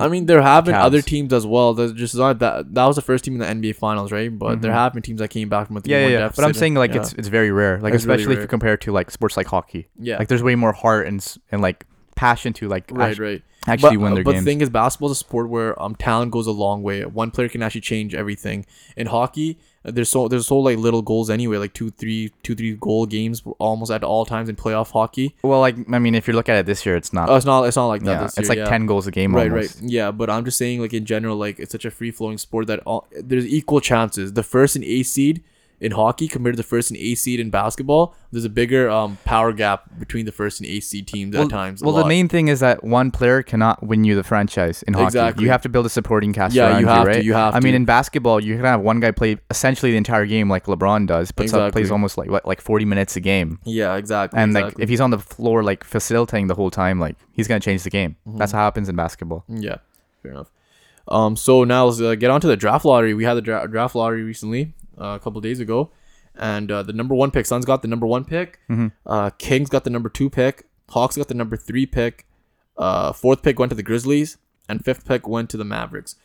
I 0.00 0.08
mean, 0.08 0.26
there 0.26 0.40
have 0.42 0.64
been 0.64 0.74
Cavs. 0.74 0.82
other 0.84 1.02
teams 1.02 1.32
as 1.32 1.46
well. 1.46 1.74
There's 1.74 1.92
just 1.92 2.14
not 2.16 2.38
that. 2.40 2.74
That 2.74 2.86
was 2.86 2.96
the 2.96 3.02
first 3.02 3.24
team 3.24 3.34
in 3.34 3.40
the 3.40 3.46
NBA 3.46 3.76
Finals, 3.76 4.10
right? 4.10 4.36
But 4.36 4.62
there 4.62 4.70
Mhm. 4.72 4.74
have 4.74 4.92
been 4.94 5.02
teams 5.02 5.20
that 5.20 5.28
came 5.28 5.48
back 5.48 5.66
from 5.66 5.76
a 5.76 5.80
Yeah, 5.80 5.82
three-one 5.82 6.02
yeah, 6.02 6.08
yeah. 6.08 6.18
deficit. 6.24 6.36
But 6.42 6.44
I'm 6.48 6.54
saying 6.54 6.74
like 6.74 6.94
yeah. 6.94 7.00
it's 7.00 7.12
it's 7.14 7.28
very 7.28 7.50
rare. 7.50 7.78
Like 7.80 7.94
It's 7.94 8.04
really 8.04 8.14
especially 8.22 8.36
if 8.36 8.40
you 8.42 8.48
compare 8.48 8.74
it 8.74 8.80
to 8.82 8.92
like 8.92 9.10
sports 9.10 9.36
like 9.36 9.46
hockey. 9.48 9.88
yeah, 9.98 10.18
Like 10.18 10.28
there's 10.28 10.42
way 10.42 10.54
more 10.56 10.72
heart 10.72 11.06
and 11.06 11.24
and 11.52 11.60
like 11.62 11.84
passion 12.16 12.52
to 12.54 12.68
like 12.68 12.84
right, 12.92 13.10
act- 13.10 13.18
right. 13.18 13.42
actually 13.66 13.96
but, 13.96 14.02
win 14.02 14.14
their 14.14 14.24
but 14.24 14.32
games. 14.32 14.44
the 14.44 14.50
thing 14.50 14.60
is, 14.60 14.70
basketball 14.70 15.10
is 15.10 15.16
a 15.18 15.20
sport 15.20 15.48
where 15.48 15.80
um 15.82 15.94
talent 15.94 16.30
goes 16.32 16.46
a 16.46 16.52
long 16.52 16.82
way. 16.82 17.04
One 17.04 17.30
player 17.30 17.48
can 17.48 17.62
actually 17.62 17.80
change 17.82 18.14
everything. 18.14 18.66
In 18.96 19.06
hockey, 19.06 19.58
there's 19.82 20.10
so 20.10 20.28
there's 20.28 20.46
so 20.46 20.58
like 20.58 20.78
little 20.78 21.00
goals 21.00 21.30
anyway, 21.30 21.56
like 21.56 21.72
two, 21.72 21.90
three, 21.90 22.32
two, 22.42 22.54
three 22.54 22.74
goal 22.74 23.06
games 23.06 23.42
almost 23.58 23.90
at 23.90 24.04
all 24.04 24.26
times 24.26 24.48
in 24.48 24.56
playoff 24.56 24.90
hockey. 24.90 25.34
well, 25.42 25.60
like 25.60 25.76
I 25.90 25.98
mean, 25.98 26.14
if 26.14 26.28
you 26.28 26.34
look 26.34 26.48
at 26.48 26.56
it 26.56 26.66
this 26.66 26.84
year, 26.84 26.96
it's 26.96 27.12
not. 27.12 27.30
Oh, 27.30 27.36
it's 27.36 27.46
not 27.46 27.64
it's 27.64 27.76
not 27.76 27.86
like 27.86 28.02
that. 28.02 28.20
yeah, 28.20 28.24
it's 28.26 28.38
year, 28.38 28.48
like 28.48 28.58
yeah. 28.58 28.64
ten 28.68 28.86
goals 28.86 29.06
a 29.06 29.10
game. 29.10 29.34
Right, 29.34 29.50
almost. 29.50 29.80
right, 29.80 29.90
yeah. 29.90 30.10
But 30.10 30.28
I'm 30.28 30.44
just 30.44 30.58
saying, 30.58 30.80
like 30.80 30.92
in 30.92 31.06
general, 31.06 31.36
like 31.36 31.58
it's 31.58 31.72
such 31.72 31.84
a 31.84 31.90
free 31.90 32.10
flowing 32.10 32.38
sport 32.38 32.66
that 32.66 32.80
all 32.80 33.06
there's 33.12 33.46
equal 33.46 33.80
chances. 33.80 34.34
The 34.34 34.42
first 34.42 34.76
and 34.76 34.84
eighth 34.84 35.06
seed 35.06 35.42
in 35.80 35.92
hockey 35.92 36.28
compared 36.28 36.54
to 36.54 36.56
the 36.58 36.62
first 36.68 36.90
and 36.90 36.98
eighth 36.98 37.20
seed 37.20 37.40
in 37.40 37.48
basketball, 37.48 38.14
there's 38.30 38.44
a 38.44 38.50
bigger 38.50 38.90
um 38.90 39.16
power 39.24 39.52
gap 39.52 39.84
between 39.98 40.26
the 40.26 40.32
first 40.32 40.60
and 40.60 40.68
eighth 40.68 40.84
seed 40.84 41.06
teams 41.06 41.34
Well, 41.34 41.44
at 41.44 41.50
times. 41.50 41.82
well, 41.82 41.94
the 41.94 42.04
main 42.06 42.28
thing 42.28 42.48
is 42.48 42.60
that 42.60 42.84
one 42.84 43.10
player 43.10 43.42
cannot 43.42 43.82
win 43.82 44.04
you 44.04 44.14
the 44.14 44.22
franchise 44.22 44.82
in 44.82 44.92
hockey. 44.94 45.06
Exactly. 45.06 45.44
You 45.44 45.50
have 45.50 45.62
to 45.62 45.68
build 45.70 45.86
a 45.86 45.88
supporting 45.88 46.32
cast 46.34 46.54
Yeah, 46.54 46.74
you 46.74 46.80
you, 46.80 46.86
have 46.86 47.04
to, 47.04 47.08
right? 47.10 47.24
you 47.24 47.32
have 47.32 47.54
I 47.54 47.60
mean, 47.60 47.74
in 47.74 47.84
basketball, 47.86 48.40
you 48.44 48.56
can 48.56 48.64
have 48.66 48.80
one 48.82 49.00
guy 49.00 49.10
play 49.10 49.38
essentially 49.50 49.90
the 49.92 49.96
entire 49.96 50.26
game 50.26 50.50
like 50.50 50.66
LeBron 50.66 51.06
does, 51.06 51.30
but 51.32 51.48
some 51.48 51.60
Exactly. 51.60 51.80
plays 51.80 51.90
almost 51.90 52.18
like 52.18 52.28
what, 52.30 52.44
like 52.46 52.60
40 52.60 52.84
minutes 52.84 53.16
a 53.16 53.20
game. 53.20 53.58
yeah, 53.64 53.96
exactly. 53.96 54.38
And 54.38 54.52
like 54.52 54.74
if 54.78 54.88
he's 54.90 55.00
on 55.00 55.10
the 55.10 55.18
floor 55.18 55.62
like 55.64 55.82
facilitating 55.84 56.46
the 56.48 56.54
whole 56.54 56.70
time, 56.70 57.00
like 57.00 57.16
he's 57.32 57.48
gonna 57.48 57.58
change 57.60 57.84
the 57.84 57.90
game. 57.90 58.16
Mm-hmm. 58.28 58.36
That's 58.38 58.52
how 58.52 58.58
it 58.60 58.64
happens 58.64 58.88
in 58.90 58.96
basketball. 58.96 59.44
Yeah, 59.48 59.76
fair 60.22 60.32
enough. 60.32 60.50
Um, 61.08 61.34
so 61.36 61.64
now 61.64 61.86
let's 61.86 62.00
uh, 62.00 62.14
get 62.14 62.30
on 62.30 62.40
to 62.42 62.46
the 62.46 62.56
draft 62.56 62.84
lottery. 62.84 63.14
We 63.14 63.24
had 63.24 63.34
the 63.34 63.42
dra- 63.42 63.66
draft 63.66 63.94
lottery 63.96 64.22
recently, 64.22 64.74
uh, 65.00 65.16
a 65.16 65.18
couple 65.20 65.40
days 65.40 65.60
ago, 65.60 65.90
and 66.36 66.70
uh, 66.70 66.82
the 66.82 66.92
number 66.92 67.14
one 67.14 67.30
pick, 67.30 67.46
Suns 67.46 67.64
got 67.64 67.82
the 67.82 67.88
number 67.88 68.06
one 68.06 68.24
pick. 68.24 68.58
Mhm. 68.68 68.92
Uh, 69.06 69.30
Kings 69.38 69.68
got 69.70 69.84
the 69.84 69.90
number 69.90 70.08
two 70.08 70.28
pick. 70.30 70.66
Hawks 70.90 71.16
got 71.16 71.28
the 71.28 71.34
number 71.34 71.56
three 71.56 71.86
pick. 71.86 72.26
Uh, 72.76 73.12
fourth 73.12 73.42
pick 73.42 73.58
went 73.58 73.70
to 73.70 73.76
the 73.76 73.82
Grizzlies, 73.82 74.36
and 74.68 74.84
fifth 74.84 75.04
pick 75.06 75.26
went 75.28 75.50
to 75.50 75.56
the 75.56 75.64
Mavericks. 75.64 76.16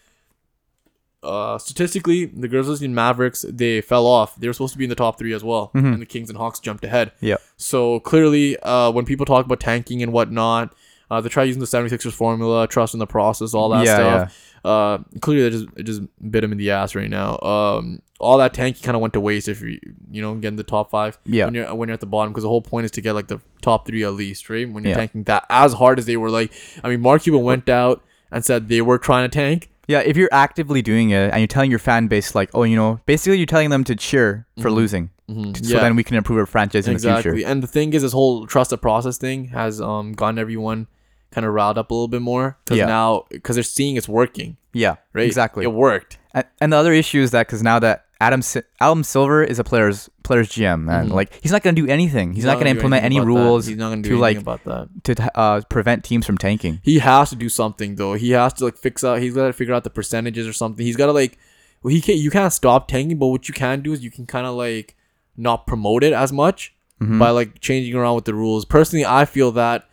Uh, 1.23 1.57
statistically, 1.57 2.25
the 2.25 2.47
Grizzlies 2.47 2.83
and 2.83 2.93
Mavericks 2.93 3.43
they 3.49 3.81
fell 3.81 4.05
off. 4.05 4.35
They 4.35 4.47
were 4.47 4.53
supposed 4.53 4.73
to 4.73 4.77
be 4.77 4.83
in 4.85 4.89
the 4.89 4.95
top 4.95 5.17
three 5.17 5.33
as 5.33 5.43
well, 5.43 5.71
and 5.73 5.99
the 6.01 6.05
Kings 6.05 6.29
and 6.29 6.37
Hawks 6.37 6.59
jumped 6.59 6.83
ahead. 6.83 7.13
Yeah. 7.19 7.37
So 7.57 7.99
clearly, 8.01 8.57
uh, 8.59 8.91
when 8.91 9.05
people 9.05 9.25
talk 9.25 9.43
about 9.45 9.59
tanking 9.59 10.03
and 10.03 10.13
whatnot, 10.13 10.75
uh, 11.09 11.21
they 11.21 11.29
try 11.29 11.43
using 11.43 11.59
the 11.61 11.65
76ers 11.67 12.11
formula, 12.13 12.67
trust 12.67 12.93
in 12.93 12.99
the 12.99 13.07
process, 13.07 13.55
all 13.55 13.69
that 13.69 13.85
Yeah, 13.85 13.95
stuff. 14.27 14.54
Uh, 14.65 14.97
clearly, 15.21 15.43
they 15.43 15.49
just 15.51 15.67
it 15.77 15.83
just 15.83 16.01
bit 16.31 16.43
him 16.43 16.51
in 16.51 16.57
the 16.57 16.71
ass 16.71 16.95
right 16.95 17.09
now. 17.09 17.37
Um, 17.39 18.01
all 18.19 18.37
that 18.39 18.53
tanking 18.53 18.81
kind 18.81 18.95
of 18.95 19.01
went 19.01 19.13
to 19.13 19.19
waste 19.19 19.47
if 19.47 19.61
you 19.61 19.79
you 20.11 20.21
know 20.21 20.33
get 20.35 20.47
in 20.49 20.55
the 20.55 20.63
top 20.63 20.89
five. 20.89 21.17
Yeah. 21.25 21.45
When 21.45 21.53
you're 21.53 21.75
when 21.75 21.87
you're 21.89 21.93
at 21.93 21.99
the 21.99 22.05
bottom, 22.07 22.31
because 22.33 22.43
the 22.43 22.49
whole 22.49 22.61
point 22.61 22.85
is 22.85 22.91
to 22.91 23.01
get 23.01 23.13
like 23.13 23.27
the 23.27 23.39
top 23.61 23.85
three 23.85 24.03
at 24.03 24.13
least, 24.13 24.49
right? 24.49 24.67
When 24.71 24.83
you're 24.83 24.91
Yeah. 24.91 24.97
tanking 24.97 25.23
that 25.25 25.45
as 25.49 25.73
hard 25.73 25.99
as 25.99 26.05
they 26.07 26.17
were, 26.17 26.29
like 26.31 26.51
I 26.83 26.89
mean, 26.89 27.01
Mark 27.01 27.23
Cuban 27.23 27.43
went 27.43 27.69
out 27.69 28.03
and 28.31 28.43
said 28.43 28.67
they 28.69 28.81
were 28.81 28.97
trying 28.97 29.29
to 29.29 29.33
tank. 29.33 29.69
Yeah, 29.87 29.99
if 29.99 30.17
you're 30.17 30.29
actively 30.31 30.81
doing 30.81 31.11
it 31.11 31.29
and 31.31 31.39
you're 31.39 31.47
telling 31.47 31.69
your 31.69 31.77
fan 31.77 32.07
base 32.07 32.33
like, 32.33 32.49
oh, 32.55 32.63
you 32.63 32.75
know, 32.75 32.99
basically 33.05 33.37
you're 33.37 33.45
telling 33.45 33.69
them 33.69 33.83
to 33.83 33.95
cheer 33.95 34.47
for 34.59 34.71
losing, 34.71 35.11
Mhm. 35.29 35.63
so 35.63 35.77
then 35.79 35.95
we 35.95 36.03
can 36.03 36.17
improve 36.17 36.39
our 36.39 36.47
franchise 36.47 36.87
in 36.87 36.93
the 36.93 36.95
exactly. 36.95 37.31
future. 37.33 37.47
And 37.47 37.61
the 37.61 37.67
thing 37.67 37.93
is, 37.93 38.01
this 38.01 38.11
whole 38.11 38.47
trust 38.47 38.71
the 38.71 38.79
process 38.79 39.19
thing 39.19 39.49
has 39.49 39.79
um 39.79 40.13
gotten 40.13 40.39
everyone 40.39 40.87
kind 41.35 41.45
of 41.45 41.53
riled 41.53 41.77
up 41.77 41.91
a 41.91 41.93
little 41.93 42.07
bit 42.07 42.21
more 42.21 42.57
because 42.63 42.77
Yeah. 42.79 42.85
now 42.85 43.25
because 43.29 43.55
they're 43.57 43.63
seeing 43.77 43.97
it's 43.97 44.07
working, 44.09 44.55
Yeah, 44.73 44.95
right? 45.13 45.25
exactly. 45.27 45.63
it 45.65 45.73
worked. 45.73 46.17
And, 46.33 46.45
and 46.61 46.73
the 46.73 46.77
other 46.77 46.93
issue 46.93 47.21
is 47.21 47.31
that 47.31 47.45
because 47.47 47.61
now 47.61 47.77
that 47.79 48.05
Adam 48.21 48.41
Si- 48.41 48.61
Adam 48.79 49.03
Silver 49.03 49.43
is 49.43 49.59
a 49.59 49.63
player's 49.63 50.09
player's 50.23 50.47
GM, 50.49 50.85
man, 50.85 51.09
Mhm. 51.09 51.13
like 51.13 51.37
he's 51.43 51.51
not 51.51 51.61
gonna 51.63 51.75
do 51.75 51.85
anything. 51.87 52.33
He's, 52.33 52.45
not, 52.45 52.53
gonna 52.53 52.65
do 52.71 52.77
implement 52.77 53.03
any 53.03 53.19
that. 53.19 53.25
rules 53.25 53.65
He's 53.67 53.77
not 53.77 53.89
gonna 53.89 54.01
do 54.01 54.09
to 54.09 54.15
anything 54.15 54.21
like 54.21 54.37
about 54.37 54.63
that. 54.63 55.03
to 55.15 55.37
uh, 55.37 55.61
prevent 55.69 56.03
teams 56.05 56.25
from 56.25 56.37
tanking. 56.37 56.79
He 56.81 56.99
has 56.99 57.29
to 57.31 57.35
do 57.35 57.49
something 57.49 57.95
though. 57.95 58.13
He 58.13 58.31
has 58.31 58.53
to 58.53 58.65
like 58.65 58.77
fix 58.77 59.03
out. 59.03 59.19
He's 59.19 59.33
got 59.35 59.47
to 59.47 59.53
figure 59.53 59.73
out 59.73 59.83
the 59.83 59.89
percentages 59.89 60.47
or 60.47 60.53
something. 60.53 60.85
He's 60.85 60.95
got 60.95 61.07
to 61.07 61.11
like. 61.11 61.37
Well, 61.83 61.93
he 61.93 61.99
can't. 62.01 62.17
You 62.17 62.31
can't 62.31 62.51
stop 62.53 62.87
tanking, 62.87 63.17
but 63.19 63.27
what 63.27 63.47
you 63.49 63.53
can 63.53 63.81
do 63.81 63.91
is 63.93 64.01
you 64.03 64.09
can 64.11 64.25
kind 64.25 64.47
of 64.47 64.55
like 64.55 64.95
not 65.37 65.67
promote 65.67 66.01
it 66.03 66.13
as 66.13 66.31
much 66.31 66.73
Mhm. 67.01 67.19
by 67.19 67.29
like 67.29 67.59
changing 67.59 67.93
around 67.95 68.15
with 68.15 68.25
the 68.25 68.33
rules. 68.33 68.63
Personally, 68.65 69.05
I 69.05 69.25
feel 69.25 69.51
that 69.51 69.87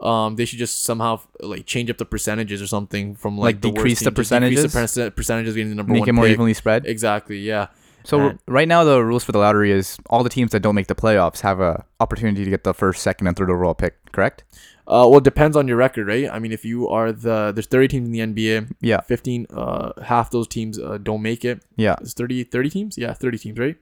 um 0.00 0.36
they 0.36 0.44
should 0.44 0.58
just 0.58 0.84
somehow 0.84 1.18
like 1.40 1.64
change 1.66 1.88
up 1.90 1.96
the 1.96 2.04
percentages 2.04 2.60
or 2.60 2.66
something 2.66 3.14
from 3.14 3.38
like, 3.38 3.56
Like 3.56 3.60
the 3.62 3.70
decrease 3.72 4.00
the 4.00 4.12
percentages, 4.12 4.56
decrease 4.56 4.72
the 4.72 4.78
percentages? 4.78 4.92
percent- 4.94 5.16
percentages 5.16 5.54
getting 5.54 5.70
the 5.70 5.74
number 5.76 5.92
Make 5.92 6.00
one 6.00 6.08
it 6.10 6.12
more 6.12 6.24
pick. 6.24 6.32
evenly 6.32 6.54
spread. 6.54 6.84
Exactly. 6.86 7.38
Yeah. 7.38 7.68
So 8.04 8.20
And- 8.20 8.38
right 8.46 8.68
now 8.68 8.84
the 8.84 9.02
rules 9.02 9.24
for 9.24 9.32
the 9.32 9.38
lottery 9.38 9.72
is 9.72 9.98
all 10.10 10.22
the 10.22 10.28
teams 10.30 10.52
that 10.52 10.60
don't 10.60 10.74
make 10.74 10.86
the 10.86 10.94
playoffs 10.94 11.40
have 11.40 11.60
a 11.60 11.84
opportunity 11.98 12.44
to 12.44 12.50
get 12.50 12.62
the 12.62 12.74
first, 12.74 13.02
second, 13.02 13.26
and 13.26 13.36
third 13.36 13.50
overall 13.50 13.74
pick. 13.74 13.94
Correct? 14.12 14.44
Uh, 14.86 15.02
well, 15.08 15.18
it 15.18 15.24
depends 15.24 15.56
on 15.56 15.66
your 15.66 15.76
record, 15.76 16.06
right? 16.06 16.28
I 16.30 16.38
mean, 16.38 16.52
if 16.52 16.64
you 16.64 16.88
are 16.88 17.10
the 17.10 17.50
there's 17.52 17.66
30 17.66 17.88
teams 17.88 18.06
in 18.06 18.12
the 18.12 18.20
NBA, 18.20 18.68
Yeah, 18.80 19.00
15 19.00 19.46
uh 19.52 19.90
half 20.02 20.30
those 20.30 20.46
teams 20.46 20.78
uh, 20.78 20.98
don't 21.02 21.22
make 21.22 21.44
it. 21.44 21.64
yeah, 21.76 21.96
It's 22.00 22.12
30 22.14 22.44
30 22.44 22.70
teams? 22.70 22.96
Yeah, 22.96 23.12
30 23.14 23.38
teams, 23.38 23.58
right? 23.58 23.76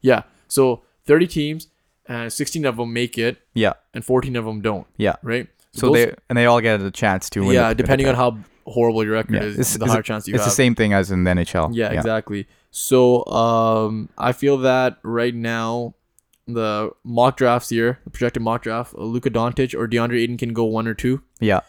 Yeah. 0.00 0.22
So 0.48 0.82
30 1.06 1.26
teams 1.28 1.68
and 2.06 2.32
16 2.32 2.64
of 2.66 2.76
them 2.76 2.92
make 2.92 3.16
it 3.18 3.38
yeah, 3.54 3.72
and 3.94 4.04
14 4.04 4.36
of 4.36 4.44
them 4.44 4.60
don't, 4.60 4.86
yeah. 4.96 5.16
right? 5.22 5.48
So 5.72 5.86
those- 5.88 5.94
they 6.06 6.14
and 6.28 6.36
they 6.38 6.46
all 6.46 6.60
get 6.60 6.80
a 6.80 6.90
chance 6.90 7.28
to 7.30 7.40
win. 7.40 7.52
yeah, 7.52 7.68
the, 7.70 7.74
depending 7.76 8.06
on 8.08 8.14
how 8.14 8.38
horrible 8.66 9.04
your 9.04 9.14
record 9.14 9.34
Yeah, 9.34 9.42
is, 9.42 9.54
it's- 9.54 9.72
the 9.72 9.76
it's- 9.84 9.90
higher 9.92 10.02
chance 10.02 10.26
you 10.28 10.34
it's 10.34 10.44
have. 10.44 10.50
the 10.50 10.54
same 10.56 10.74
thing 10.74 10.92
as 10.92 11.10
in 11.10 11.24
the 11.24 11.30
NHL. 11.30 11.70
Yeah, 11.74 11.90
exactly. 11.92 12.46
So 12.70 13.24
um, 13.26 14.08
I 14.18 14.32
feel 14.32 14.58
that 14.58 14.98
right 15.02 15.34
now, 15.34 15.94
the 16.46 16.90
mock 17.04 17.36
drafts 17.36 17.70
here, 17.70 17.98
the 18.04 18.10
projected 18.10 18.42
mock 18.42 18.62
draft, 18.62 18.94
uh, 18.94 19.02
Luka 19.04 19.30
Doncic 19.30 19.74
or 19.74 19.88
DeAndre 19.88 20.20
Ayton 20.22 20.36
can 20.36 20.52
go 20.52 20.64
one 20.64 20.86
or 20.86 20.94
two. 20.94 21.22
Yeah, 21.40 21.60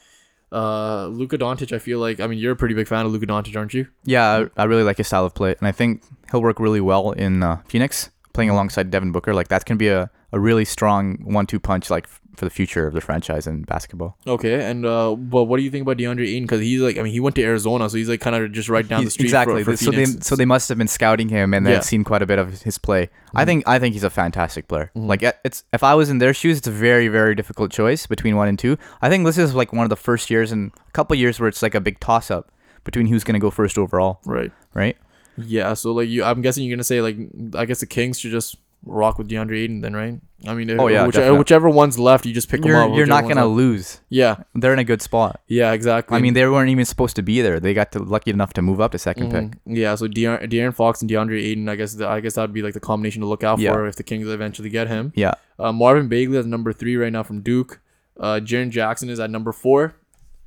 Uh, 0.52 1.08
Luka 1.08 1.38
Doncic, 1.38 1.74
I 1.74 1.80
feel 1.80 2.00
like 2.00 2.20
I 2.20 2.28
mean 2.28 2.40
you're 2.40 2.54
a 2.54 2.56
pretty 2.56 2.76
big 2.76 2.88
fan 2.88 3.06
of 3.06 3.12
Luka 3.12 3.26
Doncic, 3.26 3.56
aren't 3.58 3.74
you? 3.74 3.88
yeah. 4.04 4.46
I, 4.58 4.62
I 4.62 4.66
really 4.66 4.84
like 4.84 4.98
his 4.98 5.08
style 5.08 5.26
of 5.26 5.34
play, 5.34 5.56
and 5.60 5.68
I 5.68 5.72
think 5.72 6.04
he'll 6.32 6.42
work 6.42 6.60
really 6.60 6.82
well 6.82 7.12
in 7.12 7.44
uh, 7.44 7.58
Phoenix, 7.68 8.10
playing 8.34 8.50
alongside 8.50 8.90
Devin 8.92 9.12
Booker. 9.12 9.34
Like 9.34 9.48
that's 9.48 9.64
gonna 9.64 9.78
be 9.78 9.88
a, 9.90 10.10
a 10.36 10.40
really 10.40 10.66
strong 10.66 11.18
one-two 11.24 11.60
punch, 11.60 11.90
like 11.90 12.06
f- 12.06 12.20
for 12.36 12.44
the 12.46 12.52
future 12.60 12.86
of 12.88 12.94
the 12.94 13.00
franchise 13.00 13.48
in 13.48 13.64
basketball. 13.64 14.18
Okay, 14.28 14.56
and 14.70 14.86
uh, 14.86 15.16
but 15.16 15.46
what 15.46 15.56
do 15.58 15.64
you 15.64 15.72
think 15.72 15.84
about 15.84 15.96
DeAndre 15.98 16.28
Ayton? 16.28 16.44
Because 16.44 16.60
he's 16.60 16.82
like, 16.82 16.98
I 16.98 17.02
mean, 17.04 17.14
he 17.14 17.22
went 17.22 17.36
to 17.38 17.44
Arizona, 17.44 17.90
so 17.90 17.96
he's 17.96 18.10
like 18.10 18.20
kind 18.20 18.36
of 18.36 18.52
just 18.52 18.68
right 18.68 18.86
down 18.86 19.06
the 19.06 19.12
street. 19.12 19.26
exactly. 19.28 19.64
For, 19.64 19.72
for 19.72 19.84
so 19.86 19.92
they 19.92 20.06
so 20.06 20.36
they 20.36 20.44
must 20.56 20.68
have 20.70 20.78
been 20.78 20.90
scouting 21.00 21.30
him, 21.30 21.54
and 21.54 21.66
they've 21.66 21.84
seen 21.94 22.04
quite 22.04 22.22
a 22.22 22.26
bit 22.26 22.38
of 22.38 22.62
his 22.64 22.78
play. 22.78 23.10
I 23.34 23.44
Mhm. 23.44 23.46
think 23.48 23.68
I 23.68 23.80
think 23.80 23.94
he's 23.94 24.04
a 24.04 24.10
fantastic 24.10 24.68
player. 24.68 24.92
Mhm. 24.98 25.08
Like 25.08 25.24
it's 25.46 25.64
if 25.72 25.82
I 25.92 25.94
was 25.96 26.10
in 26.10 26.18
their 26.18 26.34
shoes, 26.34 26.58
it's 26.58 26.68
a 26.68 26.78
very 26.88 27.08
very 27.08 27.34
difficult 27.36 27.72
choice 27.72 28.06
between 28.06 28.36
one 28.36 28.50
and 28.50 28.60
two. 28.60 28.78
I 29.02 29.08
think 29.10 29.26
this 29.26 29.38
is 29.38 29.56
like 29.56 29.72
one 29.72 29.86
of 29.86 29.90
the 29.90 29.96
first 30.10 30.30
years 30.30 30.52
in 30.52 30.72
a 30.90 30.92
couple 30.92 31.16
years 31.16 31.40
where 31.40 31.48
it's 31.48 31.62
like 31.62 31.76
a 31.76 31.82
big 31.82 32.00
toss 32.02 32.30
up 32.30 32.52
between 32.84 33.08
who's 33.08 33.24
gonna 33.24 33.40
go 33.40 33.50
first 33.50 33.78
overall, 33.78 34.20
right. 34.26 34.52
right? 34.74 34.98
Yeah, 35.38 35.74
so 35.74 35.92
like 35.92 36.08
you, 36.10 36.24
I'm 36.24 36.42
guessing 36.42 36.64
you're 36.66 36.76
gonna 36.76 36.84
say 36.84 37.02
like 37.02 37.18
I 37.56 37.66
guess 37.66 37.80
the 37.80 37.86
Kings 37.88 38.20
should 38.20 38.32
just 38.32 38.58
rock 38.86 39.18
with 39.18 39.28
DeAndre 39.30 39.58
Ayton 39.64 39.82
then, 39.82 39.94
right? 39.96 40.20
I 40.48 40.54
mean, 40.54 40.70
if, 40.70 40.80
Oh, 40.80 40.88
yeah, 40.88 41.08
which, 41.08 41.16
whichever 41.18 41.68
one's 41.70 41.98
left, 41.98 42.26
you 42.26 42.32
just 42.34 42.50
pick 42.50 42.62
them 42.62 42.70
You're 42.70 42.84
up. 42.84 42.96
you're 42.96 43.08
not 43.08 43.28
gonna 43.28 43.48
lose. 43.48 44.00
Yeah, 44.10 44.36
They're 44.54 44.74
in 44.74 44.80
a 44.80 44.84
good 44.84 45.02
spot. 45.02 45.42
yeah, 45.48 45.72
exactly. 45.72 46.16
I 46.16 46.22
mean, 46.22 46.34
they 46.36 46.46
weren't 46.48 46.70
even 46.70 46.86
supposed 46.86 47.16
to 47.16 47.24
be 47.24 47.42
there. 47.42 47.60
They 47.60 47.74
got 47.74 47.92
to 47.94 48.00
lucky 48.00 48.30
enough 48.32 48.54
to 48.54 48.62
move 48.62 48.80
up 48.80 48.92
to 48.92 48.98
2nd 49.00 49.32
pick. 49.32 49.44
Mhm. 49.44 49.54
Yeah, 49.66 49.96
so 49.96 50.08
De'Aaron, 50.08 50.48
De'Aaron 50.52 50.74
Fox 50.76 51.02
and 51.02 51.10
DeAndre 51.10 51.42
Ayton, 51.42 51.68
I 51.68 51.76
guess 51.76 51.94
the, 51.96 52.08
I 52.08 52.20
guess 52.20 52.36
that'd 52.36 52.54
be 52.54 52.62
like 52.62 52.74
the 52.76 52.80
combination 52.80 53.22
to 53.22 53.28
look 53.28 53.44
out 53.44 53.58
Yeah. 53.60 53.74
for 53.74 53.88
if 53.88 53.96
the 53.96 54.04
Kings 54.04 54.28
eventually 54.28 54.70
get 54.70 54.88
him. 54.88 55.14
Yeah, 55.16 55.34
Uh, 55.58 55.72
Marvin 55.72 56.08
Bagley 56.08 56.38
is 56.38 56.46
number 56.46 56.72
three 56.74 56.96
right 56.96 57.12
now 57.12 57.24
from 57.24 57.42
Duke. 57.42 57.80
Uh, 58.20 58.40
Jaren 58.44 58.70
Jackson 58.70 59.10
is 59.10 59.20
at 59.20 59.30
number 59.32 59.52
four, 59.52 59.96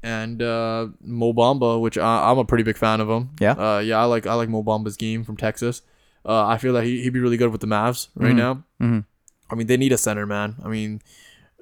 and 0.02 0.40
uh, 0.42 0.86
Mo 1.02 1.32
Bamba, 1.32 1.80
which 1.80 1.98
I, 1.98 2.30
I'm 2.30 2.38
a 2.38 2.44
pretty 2.44 2.62
big 2.64 2.76
fan 2.76 3.00
of 3.00 3.08
him. 3.10 3.30
Yeah? 3.40 3.52
Uh, 3.52 3.78
yeah, 3.80 3.98
I 3.98 4.04
like 4.04 4.26
I 4.26 4.34
like 4.34 4.48
Mo 4.48 4.62
Bamba's 4.62 4.96
game 4.96 5.24
from 5.24 5.36
Texas. 5.36 5.82
Uh, 6.24 6.46
I 6.46 6.58
feel 6.58 6.72
that 6.74 6.84
he 6.84 7.02
he'd 7.02 7.12
be 7.12 7.20
really 7.20 7.36
good 7.36 7.50
with 7.52 7.60
the 7.60 7.66
Mavs 7.66 8.08
right 8.16 8.32
Mhm. 8.34 8.36
now. 8.36 8.62
Mhm. 8.80 9.04
I 9.50 9.54
mean, 9.54 9.66
they 9.66 9.76
need 9.76 9.92
a 9.92 9.98
center, 9.98 10.26
man. 10.26 10.56
I 10.64 10.68
mean. 10.68 11.00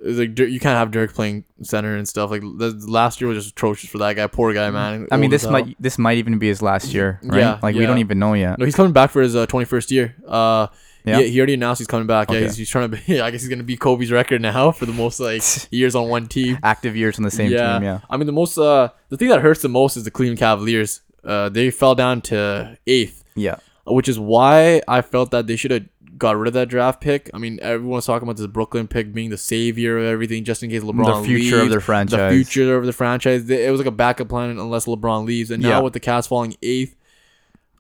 Like 0.05 0.38
you 0.38 0.61
can't 0.61 0.77
have 0.77 0.90
Dirk 0.90 1.14
playing 1.14 1.45
center 1.62 1.97
and 1.97 2.07
stuff. 2.07 2.31
Like 2.31 2.42
the, 2.42 2.71
last 2.87 3.19
year 3.19 3.29
was 3.29 3.38
just 3.38 3.53
atrocious 3.53 3.88
for 3.88 3.97
that 3.97 4.14
guy. 4.14 4.27
Poor 4.27 4.53
guy, 4.53 4.69
man. 4.71 5.09
I 5.11 5.16
mean, 5.16 5.31
this 5.31 5.47
might 5.49 5.75
this 5.81 5.97
might 5.97 6.19
even 6.19 6.38
be 6.38 6.49
his 6.49 6.61
last 6.61 6.92
year, 6.92 7.19
right? 7.23 7.38
Yeah, 7.38 7.59
like 7.62 7.75
we 7.75 7.87
don't 7.87 7.97
even 7.97 8.19
know 8.19 8.35
yet. 8.35 8.59
No, 8.59 8.66
he's 8.66 8.77
coming 8.77 8.92
back 8.92 9.09
for 9.11 9.23
his 9.23 9.35
uh, 9.35 9.47
21st 9.47 9.90
year. 9.90 10.14
Uh, 10.29 10.66
Yeah? 11.07 11.21
yeah. 11.21 11.27
He, 11.27 11.38
already 11.40 11.55
announced 11.55 11.79
he's 11.81 11.87
coming 11.87 12.07
back. 12.07 12.31
Yeah, 12.31 12.40
he's, 12.40 12.57
he's 12.59 12.69
trying 12.69 12.90
to. 12.90 12.97
Be, 12.99 13.21
I 13.27 13.31
guess 13.31 13.40
he's 13.40 13.49
gonna 13.49 13.62
be 13.62 13.79
Kobe's 13.79 14.12
record 14.12 14.42
now 14.42 14.71
for 14.79 14.85
the 14.85 14.92
most 14.92 15.19
like 15.19 15.42
years 15.71 15.95
on 15.95 16.11
one 16.11 16.27
team. 16.29 16.59
Active 16.62 16.95
years 16.95 17.16
on 17.19 17.25
the 17.25 17.31
same 17.31 17.51
yeah. 17.51 17.73
team, 17.79 17.85
yeah. 17.85 18.01
I 18.11 18.19
mean, 18.19 18.27
the 18.27 18.33
most. 18.35 18.59
Uh, 18.59 18.90
the 19.09 19.16
thing 19.16 19.29
that 19.31 19.40
hurts 19.40 19.62
the 19.62 19.71
most 19.71 19.97
is 19.97 20.05
the 20.05 20.11
Cleveland 20.11 20.38
Cavaliers. 20.38 21.01
uh, 21.25 21.49
they 21.49 21.71
fell 21.71 21.95
down 21.95 22.21
to 22.21 22.77
eighth, 22.87 23.25
Yeah. 23.35 23.57
Which 23.87 24.09
is 24.09 24.18
why 24.18 24.83
I 24.88 25.01
felt 25.03 25.31
that 25.31 25.46
they 25.46 25.57
should 25.57 25.70
have 25.70 25.87
got 26.18 26.37
rid 26.37 26.49
of 26.49 26.55
that 26.55 26.68
draft 26.68 27.01
pick. 27.01 27.31
I 27.35 27.38
mean, 27.38 27.59
everyone's 27.62 28.07
talking 28.07 28.27
about 28.27 28.37
this 28.38 28.46
Brooklyn 28.46 28.88
pick 28.88 29.12
being 29.12 29.31
the 29.31 29.37
savior 29.37 29.99
of 29.99 30.05
everything, 30.07 30.44
just 30.44 30.62
in 30.62 30.70
case 30.70 30.83
LeBron 30.83 31.22
the 31.22 31.27
future 31.29 31.61
of 31.61 31.70
their 31.70 31.81
franchise. 31.81 32.33
the 32.33 32.44
future 32.44 32.77
of 32.77 32.87
the 32.87 32.92
franchise. 32.92 33.49
It 33.49 33.70
was 33.70 33.79
like 33.79 33.87
a 33.87 33.92
backup 33.92 34.29
plan 34.29 34.51
unless 34.51 34.87
LeBron 34.87 35.27
leaves. 35.27 35.51
And 35.51 35.62
now 35.62 35.68
Yeah. 35.68 35.79
with 35.81 35.92
the 35.92 36.01
Cavs 36.01 36.27
falling 36.27 36.57
eighth, 36.62 36.96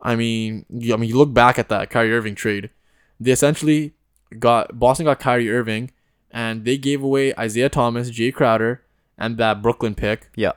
I 0.02 0.14
mean, 0.14 0.64
you, 0.68 0.94
I 0.94 0.96
mean, 0.96 1.08
you 1.10 1.16
look 1.16 1.32
back 1.32 1.58
at 1.58 1.68
that 1.70 1.90
Kyrie 1.90 2.12
Irving 2.12 2.34
trade. 2.34 2.70
They 3.18 3.30
essentially 3.32 3.94
got 4.38 4.78
Boston 4.78 5.06
got 5.06 5.18
Kyrie 5.18 5.50
Irving, 5.50 5.90
and 6.30 6.64
they 6.64 6.76
gave 6.76 7.02
away 7.02 7.34
Isaiah 7.36 7.70
Thomas, 7.70 8.10
Jae 8.10 8.32
Crowder, 8.32 8.82
and 9.18 9.38
that 9.38 9.62
Brooklyn 9.62 9.94
pick. 9.94 10.28
Yeah. 10.36 10.52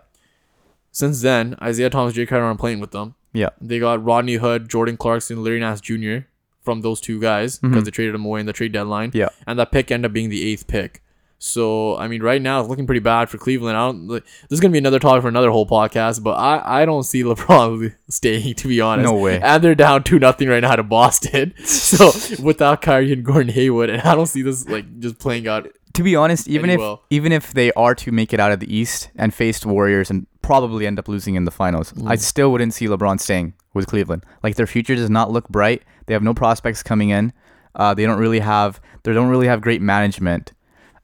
Since 0.92 1.22
then, 1.22 1.56
Isaiah 1.62 1.90
Thomas, 1.90 2.14
Jae 2.14 2.28
Crowder 2.28 2.44
aren't 2.46 2.60
playing 2.60 2.80
with 2.82 2.92
them. 2.92 3.16
Yeah. 3.34 3.50
They 3.62 3.80
got 3.80 4.04
Rodney 4.04 4.36
Hood, 4.36 4.70
Jordan 4.70 4.98
Clarkson, 4.98 5.44
Larry 5.44 5.60
Nance 5.60 5.82
Jr. 5.82 6.20
from 6.62 6.82
those 6.82 7.00
two 7.00 7.20
guys 7.20 7.60
because 7.60 7.84
they 7.84 7.92
traded 7.92 8.16
them 8.16 8.26
away 8.26 8.40
in 8.40 8.46
the 8.46 8.54
trade 8.54 8.72
deadline. 8.72 9.10
Mm-hmm. 9.10 9.18
Yeah. 9.18 9.30
And 9.46 9.60
that 9.60 9.72
pick 9.72 9.92
ended 9.92 10.10
up 10.10 10.14
being 10.14 10.30
the 10.30 10.50
eighth 10.50 10.68
pick. 10.68 11.04
So 11.40 11.98
I 11.98 12.10
mean, 12.10 12.22
right 12.22 12.42
now 12.42 12.60
it's 12.60 12.70
looking 12.70 12.86
pretty 12.86 13.00
bad 13.00 13.30
for 13.30 13.38
Cleveland. 13.38 13.78
I 13.78 13.88
don't. 13.88 14.08
Like, 14.10 14.24
this 14.24 14.58
is 14.58 14.60
gonna 14.60 14.74
be 14.74 14.78
another 14.78 15.00
topic 15.00 15.22
for 15.22 15.30
another 15.30 15.50
whole 15.50 15.66
podcast, 15.66 16.22
but 16.22 16.32
I 16.32 16.82
I 16.82 16.86
don't 16.86 17.04
see 17.04 17.24
LeBron 17.24 17.96
staying 18.10 18.56
to 18.56 18.68
be 18.68 18.82
honest. 18.82 19.10
No 19.10 19.18
way. 19.18 19.40
And 19.42 19.64
they're 19.64 19.74
down 19.74 20.04
two 20.04 20.20
nothing 20.20 20.50
right 20.50 20.60
now 20.60 20.76
to 20.76 20.84
Boston. 20.84 21.54
so 21.64 22.12
without 22.44 22.82
Kyrie 22.82 23.14
and 23.14 23.24
Gordon 23.24 23.54
Hayward, 23.54 23.90
and 23.90 24.02
I 24.02 24.16
don't 24.16 24.28
see 24.28 24.42
this 24.42 24.68
like 24.68 25.00
just 25.00 25.18
playing 25.18 25.48
out. 25.48 25.70
To 25.94 26.04
be 26.04 26.16
honest, 26.16 26.48
even 26.50 26.70
if 26.70 26.80
well. 26.80 27.04
even 27.10 27.32
if 27.32 27.54
they 27.54 27.72
are 27.72 27.96
to 27.96 28.12
make 28.12 28.34
it 28.34 28.42
out 28.42 28.52
of 28.52 28.60
the 28.60 28.74
East 28.74 29.10
and 29.16 29.34
face 29.34 29.66
Warriors 29.66 30.10
and 30.10 30.28
probably 30.42 30.88
end 30.88 31.00
up 31.00 31.08
losing 31.08 31.36
in 31.36 31.46
the 31.46 31.52
finals, 31.52 31.94
I 32.06 32.16
Mm. 32.16 32.20
still 32.20 32.52
wouldn't 32.52 32.74
see 32.74 32.88
LeBron 32.88 33.20
staying 33.20 33.54
with 33.74 33.88
Cleveland. 33.88 34.24
Like 34.44 34.56
their 34.56 34.68
future 34.68 34.96
does 34.96 35.10
not 35.10 35.32
look 35.32 35.48
bright. 35.50 35.84
They 36.08 36.14
have 36.14 36.24
no 36.24 36.34
prospects 36.34 36.82
coming 36.84 37.10
in. 37.10 37.34
Uh, 37.76 37.94
they 37.94 38.06
don't 38.06 38.20
really 38.20 38.40
have 38.40 38.82
they 39.04 39.14
don't 39.14 39.30
really 39.30 39.48
have 39.48 39.62
great 39.62 39.82
management. 39.82 40.54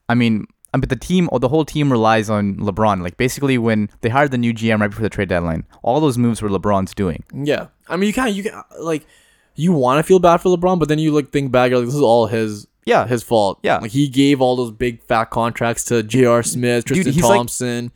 I 0.08 0.14
mean, 0.14 0.46
I 0.74 0.78
mean, 0.78 0.88
the 0.88 0.96
team 0.96 1.28
or 1.32 1.38
the 1.40 1.48
whole 1.48 1.64
team 1.64 1.90
relies 1.90 2.28
on 2.28 2.56
LeBron. 2.56 3.02
Like 3.02 3.16
basically, 3.16 3.56
when 3.56 3.88
they 4.02 4.08
hired 4.08 4.30
the 4.30 4.38
new 4.38 4.52
GM 4.52 4.80
right 4.80 4.90
before 4.90 5.02
the 5.04 5.08
trade 5.10 5.28
deadline, 5.28 5.64
all 5.82 6.00
those 6.00 6.18
moves 6.18 6.42
were 6.42 6.48
LeBron's 6.50 6.92
doing. 6.94 7.24
Yeah, 7.32 7.68
I 7.88 7.96
mean, 7.96 8.08
you 8.08 8.12
kind 8.12 8.28
of 8.30 8.36
you 8.36 8.42
can 8.42 8.60
like 8.80 9.06
you 9.54 9.72
want 9.72 9.98
to 9.98 10.02
feel 10.02 10.18
bad 10.18 10.38
for 10.38 10.54
LeBron, 10.54 10.78
but 10.78 10.88
then 10.88 10.98
you 10.98 11.12
like 11.12 11.30
think 11.30 11.50
back, 11.52 11.70
you're 11.70 11.78
like 11.78 11.86
this 11.86 11.94
is 11.94 12.02
all 12.02 12.26
his 12.26 12.66
Yeah, 12.84 13.06
his 13.06 13.22
fault. 13.22 13.58
Yeah. 13.62 13.78
like 13.78 13.92
he 13.92 14.06
gave 14.08 14.40
all 14.42 14.54
those 14.56 14.70
big 14.72 15.02
fat 15.04 15.26
contracts 15.30 15.82
to 15.84 16.02
J.R. 16.02 16.42
Smith, 16.42 16.84
Tristan 16.84 17.14
like- 17.14 17.22
Thompson. 17.22 17.84
like 17.84 17.92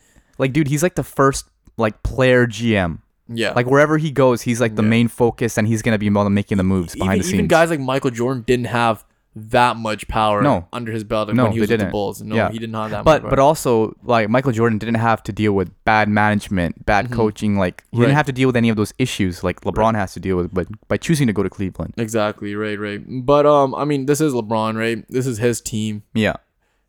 dude, 0.49 0.69
he's 0.69 0.83
like 0.83 0.95
the 0.95 1.03
first 1.05 1.47
like 1.77 2.03
player 2.03 2.47
GM. 2.47 2.99
yeah, 3.29 3.53
Like 3.53 3.67
wherever 3.67 3.97
he 3.99 4.11
goes, 4.11 4.43
he's 4.43 4.61
like 4.61 4.75
the 4.77 4.83
main 4.83 5.09
focus, 5.09 5.57
and 5.59 5.67
he's 5.69 5.83
gonna 5.83 5.99
be 5.99 6.07
in 6.09 6.35
making 6.35 6.59
the 6.59 6.65
moves 6.65 6.95
behind 6.95 7.13
even, 7.13 7.19
the 7.19 7.25
scenes. 7.25 7.35
even 7.35 7.47
guys 7.49 7.71
like 7.71 7.81
Michael 7.81 8.11
Jordan 8.11 8.43
didn't 8.47 8.67
have 8.67 9.05
that 9.37 9.77
much 9.77 10.09
power 10.09 10.43
No. 10.43 10.67
under 10.73 10.91
his 10.91 11.05
belt 11.05 11.33
No, 11.33 11.45
when 11.45 11.53
he 11.53 11.61
was 11.61 11.71
with 11.71 11.79
the. 11.79 11.87
Bulls. 11.87 12.21
No, 12.21 12.35
Yeah. 12.35 12.51
he 12.51 12.59
didn't 12.59 12.75
have 12.75 12.91
that 12.91 13.05
but 13.05 13.23
much. 13.23 13.31
but 13.31 13.37
power. 13.37 13.45
also 13.45 13.95
like 14.03 14.29
Michael 14.29 14.51
Jordan 14.51 14.77
didn't 14.79 14.97
have 14.97 15.23
to 15.23 15.33
deal 15.33 15.53
with 15.53 15.71
bad 15.85 16.09
management, 16.09 16.85
bad 16.85 17.13
coaching. 17.13 17.57
Like 17.57 17.83
he 17.83 17.87
Mm-hmm. 17.87 18.01
Right. 18.01 18.07
didn't 18.09 18.17
have 18.17 18.27
to 18.27 18.33
deal 18.33 18.49
with 18.49 18.57
any 18.57 18.69
of 18.71 18.77
those 18.77 18.93
issues 18.99 19.45
like 19.45 19.61
LeBron 19.61 19.95
has 19.95 20.13
to 20.15 20.21
deal 20.21 20.37
with. 20.37 20.53
But 20.53 20.67
by 20.89 20.97
choosing 20.97 21.29
to 21.29 21.33
go 21.33 21.45
to 21.45 21.49
Cleveland, 21.49 21.95
exactly 21.97 22.57
right, 22.57 22.77
right. 22.79 23.01
But 23.07 23.47
um, 23.47 23.73
I 23.77 23.85
mean, 23.85 24.07
this 24.07 24.21
is 24.21 24.35
LeBron, 24.35 24.77
right? 24.77 25.05
This 25.09 25.29
is 25.29 25.39
his 25.39 25.61
team, 25.61 26.03
yeah, 26.13 26.35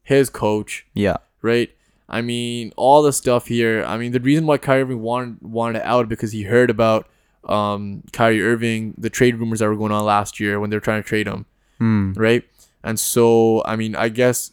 his 0.02 0.32
coach. 0.32 0.88
yeah, 0.96 1.18
right? 1.44 1.70
I 2.12 2.22
mean, 2.22 2.74
all 2.76 3.02
the 3.02 3.14
stuff 3.14 3.48
here. 3.48 3.84
I 3.86 3.98
mean, 3.98 4.12
the 4.12 4.20
reason 4.20 4.46
why 4.46 4.58
Kyrie 4.58 4.82
Irving 4.82 5.02
wanted 5.02 5.42
wanted 5.42 5.82
out 5.88 6.10
because 6.10 6.32
he 6.34 6.44
heard 6.44 6.70
about 6.70 7.08
um 7.46 8.04
Kyrie 8.12 8.44
Irving, 8.44 8.94
the 8.98 9.10
trade 9.10 9.36
rumors 9.38 9.60
that 9.60 9.68
were 9.70 9.78
going 9.78 9.92
on 9.94 10.04
last 10.06 10.40
year 10.40 10.60
when 10.60 10.70
they 10.70 10.76
were 10.76 10.82
trying 10.82 11.02
to 11.02 11.08
trade 11.08 11.26
him, 11.26 11.46
Hmm. 11.80 12.14
right? 12.14 12.44
And 12.84 13.00
so, 13.00 13.64
I 13.66 13.76
mean, 13.78 13.96
I 13.96 14.10
guess 14.10 14.52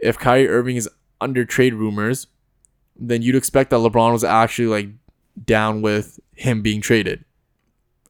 if 0.00 0.18
Kyrie 0.18 0.48
Irving 0.48 0.76
is 0.76 0.88
under 1.20 1.44
trade 1.44 1.74
rumors, 1.74 2.26
then 2.96 3.22
you'd 3.22 3.36
expect 3.36 3.70
that 3.70 3.76
LeBron 3.76 4.12
was 4.12 4.24
actually 4.24 4.66
like 4.68 4.88
down 5.46 5.80
with 5.80 6.18
him 6.34 6.60
being 6.60 6.80
traded. 6.80 7.24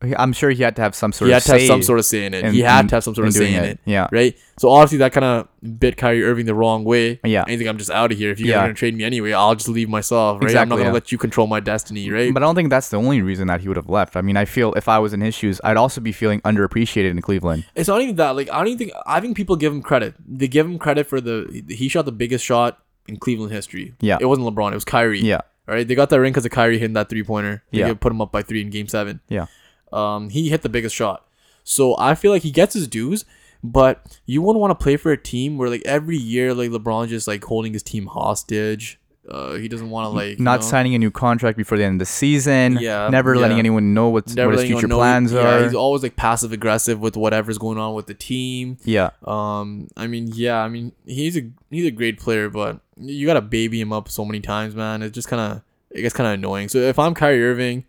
I'm 0.02 0.32
sure 0.34 0.50
he 0.50 0.62
had 0.62 0.76
to 0.76 0.82
have 0.82 0.94
some 0.94 1.12
sort 1.12 1.28
He 1.28 1.32
of 1.34 1.42
had 1.42 1.46
to 1.54 1.58
have 1.58 1.66
some 1.66 1.82
sort 1.82 1.98
of 1.98 2.04
say 2.04 2.26
in 2.26 2.34
it. 2.34 2.44
in- 2.44 2.52
he 2.52 2.60
had 2.60 2.80
in- 2.80 2.88
to 2.88 2.96
have 2.96 3.04
some 3.04 3.14
sort 3.14 3.26
of 3.26 3.32
say 3.32 3.54
in 3.54 3.64
it. 3.64 3.68
it. 3.70 3.78
Yeah, 3.86 4.08
Right? 4.12 4.36
So 4.58 4.68
obviously 4.68 4.98
that 4.98 5.12
kind 5.12 5.24
of 5.24 5.48
bit 5.80 5.96
Kyrie 5.96 6.22
Irving 6.24 6.44
the 6.46 6.54
wrong 6.54 6.84
way. 6.84 7.20
Yeah. 7.24 7.44
Think 7.44 7.66
I'm 7.66 7.78
just 7.78 7.90
out 7.90 8.12
of 8.12 8.18
here. 8.18 8.30
If 8.30 8.38
you're 8.38 8.50
Yeah. 8.50 8.60
gonna 8.62 8.74
trade 8.74 8.94
me 8.94 9.02
anyway, 9.04 9.32
I'll 9.32 9.54
just 9.54 9.68
leave 9.68 9.88
myself. 9.88 10.42
Right? 10.42 10.54
I'm 10.56 10.68
not 10.68 10.76
gonna 10.76 10.88
yeah. 10.90 10.92
let 10.94 11.10
you 11.10 11.16
control 11.18 11.46
my 11.46 11.58
destiny. 11.60 12.10
Right? 12.10 12.34
But 12.34 12.42
I 12.42 12.46
don't 12.46 12.54
think 12.54 12.68
that's 12.70 12.90
the 12.90 12.98
only 12.98 13.22
reason 13.22 13.46
that 13.48 13.62
he 13.62 13.68
would 13.68 13.76
have 13.78 13.88
left. 13.88 14.14
I 14.16 14.20
mean, 14.20 14.36
I 14.36 14.44
feel 14.44 14.74
if 14.74 14.88
I 14.88 14.98
was 14.98 15.14
in 15.14 15.20
his 15.22 15.34
shoes, 15.34 15.60
I'd 15.64 15.76
also 15.78 16.00
be 16.02 16.12
feeling 16.12 16.40
underappreciated 16.42 17.10
in 17.10 17.22
Cleveland. 17.22 17.64
it's 17.74 17.88
not 17.88 18.02
even 18.02 18.16
that. 18.16 18.36
Like 18.36 18.50
I 18.50 18.58
don't 18.58 18.66
even 18.68 18.78
think. 18.78 18.92
I 19.06 19.20
think 19.20 19.36
people 19.36 19.56
give 19.56 19.72
him 19.72 19.80
credit. 19.82 20.14
They 20.28 20.48
give 20.48 20.66
him 20.66 20.78
credit 20.78 21.06
for 21.06 21.20
the 21.20 21.64
he 21.68 21.88
shot 21.88 22.04
the 22.04 22.12
biggest 22.12 22.44
shot 22.44 22.78
in 23.08 23.16
Cleveland 23.16 23.52
history. 23.52 23.94
Yeah. 24.00 24.18
It 24.20 24.26
wasn't 24.26 24.46
LeBron. 24.48 24.72
It 24.72 24.74
was 24.74 24.84
Kyrie. 24.84 25.20
Yeah, 25.20 25.40
All 25.68 25.74
right. 25.74 25.86
They 25.88 25.94
got 25.94 26.10
that 26.10 26.20
ring 26.20 26.32
because 26.32 26.44
of 26.44 26.50
Kyrie 26.52 26.78
hitting 26.78 26.94
that 26.94 27.08
three 27.08 27.22
pointer. 27.22 27.62
They 27.72 27.78
Yeah. 27.80 27.94
put 27.94 28.12
him 28.12 28.20
up 28.20 28.30
by 28.32 28.42
three 28.42 28.60
in 28.60 28.70
Game 28.70 28.86
Seven. 28.88 29.20
yeah, 29.28 29.46
Um, 29.94 30.30
he 30.30 30.48
hit 30.48 30.62
the 30.62 30.68
biggest 30.68 30.94
shot. 30.94 31.26
So 31.62 31.96
I 31.98 32.14
feel 32.14 32.30
like 32.32 32.42
he 32.42 32.50
gets 32.50 32.74
his 32.74 32.88
dues, 32.88 33.24
but 33.62 34.18
you 34.26 34.42
wouldn't 34.42 34.60
want 34.60 34.78
to 34.78 34.82
play 34.82 34.96
for 34.96 35.12
a 35.12 35.16
team 35.16 35.56
where 35.56 35.70
like 35.70 35.82
every 35.86 36.16
year 36.16 36.52
like 36.52 36.70
LeBron 36.70 37.08
just 37.08 37.26
like 37.26 37.42
holding 37.44 37.72
his 37.72 37.82
team 37.82 38.06
hostage. 38.06 39.00
Uh, 39.26 39.54
he 39.54 39.68
doesn't 39.68 39.88
want 39.88 40.04
to 40.04 40.10
like 40.10 40.38
you 40.38 40.44
not 40.44 40.60
know, 40.60 40.66
signing 40.66 40.94
a 40.94 40.98
new 40.98 41.10
contract 41.10 41.56
before 41.56 41.78
the 41.78 41.84
end 41.84 41.94
of 41.94 41.98
the 42.00 42.04
season. 42.04 42.76
Yeah, 42.78 43.08
never 43.08 43.34
letting 43.38 43.58
anyone 43.58 43.94
know 43.94 44.10
what's, 44.10 44.34
never 44.34 44.50
what 44.50 44.58
his 44.58 44.68
future 44.68 44.86
plans 44.86 45.32
yeah, 45.32 45.40
are. 45.40 45.64
He's 45.64 45.74
always 45.74 46.02
like 46.02 46.14
passive 46.14 46.52
aggressive 46.52 47.00
with 47.00 47.16
whatever's 47.16 47.56
going 47.56 47.78
on 47.78 47.94
with 47.94 48.06
the 48.06 48.12
team. 48.12 48.76
yeah, 48.84 49.10
Um, 49.24 49.88
I 49.96 50.08
mean, 50.08 50.28
yeah, 50.34 50.58
I 50.58 50.68
mean 50.68 50.92
he's 51.06 51.38
a 51.38 51.50
he's 51.70 51.86
a 51.86 51.90
great 51.90 52.20
player, 52.20 52.50
but 52.50 52.80
you 52.98 53.26
gotta 53.26 53.40
baby 53.40 53.80
him 53.80 53.94
up 53.94 54.10
so 54.10 54.26
many 54.26 54.40
times, 54.40 54.74
man. 54.74 55.00
It's 55.00 55.14
just 55.14 55.28
kind 55.28 55.40
of 55.40 55.62
it 55.90 56.02
gets 56.02 56.14
kind 56.14 56.26
of 56.26 56.34
annoying. 56.34 56.68
So 56.68 56.78
if 56.80 56.98
I'm 56.98 57.14
Kyrie 57.14 57.42
Irving, 57.42 57.86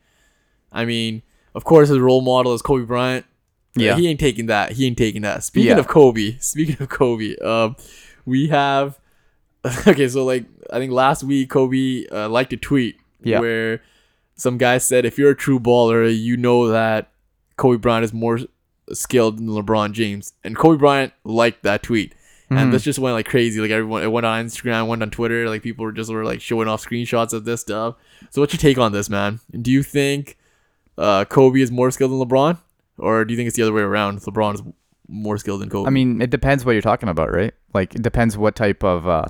I 0.72 0.86
mean, 0.86 1.22
of 1.56 1.64
course 1.64 1.90
his 1.90 1.98
role 2.00 2.22
model 2.22 2.54
is 2.54 2.62
Kobe 2.62 2.86
Bryant. 2.86 3.26
Yeah. 3.78 3.96
he 3.98 4.08
ain't 4.08 4.20
taking 4.20 4.46
that. 4.46 4.74
He 4.74 4.86
ain't 4.88 4.98
taking 4.98 5.24
that. 5.24 5.44
Speaking 5.44 5.72
Yeah. 5.72 5.80
of 5.80 5.88
Kobe, 5.88 6.38
speaking 6.40 6.78
of 6.80 6.90
Kobe, 6.90 7.36
um, 7.38 7.76
we 8.26 8.48
have 8.50 9.00
okay. 9.88 10.08
So 10.08 10.24
like 10.24 10.46
I 10.72 10.78
think 10.80 10.92
last 10.92 11.24
week 11.24 11.50
Kobe 11.50 12.06
uh, 12.12 12.30
liked 12.30 12.54
a 12.54 12.58
tweet 12.58 12.98
Yeah. 13.24 13.40
where 13.40 13.82
some 14.36 14.58
guy 14.58 14.78
said, 14.78 15.06
"If 15.06 15.18
you're 15.18 15.32
a 15.32 15.36
true 15.36 15.60
baller, 15.60 16.08
you 16.16 16.38
know 16.38 16.68
that 16.70 17.12
Kobe 17.58 17.78
Bryant 17.78 18.04
is 18.06 18.14
more 18.14 18.40
skilled 18.94 19.38
than 19.38 19.48
LeBron 19.48 19.92
James." 19.94 20.34
And 20.44 20.56
Kobe 20.56 20.78
Bryant 20.78 21.14
liked 21.24 21.64
that 21.64 21.84
tweet, 21.84 22.14
Mhm. 22.52 22.58
and 22.58 22.74
this 22.74 22.84
just 22.84 23.00
went 23.00 23.16
like 23.16 23.26
crazy. 23.28 23.60
Like 23.60 23.72
everyone, 23.72 24.04
it 24.04 24.12
went 24.12 24.26
on 24.26 24.46
Instagram, 24.46 24.88
went 24.88 25.02
on 25.02 25.10
Twitter. 25.10 25.50
Like 25.50 25.64
people 25.64 25.84
were 25.84 25.92
just 25.92 26.12
were 26.12 26.24
like 26.26 26.42
showing 26.42 26.68
off 26.68 26.84
screenshots 26.86 27.34
of 27.34 27.46
this 27.46 27.62
stuff. 27.62 27.96
So 28.30 28.42
what's 28.42 28.54
your 28.54 28.60
take 28.60 28.78
on 28.78 28.92
this, 28.92 29.10
man? 29.10 29.40
Do 29.62 29.72
you 29.72 29.84
think 29.84 30.38
uh, 30.98 31.26
Kobe 31.26 31.60
is 31.62 31.72
more 31.72 31.92
skilled 31.92 32.12
than 32.12 32.20
LeBron, 32.20 32.58
or 32.98 33.26
do 33.26 33.34
you 33.34 33.38
think 33.38 33.48
it's 33.48 33.58
the 33.58 33.64
other 33.64 33.74
way 33.74 33.82
around? 33.82 34.22
LeBron 34.22 34.56
is 34.56 34.62
more 35.08 35.38
skilled 35.38 35.62
than 35.62 35.70
Kobe. 35.70 35.88
I 35.88 35.92
mean, 35.92 36.22
it 36.22 36.30
depends 36.30 36.66
what 36.66 36.74
you're 36.74 36.82
talking 36.82 37.10
about, 37.10 37.32
right? 37.32 37.54
Like, 37.74 37.96
it 37.96 38.02
depends 38.02 38.38
what 38.38 38.56
type 38.56 38.84
of 38.84 39.08
uh, 39.08 39.26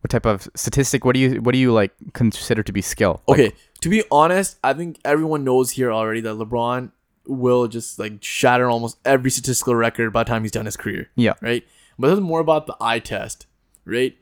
what 0.00 0.10
type 0.10 0.26
of 0.26 0.48
statistic. 0.54 1.04
What 1.04 1.14
do 1.14 1.20
you 1.20 1.40
what 1.40 1.52
do 1.52 1.58
you 1.58 1.72
like 1.72 1.92
consider 2.12 2.62
to 2.62 2.72
be 2.72 2.82
skill? 2.82 3.22
Like, 3.26 3.40
Okay, 3.40 3.56
to 3.80 3.88
be 3.88 4.02
honest, 4.10 4.58
I 4.62 4.74
think 4.74 4.98
everyone 5.04 5.44
knows 5.44 5.70
here 5.72 5.92
already 5.92 6.20
that 6.22 6.34
LeBron 6.34 6.90
will 7.26 7.68
just 7.68 7.98
like 7.98 8.22
shatter 8.22 8.68
almost 8.68 8.98
every 9.04 9.30
statistical 9.30 9.74
record 9.74 10.12
by 10.12 10.24
the 10.24 10.28
time 10.28 10.42
he's 10.42 10.50
done 10.52 10.66
his 10.66 10.76
career, 10.76 11.08
yeah, 11.16 11.32
right? 11.40 11.64
But 11.98 12.08
this 12.08 12.18
is 12.18 12.20
more 12.22 12.40
about 12.40 12.66
the 12.66 12.76
eye 12.80 12.98
test, 12.98 13.46
right? 13.86 14.14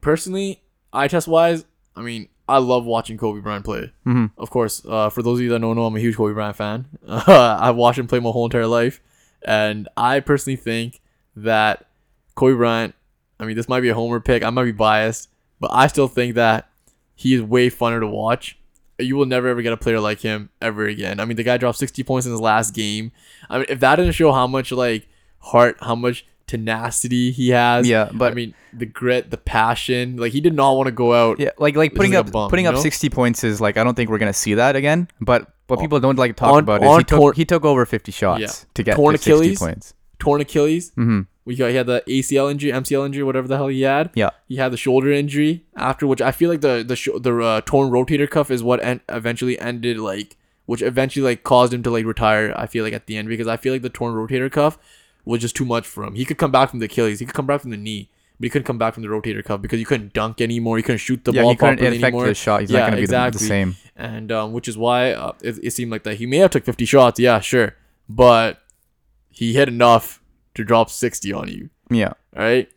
Personally, 0.00 0.62
eye 0.92 1.06
test 1.08 1.28
wise, 1.28 1.64
I 1.94 2.02
mean, 2.02 2.28
I 2.48 2.58
love 2.58 2.84
watching 2.86 3.18
Kobe 3.18 3.40
Bryant 3.40 3.64
play. 3.64 3.92
hmm 4.04 4.26
Of 4.38 4.50
course, 4.50 4.82
uh, 4.88 5.10
for 5.10 5.22
those 5.22 5.38
of 5.38 5.42
you 5.44 5.50
that 5.50 5.60
don't 5.60 5.76
know, 5.76 5.84
I'm 5.84 5.96
a 5.96 6.00
huge 6.00 6.16
Kobe 6.16 6.32
Bryant 6.34 6.56
fan. 6.56 6.86
I've 7.08 7.76
watched 7.76 7.98
him 7.98 8.06
play 8.06 8.20
my 8.20 8.30
whole 8.30 8.46
entire 8.46 8.66
life, 8.66 9.00
and 9.42 9.88
I 9.96 10.20
personally 10.20 10.56
think 10.56 11.00
that 11.36 11.86
Kobe 12.34 12.56
Bryant. 12.56 12.94
I 13.40 13.44
mean, 13.44 13.54
this 13.54 13.68
might 13.68 13.80
be 13.82 13.88
a 13.88 13.94
homer 13.94 14.18
pick. 14.18 14.42
I 14.42 14.50
might 14.50 14.64
be 14.64 14.72
biased, 14.72 15.28
but 15.60 15.70
I 15.72 15.86
still 15.86 16.08
think 16.08 16.34
that 16.34 16.68
he 17.14 17.34
is 17.34 17.42
way 17.42 17.70
funner 17.70 18.00
to 18.00 18.06
watch. 18.06 18.58
You 18.98 19.14
will 19.16 19.26
never 19.26 19.46
ever 19.46 19.62
get 19.62 19.72
a 19.72 19.76
player 19.76 20.00
like 20.00 20.20
him 20.20 20.50
ever 20.60 20.86
again. 20.86 21.20
I 21.20 21.24
mean, 21.24 21.36
the 21.36 21.44
guy 21.44 21.56
dropped 21.56 21.78
60 21.78 22.02
points 22.02 22.26
in 22.26 22.32
his 22.32 22.40
last 22.40 22.74
game. 22.74 23.12
I 23.48 23.58
mean, 23.58 23.66
if 23.68 23.78
that 23.80 23.96
didn't 23.96 24.12
show 24.12 24.32
how 24.32 24.48
much 24.48 24.72
like 24.72 25.06
heart, 25.38 25.76
how 25.80 25.94
much 25.94 26.26
tenacity 26.48 27.30
he 27.30 27.50
has. 27.50 27.88
Yeah, 27.88 28.10
but- 28.12 28.32
I 28.32 28.34
mean, 28.34 28.54
the 28.72 28.86
grit, 28.86 29.30
the 29.30 29.36
passion. 29.36 30.16
Like 30.16 30.32
he 30.32 30.40
did 30.40 30.54
not 30.54 30.72
want 30.76 30.86
to 30.88 30.92
go 30.92 31.14
out. 31.14 31.38
yeah. 31.38 31.50
Like 31.58 31.76
like 31.76 31.94
putting 31.94 32.14
up 32.16 32.30
bum, 32.32 32.50
putting 32.50 32.64
you 32.64 32.70
up 32.70 32.74
know? 32.76 32.80
60 32.80 33.08
points 33.10 33.44
is 33.44 33.60
like 33.60 33.76
I 33.76 33.84
don't 33.84 33.94
think 33.94 34.10
we're 34.10 34.18
gonna 34.18 34.32
see 34.32 34.54
that 34.54 34.74
again. 34.76 35.08
But 35.20 35.50
what 35.68 35.80
people 35.80 36.00
don't 36.00 36.18
like 36.18 36.32
to 36.32 36.40
talk 36.40 36.52
on- 36.54 36.62
about 36.64 36.82
is 36.82 36.88
he 36.98 37.04
took 37.04 37.18
tor- 37.18 37.32
he 37.34 37.44
took 37.44 37.64
over 37.64 37.86
50 37.86 38.10
shots 38.12 38.40
Yeah. 38.40 38.50
to 38.74 38.82
get 38.82 38.96
Torn 38.96 39.12
to 39.14 39.18
60 39.18 39.32
Achilles? 39.32 39.58
points. 39.58 39.94
Torn 40.18 40.40
Achilles. 40.40 40.90
hmm 40.96 41.20
We 41.44 41.56
got 41.56 41.70
he 41.70 41.76
had 41.76 41.86
the 41.86 42.02
ACL 42.08 42.50
injury, 42.50 42.72
MCL 42.72 43.06
injury, 43.06 43.22
whatever 43.22 43.48
the 43.48 43.56
hell 43.56 43.68
he 43.68 43.82
had. 43.82 44.10
Yeah. 44.14 44.30
He 44.48 44.56
had 44.56 44.72
the 44.72 44.76
shoulder 44.76 45.10
injury 45.12 45.64
after 45.76 46.06
which 46.06 46.20
I 46.20 46.32
feel 46.32 46.50
like 46.50 46.60
the 46.60 46.84
the 46.86 46.96
sh- 46.96 47.08
the 47.20 47.38
uh, 47.38 47.60
torn 47.64 47.90
rotator 47.90 48.28
cuff 48.28 48.50
is 48.50 48.62
what 48.62 48.82
en- 48.84 49.00
eventually 49.08 49.58
ended 49.58 49.98
like 49.98 50.36
which 50.66 50.82
eventually 50.82 51.24
like 51.24 51.42
caused 51.44 51.72
him 51.72 51.82
to 51.82 51.90
like 51.90 52.04
retire. 52.04 52.52
I 52.54 52.66
feel 52.66 52.84
like 52.84 52.92
at 52.92 53.06
the 53.06 53.16
end 53.16 53.28
because 53.28 53.46
I 53.48 53.56
feel 53.56 53.72
like 53.72 53.80
the 53.82 53.88
torn 53.88 54.12
rotator 54.14 54.50
cuff 54.52 54.76
was 55.30 55.40
just 55.40 55.56
too 55.56 55.64
much 55.64 55.86
for 55.86 56.04
him. 56.04 56.14
He 56.14 56.24
could 56.24 56.38
come 56.38 56.50
back 56.50 56.70
from 56.70 56.78
the 56.78 56.86
Achilles, 56.86 57.20
he 57.20 57.26
could 57.26 57.34
come 57.34 57.46
back 57.46 57.60
from 57.60 57.70
the 57.70 57.76
knee, 57.76 58.10
but 58.38 58.44
he 58.46 58.50
couldn't 58.50 58.66
come 58.66 58.78
back 58.78 58.94
from 58.94 59.02
the 59.02 59.08
rotator 59.08 59.44
cuff 59.44 59.60
because 59.60 59.78
you 59.80 59.86
couldn't 59.86 60.12
dunk 60.12 60.40
anymore. 60.40 60.78
You 60.78 60.84
couldn't 60.84 60.98
shoot 60.98 61.24
the 61.24 61.32
yeah, 61.32 61.42
ball 61.42 61.50
he 61.50 61.56
couldn't 61.56 61.76
properly 61.78 61.96
affect 61.96 62.04
anymore. 62.14 62.26
the 62.26 62.34
shot. 62.34 62.60
He's 62.60 62.70
Yeah, 62.70 62.78
not 62.80 62.86
going 62.86 62.96
to 62.96 63.02
be 63.02 63.06
the- 63.06 63.10
the, 63.12 63.26
exactly. 63.26 63.46
same. 63.48 63.76
and 63.96 64.30
um, 64.32 64.52
which 64.52 64.68
is 64.68 64.78
why 64.78 65.12
uh, 65.12 65.32
it, 65.42 65.58
it 65.62 65.70
seemed 65.72 65.90
like 65.90 66.04
that 66.04 66.16
he 66.16 66.26
may 66.26 66.38
have 66.38 66.50
took 66.52 66.64
50 66.64 66.84
shots. 66.84 67.18
Yeah, 67.20 67.40
sure, 67.40 67.74
but 68.08 68.62
he 69.30 69.52
hit 69.54 69.68
enough 69.68 70.22
to 70.54 70.64
drop 70.64 70.90
60 70.90 71.32
on 71.32 71.48
you. 71.48 71.70
Yeah. 71.90 72.12
All 72.36 72.42
right. 72.42 72.68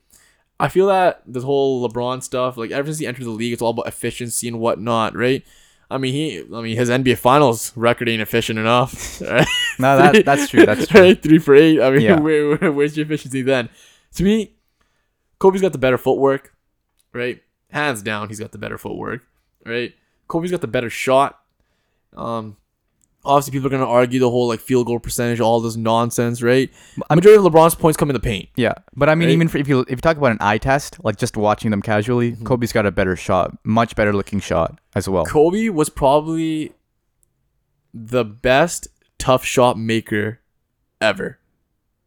I 0.60 0.68
feel 0.68 0.86
that 0.88 1.24
this 1.26 1.44
whole 1.44 1.88
LeBron 1.90 2.22
stuff, 2.22 2.56
like 2.56 2.70
ever 2.70 2.88
since 2.88 3.00
he 3.00 3.08
entered 3.08 3.24
the 3.26 3.32
league, 3.32 3.52
it's 3.54 3.62
all 3.64 3.72
about 3.72 3.88
efficiency 3.88 4.48
and 4.48 4.60
whatnot, 4.60 5.16
right? 5.16 5.44
I 5.94 5.98
mean, 5.98 6.14
he, 6.14 6.40
I 6.40 6.62
mean, 6.62 6.78
his 6.78 6.90
NBA 6.90 7.18
Finals 7.18 7.72
record 7.76 8.08
ain't 8.10 8.22
efficient 8.22 8.58
enough. 8.60 9.22
Right? 9.22 9.48
No, 9.80 9.98
that, 9.98 10.26
that's 10.26 10.48
true. 10.50 10.66
That's 10.66 10.86
true. 10.88 11.02
right? 11.02 11.24
Three 11.24 11.40
for 11.40 11.56
eight. 11.56 11.82
I 11.82 11.90
mean, 11.90 12.02
Yeah. 12.02 12.20
where, 12.20 12.56
where, 12.56 12.72
where's 12.72 12.96
your 12.96 13.06
efficiency 13.06 13.42
then? 13.42 13.70
To 14.16 14.24
me, 14.24 14.54
Kobe's 15.40 15.62
got 15.62 15.72
the 15.72 15.80
better 15.80 15.98
footwork, 15.98 16.54
right? 17.14 17.42
Hands 17.72 18.00
down, 18.04 18.28
he's 18.28 18.40
got 18.40 18.52
the 18.52 18.58
better 18.60 18.78
footwork, 18.78 19.22
right? 19.66 19.94
Kobe's 20.28 20.52
got 20.52 20.62
the 20.62 20.68
better 20.68 20.90
shot. 20.90 21.40
Um, 22.16 22.58
obviously, 23.26 23.52
people 23.52 23.68
are 23.68 23.72
gonna 23.72 23.86
argue 23.90 24.20
the 24.20 24.30
whole 24.30 24.48
like 24.48 24.60
field 24.60 24.88
goal 24.88 25.00
percentage, 25.00 25.40
all 25.40 25.60
this 25.62 25.76
nonsense, 25.76 26.42
right? 26.42 26.70
I'm- 27.10 27.16
Majority 27.18 27.46
of 27.46 27.52
LeBron's 27.54 27.76
points 27.76 27.98
come 27.98 28.10
in 28.10 28.14
the 28.14 28.20
paint. 28.20 28.50
Yeah, 28.56 28.74
but 28.96 29.10
I 29.10 29.16
mean, 29.16 29.28
Right? 29.30 29.34
even 29.34 29.48
for, 29.48 29.58
if 29.58 29.68
you 29.68 29.82
if 29.82 29.90
you 29.92 29.98
talk 29.98 30.18
about 30.18 30.32
an 30.32 30.38
eye 30.42 30.58
test, 30.58 31.04
like 31.04 31.18
just 31.18 31.38
watching 31.38 31.72
them 31.72 31.82
casually, 31.82 32.32
Mm-hmm. 32.34 32.46
Kobe's 32.46 32.72
got 32.74 32.86
a 32.86 32.92
better 32.92 33.16
shot, 33.16 33.56
much 33.64 33.96
better 33.96 34.14
looking 34.14 34.40
shot 34.40 34.80
as 34.96 35.08
well. 35.10 35.26
Kobe 35.26 35.70
was 35.70 35.90
probably 35.90 36.72
the 37.94 38.24
best 38.24 38.88
tough 39.18 39.44
shot 39.46 39.78
maker 39.78 40.40
ever. 41.00 41.38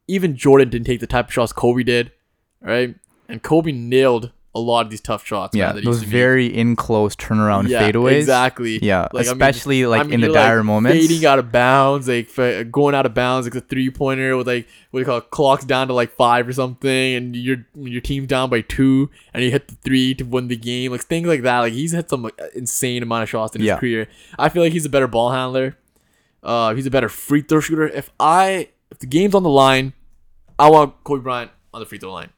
Even 0.09 0.37
Jordan 0.37 0.69
didn't 0.71 0.87
take 0.87 1.01
the 1.01 1.07
type 1.07 1.29
of 1.29 1.33
shots 1.33 1.53
Kobe 1.53 1.83
did, 1.83 2.13
right? 2.61 2.95
And 3.29 3.43
Kobe 3.43 3.73
nailed 3.73 4.33
a 4.57 4.61
lot 4.61 4.85
of 4.87 4.91
these 4.91 5.01
tough 5.01 5.27
shots. 5.27 5.57
Yeah, 5.57 5.73
man, 5.73 5.77
those 5.77 5.85
used 5.85 6.01
to 6.03 6.07
make. 6.07 6.13
very 6.13 6.47
in 6.47 6.77
close 6.77 7.17
turnaround 7.17 7.69
yeah, 7.69 7.83
fadeaways. 7.91 8.19
Exactly. 8.19 8.79
Yeah, 8.81 9.09
Like, 9.13 9.27
I 9.27 9.31
mean, 9.31 9.43
especially 9.43 9.85
like 9.87 10.01
I 10.01 10.05
mean, 10.05 10.15
in 10.15 10.21
the 10.21 10.33
dire 10.33 10.59
like, 10.59 10.65
moments. 10.67 11.07
Fading 11.07 11.27
out 11.27 11.39
of 11.41 11.51
bounds, 11.51 12.07
like 12.07 12.31
going 12.71 12.95
out 12.95 13.05
of 13.05 13.15
bounds, 13.15 13.47
like 13.47 13.55
the 13.55 13.61
three 13.61 13.91
pointer 13.91 14.37
with 14.37 14.47
like 14.47 14.69
what 14.91 14.99
do 14.99 15.01
you 15.01 15.07
call 15.07 15.19
it, 15.19 15.31
clocks 15.31 15.65
down 15.65 15.89
to 15.89 15.93
like 15.95 16.13
five 16.13 16.47
or 16.47 16.53
something, 16.53 17.15
and 17.15 17.35
your 17.35 17.67
your 17.75 18.01
team's 18.01 18.29
down 18.29 18.49
by 18.49 18.61
two, 18.61 19.11
and 19.33 19.43
you 19.43 19.51
hit 19.51 19.67
the 19.69 19.75
three 19.77 20.15
to 20.15 20.25
win 20.25 20.49
the 20.49 20.57
game, 20.57 20.93
like 20.93 21.03
things 21.03 21.27
like 21.27 21.43
that. 21.43 21.59
Like 21.61 21.73
he's 21.73 21.93
hit 21.93 22.09
some 22.09 22.23
like, 22.23 22.39
insane 22.55 23.03
amount 23.03 23.25
of 23.25 23.29
shots 23.29 23.55
in 23.57 23.61
his 23.61 23.67
Yeah. 23.69 23.79
career. 23.79 24.09
I 24.39 24.49
feel 24.51 24.63
like 24.63 24.73
he's 24.73 24.87
a 24.87 24.91
better 24.91 25.09
ball 25.09 25.31
handler. 25.33 25.77
Uh, 26.43 26.75
he's 26.75 26.87
a 26.87 26.91
better 26.91 27.09
free 27.09 27.43
throw 27.43 27.59
shooter. 27.61 27.89
If 27.89 28.13
I 28.21 28.69
if 28.93 29.01
the 29.01 29.07
game's 29.07 29.35
on 29.35 29.43
the 29.43 29.51
line, 29.51 29.95
I 30.59 30.71
want 30.71 31.03
Kobe 31.03 31.23
Bryant 31.23 31.51
on 31.73 31.81
the 31.81 31.87
free 31.87 31.99
throw 31.99 32.13
line. 32.13 32.31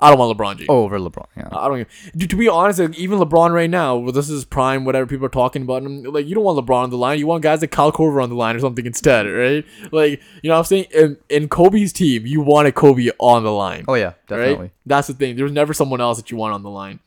I 0.00 0.10
don't 0.10 0.18
want 0.18 0.36
LeBron 0.36 0.56
James. 0.58 0.68
over 0.68 0.98
LeBron. 0.98 1.26
Yeah. 1.36 1.48
I 1.52 1.68
don't. 1.68 1.88
Dude, 2.16 2.28
to 2.30 2.36
be 2.36 2.48
honest, 2.48 2.80
like, 2.80 2.98
even 2.98 3.18
LeBron 3.18 3.52
right 3.52 3.70
now, 3.70 3.96
well, 3.96 4.12
this 4.12 4.28
is 4.28 4.44
prime, 4.44 4.84
whatever 4.84 5.06
people 5.06 5.24
are 5.24 5.30
talking 5.30 5.62
about 5.62 5.82
him. 5.82 6.02
Like, 6.02 6.26
you 6.26 6.34
don't 6.34 6.44
want 6.44 6.58
LeBron 6.58 6.84
on 6.84 6.90
the 6.90 6.96
line. 6.98 7.18
You 7.18 7.26
want 7.26 7.42
guys 7.42 7.60
like 7.60 7.70
Kyle 7.70 7.92
Korver 7.92 8.22
on 8.22 8.28
the 8.28 8.34
line 8.34 8.56
or 8.56 8.60
something 8.60 8.84
instead, 8.84 9.22
right? 9.22 9.64
Like, 9.92 10.20
you 10.42 10.48
know 10.48 10.54
what 10.54 10.58
I'm 10.58 10.64
saying? 10.64 10.86
In, 10.92 11.16
in 11.28 11.48
Kobe's 11.48 11.92
team, 11.92 12.26
you 12.26 12.40
wanted 12.40 12.74
Kobe 12.74 13.08
on 13.18 13.44
the 13.44 13.52
line. 13.52 13.84
oh 13.88 13.94
yeah, 13.94 14.14
definitely. 14.26 14.54
Right? 14.56 14.70
That's 14.84 15.06
the 15.06 15.14
thing. 15.14 15.36
There's 15.36 15.52
never 15.52 15.72
someone 15.72 16.00
else 16.00 16.18
that 16.18 16.30
you 16.30 16.36
want 16.36 16.54
on 16.54 16.62
the 16.62 16.70
line. 16.70 16.98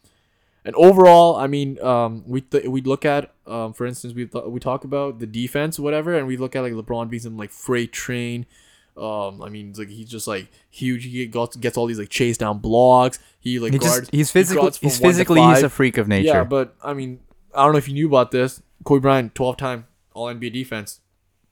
And 0.64 0.76
overall, 0.76 1.38
I 1.38 1.48
mean, 1.48 1.82
um, 1.82 2.24
we 2.28 2.42
th- 2.42 2.66
we 2.66 2.82
look 2.82 3.06
at, 3.06 3.32
um, 3.46 3.72
for 3.72 3.86
instance, 3.86 4.14
we 4.14 4.26
th- 4.26 4.46
we 4.48 4.60
talk 4.60 4.84
about 4.84 5.20
the 5.20 5.26
defense, 5.26 5.80
whatever, 5.80 6.18
and 6.18 6.28
we 6.28 6.36
look 6.36 6.58
at 6.58 6.62
like 6.62 6.74
LeBron 6.74 7.10
being 7.10 7.22
some 7.22 7.38
like 7.38 7.52
freight 7.52 7.94
train. 7.94 8.46
Um, 8.98 9.42
I 9.44 9.50
mean, 9.50 9.74
like 9.78 9.90
he's 9.90 10.10
just 10.10 10.28
like 10.28 10.48
huge. 10.72 11.04
He 11.06 11.26
gets, 11.28 11.56
gets 11.58 11.78
all 11.78 11.86
these 11.86 12.00
like 12.00 12.10
chase 12.10 12.38
down 12.38 12.58
blocks. 12.60 13.20
He 13.40 13.60
like 13.60 13.74
He 13.74 13.80
guards. 13.80 14.00
just 14.00 14.12
he's 14.12 14.30
he 14.30 14.40
physical. 14.40 14.72
He's 14.72 15.00
physically 15.00 15.42
he's 15.42 15.62
a 15.64 15.70
freak 15.70 15.98
of 15.98 16.08
nature. 16.08 16.28
Yeah, 16.28 16.44
but 16.44 16.76
I 16.84 16.94
mean, 16.94 17.20
I 17.54 17.64
don't 17.64 17.74
know 17.74 17.78
if 17.78 17.88
you 17.88 17.94
knew 17.94 18.08
about 18.08 18.32
this. 18.32 18.62
Kobe 18.84 19.02
Bryant, 19.02 19.36
twelve 19.36 19.58
time 19.58 19.86
All 20.14 20.28
NBA 20.34 20.52
defense. 20.54 21.02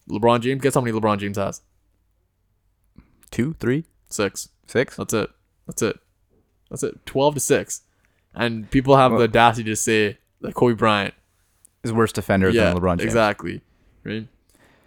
LeBron 0.10 0.40
James. 0.42 0.62
Guess 0.62 0.74
how 0.76 0.82
many 0.82 0.98
LeBron 0.98 1.20
James 1.20 1.38
has? 1.38 1.62
Two, 3.32 3.54
three, 3.60 3.86
Six. 4.10 4.50
six. 4.68 4.96
That's 4.96 5.14
it. 5.14 5.30
That's 5.68 5.82
it. 5.82 6.00
That's 6.70 6.84
it. 6.84 7.06
Twelve 7.06 7.34
to 7.36 7.40
six. 7.40 7.82
And 8.34 8.70
people 8.72 8.96
have 8.98 9.12
the 9.12 9.24
audacity 9.24 9.64
to 9.70 9.76
say 9.76 10.18
that 10.42 10.54
Kobe 10.56 10.76
Bryant. 10.76 11.14
Is 11.84 11.94
worse 11.94 12.12
defender 12.12 12.50
Yeah, 12.50 12.74
than 12.74 12.82
LeBron 12.82 12.98
James. 12.98 13.04
exactly. 13.04 13.62
Right. 14.04 14.28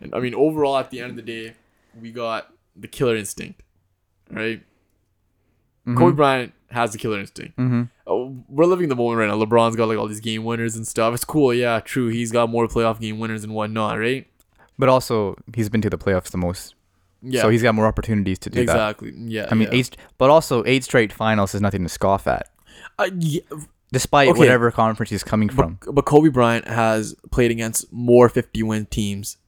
And 0.00 0.14
I 0.14 0.18
mean, 0.20 0.34
overall, 0.34 0.76
at 0.78 0.90
the 0.90 1.00
end 1.00 1.10
of 1.10 1.16
the 1.16 1.22
day, 1.22 1.54
we 2.00 2.12
got 2.12 2.52
the 2.76 2.88
killer 2.88 3.16
instinct. 3.16 3.62
Right. 4.30 4.62
Mhm. 5.86 5.96
Kobe 5.96 6.14
Bryant 6.16 6.52
has 6.70 6.92
the 6.92 6.98
killer 6.98 7.18
instinct. 7.18 7.56
Mhm. 7.56 7.88
Oh, 8.06 8.36
we're 8.48 8.66
living 8.66 8.88
the 8.88 8.96
moment 8.96 9.18
right 9.20 9.26
now. 9.28 9.42
LeBron's 9.42 9.74
got 9.76 9.88
like 9.88 9.96
all 9.98 10.06
these 10.08 10.20
game 10.20 10.44
winners 10.44 10.76
and 10.76 10.86
stuff. 10.86 11.14
It's 11.14 11.24
cool, 11.24 11.54
yeah, 11.54 11.80
true. 11.80 12.08
He's 12.08 12.30
got 12.30 12.50
more 12.50 12.66
playoff 12.68 13.00
game 13.00 13.18
winners 13.18 13.42
and 13.44 13.54
whatnot, 13.54 13.98
right? 13.98 14.26
But 14.78 14.88
also, 14.88 15.36
he's 15.54 15.68
been 15.68 15.80
to 15.82 15.90
the 15.90 15.98
playoffs 15.98 16.30
the 16.30 16.38
most, 16.38 16.74
Yeah, 17.22 17.40
so 17.42 17.48
he's 17.48 17.62
got 17.62 17.74
more 17.74 17.86
opportunities 17.86 18.38
to 18.40 18.50
do 18.50 18.56
that. 18.56 18.62
exactly. 18.62 19.12
Yeah, 19.16 19.48
I 19.50 19.54
mean, 19.54 19.68
yeah. 19.72 19.78
eight, 19.78 19.96
but 20.18 20.30
also 20.30 20.62
eight 20.66 20.84
straight 20.84 21.12
finals 21.12 21.54
is 21.54 21.60
nothing 21.60 21.82
to 21.82 21.88
scoff 21.88 22.26
at, 22.28 22.48
Uh, 22.98 23.08
yeah, 23.18 23.40
despite 23.92 24.28
Okay. 24.28 24.38
whatever 24.38 24.70
conference 24.70 25.10
he's 25.10 25.24
coming 25.24 25.48
from. 25.48 25.78
but, 25.84 25.94
but 25.94 26.04
Kobe 26.04 26.28
Bryant 26.28 26.68
has 26.68 27.14
played 27.32 27.50
against 27.50 27.90
more 27.92 28.28
50 28.28 28.62
win 28.62 28.86
teams 28.86 29.38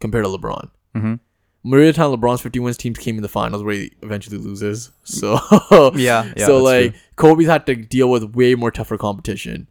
compared 0.00 0.24
to 0.24 0.30
LeBron. 0.30 0.70
hmm 0.94 1.14
Of 1.64 1.94
time, 1.94 2.10
LeBron's 2.10 2.40
50 2.40 2.58
wins 2.60 2.76
teams 2.76 2.98
came 2.98 3.16
in 3.16 3.22
the 3.22 3.28
finals 3.28 3.62
where 3.62 3.74
he 3.74 3.92
eventually 4.02 4.38
loses. 4.38 4.90
So 5.04 5.38
Yeah, 5.94 6.32
yeah. 6.36 6.46
so 6.46 6.62
like 6.62 6.92
true. 6.92 7.00
Kobe's 7.16 7.46
had 7.46 7.66
to 7.66 7.74
deal 7.76 8.10
with 8.10 8.34
way 8.34 8.54
more 8.54 8.70
tougher 8.70 8.96
competition. 8.96 9.68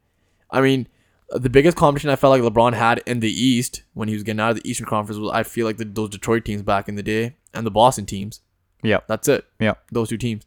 I 0.51 0.61
mean, 0.61 0.87
the 1.31 1.49
biggest 1.49 1.77
competition 1.77 2.09
I 2.09 2.15
felt 2.15 2.31
like 2.31 2.53
LeBron 2.53 2.73
had 2.73 3.01
in 3.05 3.19
the 3.19 3.29
East 3.31 3.83
when 3.93 4.07
he 4.07 4.13
was 4.13 4.23
getting 4.23 4.39
out 4.39 4.51
of 4.51 4.57
the 4.61 4.69
Eastern 4.69 4.85
Conference 4.87 5.19
was 5.19 5.31
I 5.31 5.43
feel 5.43 5.65
like 5.65 5.77
the, 5.77 5.85
those 5.85 6.09
Detroit 6.09 6.45
teams 6.45 6.61
back 6.61 6.89
in 6.89 6.95
the 6.95 7.03
day 7.03 7.35
and 7.53 7.65
the 7.65 7.71
Boston 7.71 8.05
teams. 8.05 8.41
yeah, 8.83 8.99
That's 9.07 9.27
it. 9.27 9.45
yeah. 9.59 9.73
Those 9.91 10.09
two 10.09 10.17
teams. 10.17 10.43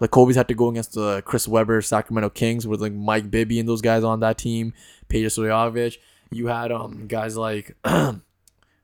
Like 0.00 0.10
Kobe's 0.10 0.34
had 0.34 0.48
to 0.48 0.54
go 0.54 0.68
against 0.68 0.94
the 0.94 1.22
Chris 1.22 1.46
Webber 1.46 1.80
Sacramento 1.80 2.30
Kings 2.30 2.66
with 2.66 2.80
like 2.80 2.92
Mike 2.92 3.30
Bibby 3.30 3.60
and 3.60 3.68
those 3.68 3.80
guys 3.80 4.02
on 4.02 4.18
that 4.20 4.36
team, 4.36 4.74
Peja 5.08 5.26
Stojakovic. 5.26 5.98
You 6.32 6.48
had 6.48 6.72
um 6.72 7.06
guys 7.06 7.36
like 7.36 7.76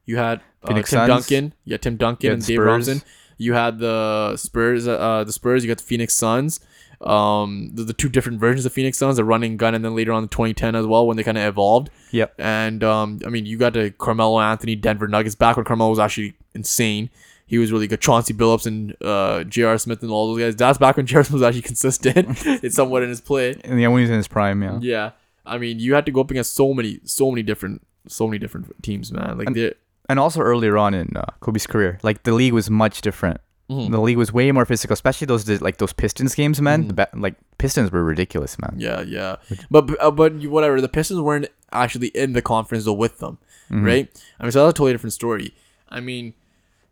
you 0.09 0.16
had 0.16 0.40
uh, 0.64 0.73
Tim 0.75 0.85
Suns. 0.85 1.09
Duncan, 1.09 1.53
yeah, 1.64 1.77
Tim 1.77 1.97
Duncan 1.97 2.33
and 2.33 2.44
Dave. 2.47 2.59
Robinson. 2.59 3.03
You 3.37 3.53
had 3.53 3.79
the 3.79 4.37
Spurs, 4.37 4.88
uh, 4.88 5.23
the 5.25 5.33
Spurs. 5.33 5.62
You 5.62 5.68
got 5.68 5.79
the 5.79 5.85
Phoenix 5.85 6.14
Suns. 6.14 6.59
Um, 7.01 7.71
the, 7.75 7.85
the 7.85 7.92
two 7.92 8.09
different 8.09 8.40
versions 8.40 8.66
of 8.66 8.73
Phoenix 8.73 8.99
Suns, 8.99 9.16
the 9.18 9.25
running 9.25 9.57
gun, 9.57 9.75
and 9.75 9.85
then 9.85 9.94
later 9.94 10.12
on 10.12 10.23
the 10.23 10.29
2010 10.29 10.75
as 10.75 10.87
well 10.87 11.07
when 11.07 11.16
they 11.16 11.23
kind 11.23 11.38
of 11.38 11.44
evolved. 11.44 11.90
Yep. 12.11 12.35
And 12.38 12.83
um, 12.83 13.21
I 13.25 13.29
mean, 13.29 13.47
you 13.47 13.57
got 13.59 13.75
the 13.75 13.90
Carmelo 13.90 14.40
Anthony 14.40 14.75
Denver 14.75 15.07
Nuggets 15.07 15.37
back 15.37 15.57
when 15.57 15.64
Carmelo 15.64 15.90
was 15.90 16.01
actually 16.01 16.35
insane. 16.55 17.11
He 17.47 17.59
was 17.59 17.71
really 17.71 17.87
good. 17.87 18.01
Chauncey 18.01 18.35
Billups 18.35 18.66
and 18.66 18.97
uh, 19.01 19.44
J.R. 19.44 19.79
Smith 19.79 20.03
and 20.03 20.11
all 20.11 20.27
those 20.35 20.42
guys. 20.42 20.57
That's 20.57 20.79
back 20.79 20.97
when 20.97 21.07
J.R. 21.11 21.23
Smith 21.23 21.35
was 21.35 21.42
actually 21.42 21.62
consistent. 21.62 22.27
it's 22.64 22.75
somewhat 22.75 23.03
in 23.05 23.11
his 23.11 23.21
play. 23.21 23.55
And 23.62 23.81
yeah, 23.81 23.88
when 23.88 24.01
he's 24.01 24.11
in 24.11 24.16
his 24.16 24.29
prime, 24.29 24.62
yeah. 24.62 24.79
Yeah. 24.83 25.11
I 25.47 25.59
mean, 25.59 25.79
you 25.79 25.94
had 25.94 26.05
to 26.07 26.12
go 26.12 26.21
up 26.23 26.31
against 26.31 26.55
so 26.55 26.75
many, 26.75 27.01
so 27.05 27.31
many 27.31 27.42
different, 27.42 27.87
so 28.09 28.27
many 28.27 28.38
different 28.38 28.83
teams, 28.83 29.12
man. 29.12 29.38
Like 29.38 29.47
And- 29.47 29.75
And 30.09 30.18
also 30.18 30.40
earlier 30.40 30.79
on 30.79 30.94
in 30.94 31.16
uh, 31.16 31.25
Kobe's 31.40 31.66
career, 31.66 31.99
like 32.03 32.23
the 32.23 32.33
league 32.33 32.53
was 32.55 32.71
much 32.71 33.01
different. 33.03 33.40
Mhm. 33.71 33.90
The 33.90 34.01
league 34.01 34.16
was 34.16 34.33
way 34.33 34.51
more 34.53 34.64
physical, 34.64 34.94
especially 34.94 35.27
those 35.27 35.47
like 35.61 35.77
those 35.77 35.92
Pistons 35.92 36.35
games, 36.35 36.61
man. 36.61 36.85
Mhm. 36.90 36.97
The 36.97 37.09
like 37.21 37.35
Pistons 37.59 37.92
were 37.92 38.03
ridiculous, 38.03 38.59
man. 38.59 38.75
Yeah, 38.79 39.03
yeah. 39.03 39.37
But 39.71 40.03
uh, 40.03 40.11
but 40.11 40.33
whatever. 40.47 40.81
The 40.81 40.88
Pistons 40.88 41.21
weren't 41.21 41.48
actually 41.73 42.09
in 42.09 42.33
the 42.33 42.40
conference 42.40 42.87
though 42.87 42.94
with 42.94 43.19
them, 43.19 43.37
Mhm. 43.71 43.85
right? 43.85 44.23
I 44.40 44.44
mean, 44.44 44.52
so 44.52 44.65
that's 44.65 44.71
a 44.71 44.79
totally 44.79 44.92
different 44.92 45.13
story. 45.13 45.52
I 45.90 46.00
mean, 46.00 46.33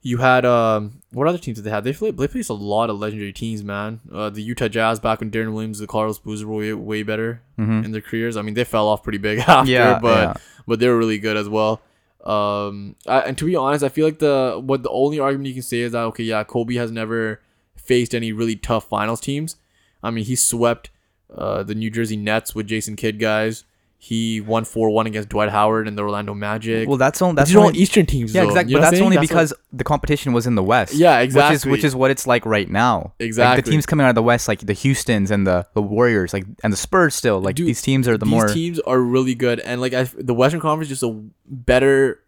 you 0.03 0.19
had 0.19 0.45
um, 0.45 1.01
what 1.13 1.27
other 1.27 1.39
teams 1.39 1.57
did 1.57 1.65
they 1.65 1.71
have? 1.71 1.85
They 1.85 1.95
played 1.95 2.19
they 2.19 2.27
faced 2.27 2.51
a 2.51 2.53
lot 2.75 2.91
of 2.91 2.99
legendary 2.99 3.33
teams, 3.33 3.65
man. 3.65 4.01
Uh, 4.13 4.29
the 4.29 4.43
Utah 4.43 4.69
Jazz 4.69 5.01
back 5.01 5.21
when 5.21 5.31
Deron 5.31 5.55
Williams, 5.55 5.79
the 5.79 5.87
Carlos 5.87 6.19
Boozer 6.19 6.47
were 6.47 6.57
way, 6.59 6.73
way 6.75 7.03
better 7.03 7.41
Mhm. 7.59 7.87
in 7.87 7.93
their 7.93 8.03
careers. 8.03 8.37
I 8.37 8.43
mean, 8.43 8.53
they 8.53 8.65
fell 8.65 8.87
off 8.89 9.03
pretty 9.03 9.17
big 9.19 9.39
after, 9.49 9.71
Yeah, 9.71 9.99
but 9.99 10.19
yeah. 10.21 10.35
but 10.67 10.79
they 10.81 10.89
were 10.89 10.99
really 10.99 11.19
good 11.19 11.39
as 11.39 11.49
well. 11.49 11.81
Um, 12.27 12.97
I, 13.07 13.21
and 13.21 13.39
to 13.39 13.45
be 13.45 13.55
honest, 13.55 13.85
I 13.85 13.89
feel 13.89 14.05
like 14.05 14.19
the 14.19 14.61
what 14.63 14.83
the 14.83 14.91
only 14.91 15.21
argument 15.21 15.47
you 15.47 15.55
can 15.55 15.63
say 15.63 15.81
is 15.81 15.93
that 15.93 16.03
okay, 16.07 16.25
yeah, 16.25 16.43
Kobe 16.43 16.75
has 16.75 16.91
never 16.91 17.41
faced 17.77 18.15
any 18.15 18.33
really 18.33 18.57
tough 18.57 18.89
finals 18.89 19.21
teams. 19.21 19.57
I 20.03 20.11
mean, 20.11 20.25
he 20.25 20.35
swept 20.35 20.91
uh, 21.33 21.63
the 21.63 21.75
New 21.75 21.89
Jersey 21.89 22.17
Nets 22.17 22.55
with 22.55 22.67
Jason 22.67 22.97
Kidd 22.97 23.21
guys. 23.21 23.65
He 23.99 24.41
won 24.43 24.65
four 24.65 24.91
one 24.91 25.07
against 25.07 25.31
Dwight 25.31 25.49
Howard 25.49 25.89
and 25.89 25.97
the 25.97 26.03
Orlando 26.03 26.35
Magic. 26.35 26.87
Well, 26.87 26.99
that's 26.99 27.21
only 27.23 27.35
that's 27.37 27.49
these 27.51 27.57
are 27.57 27.61
all 27.65 27.75
Eastern 27.77 28.05
teams. 28.07 28.35
yeah, 28.35 28.43
though, 28.43 28.49
exactly. 28.51 28.73
you 28.73 28.77
know 28.79 28.83
But 28.85 28.91
that's 28.91 29.03
only 29.03 29.17
what- 29.17 29.23
because 29.23 29.55
the 29.73 29.85
competition 29.85 30.33
was 30.35 30.47
in 30.47 30.55
the 30.55 30.63
West. 30.63 30.95
Yeah, 30.95 31.19
Which 31.21 31.29
is 31.31 31.35
exactly. 31.35 31.71
which 31.73 31.83
is 31.85 31.97
what 31.97 32.11
it's 32.11 32.27
like 32.27 32.45
right 32.45 32.69
now. 32.71 33.15
Like 33.19 33.27
Exactly. 33.27 33.63
the 33.63 33.71
teams 33.71 33.87
coming 33.87 34.05
out 34.05 34.11
of 34.11 34.15
the 34.15 34.23
West, 34.23 34.49
like 34.49 34.61
the 34.61 34.75
Houston's 34.75 35.31
and 35.31 35.47
the, 35.47 35.67
the 35.75 35.81
Warriors, 35.83 36.33
like 36.35 36.45
and 36.63 36.73
the 36.73 36.77
Spurs, 36.77 37.15
still 37.15 37.41
like 37.41 37.57
Dude, 37.57 37.67
these 37.69 37.81
teams 37.83 38.07
are 38.07 38.19
the 38.19 38.27
these 38.27 38.31
more. 38.31 38.49
teams 38.49 38.79
are 38.81 39.01
really 39.01 39.35
good, 39.35 39.61
and 39.61 39.81
like 39.81 39.95
I, 39.95 40.03
the 40.05 40.35
Western 40.35 40.61
Conference 40.61 40.91
is 40.91 41.01
just 41.01 41.11
a 41.11 41.19
better 41.47 42.21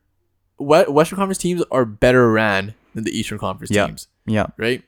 Western 0.58 1.16
Conference 1.16 1.38
teams 1.38 1.62
are 1.70 1.84
better 1.84 2.30
ran 2.32 2.74
than 2.94 3.04
the 3.04 3.16
Eastern 3.16 3.38
Conference 3.38 3.70
Yeah. 3.70 3.86
teams, 3.86 4.08
Yeah. 4.26 4.46
right? 4.56 4.82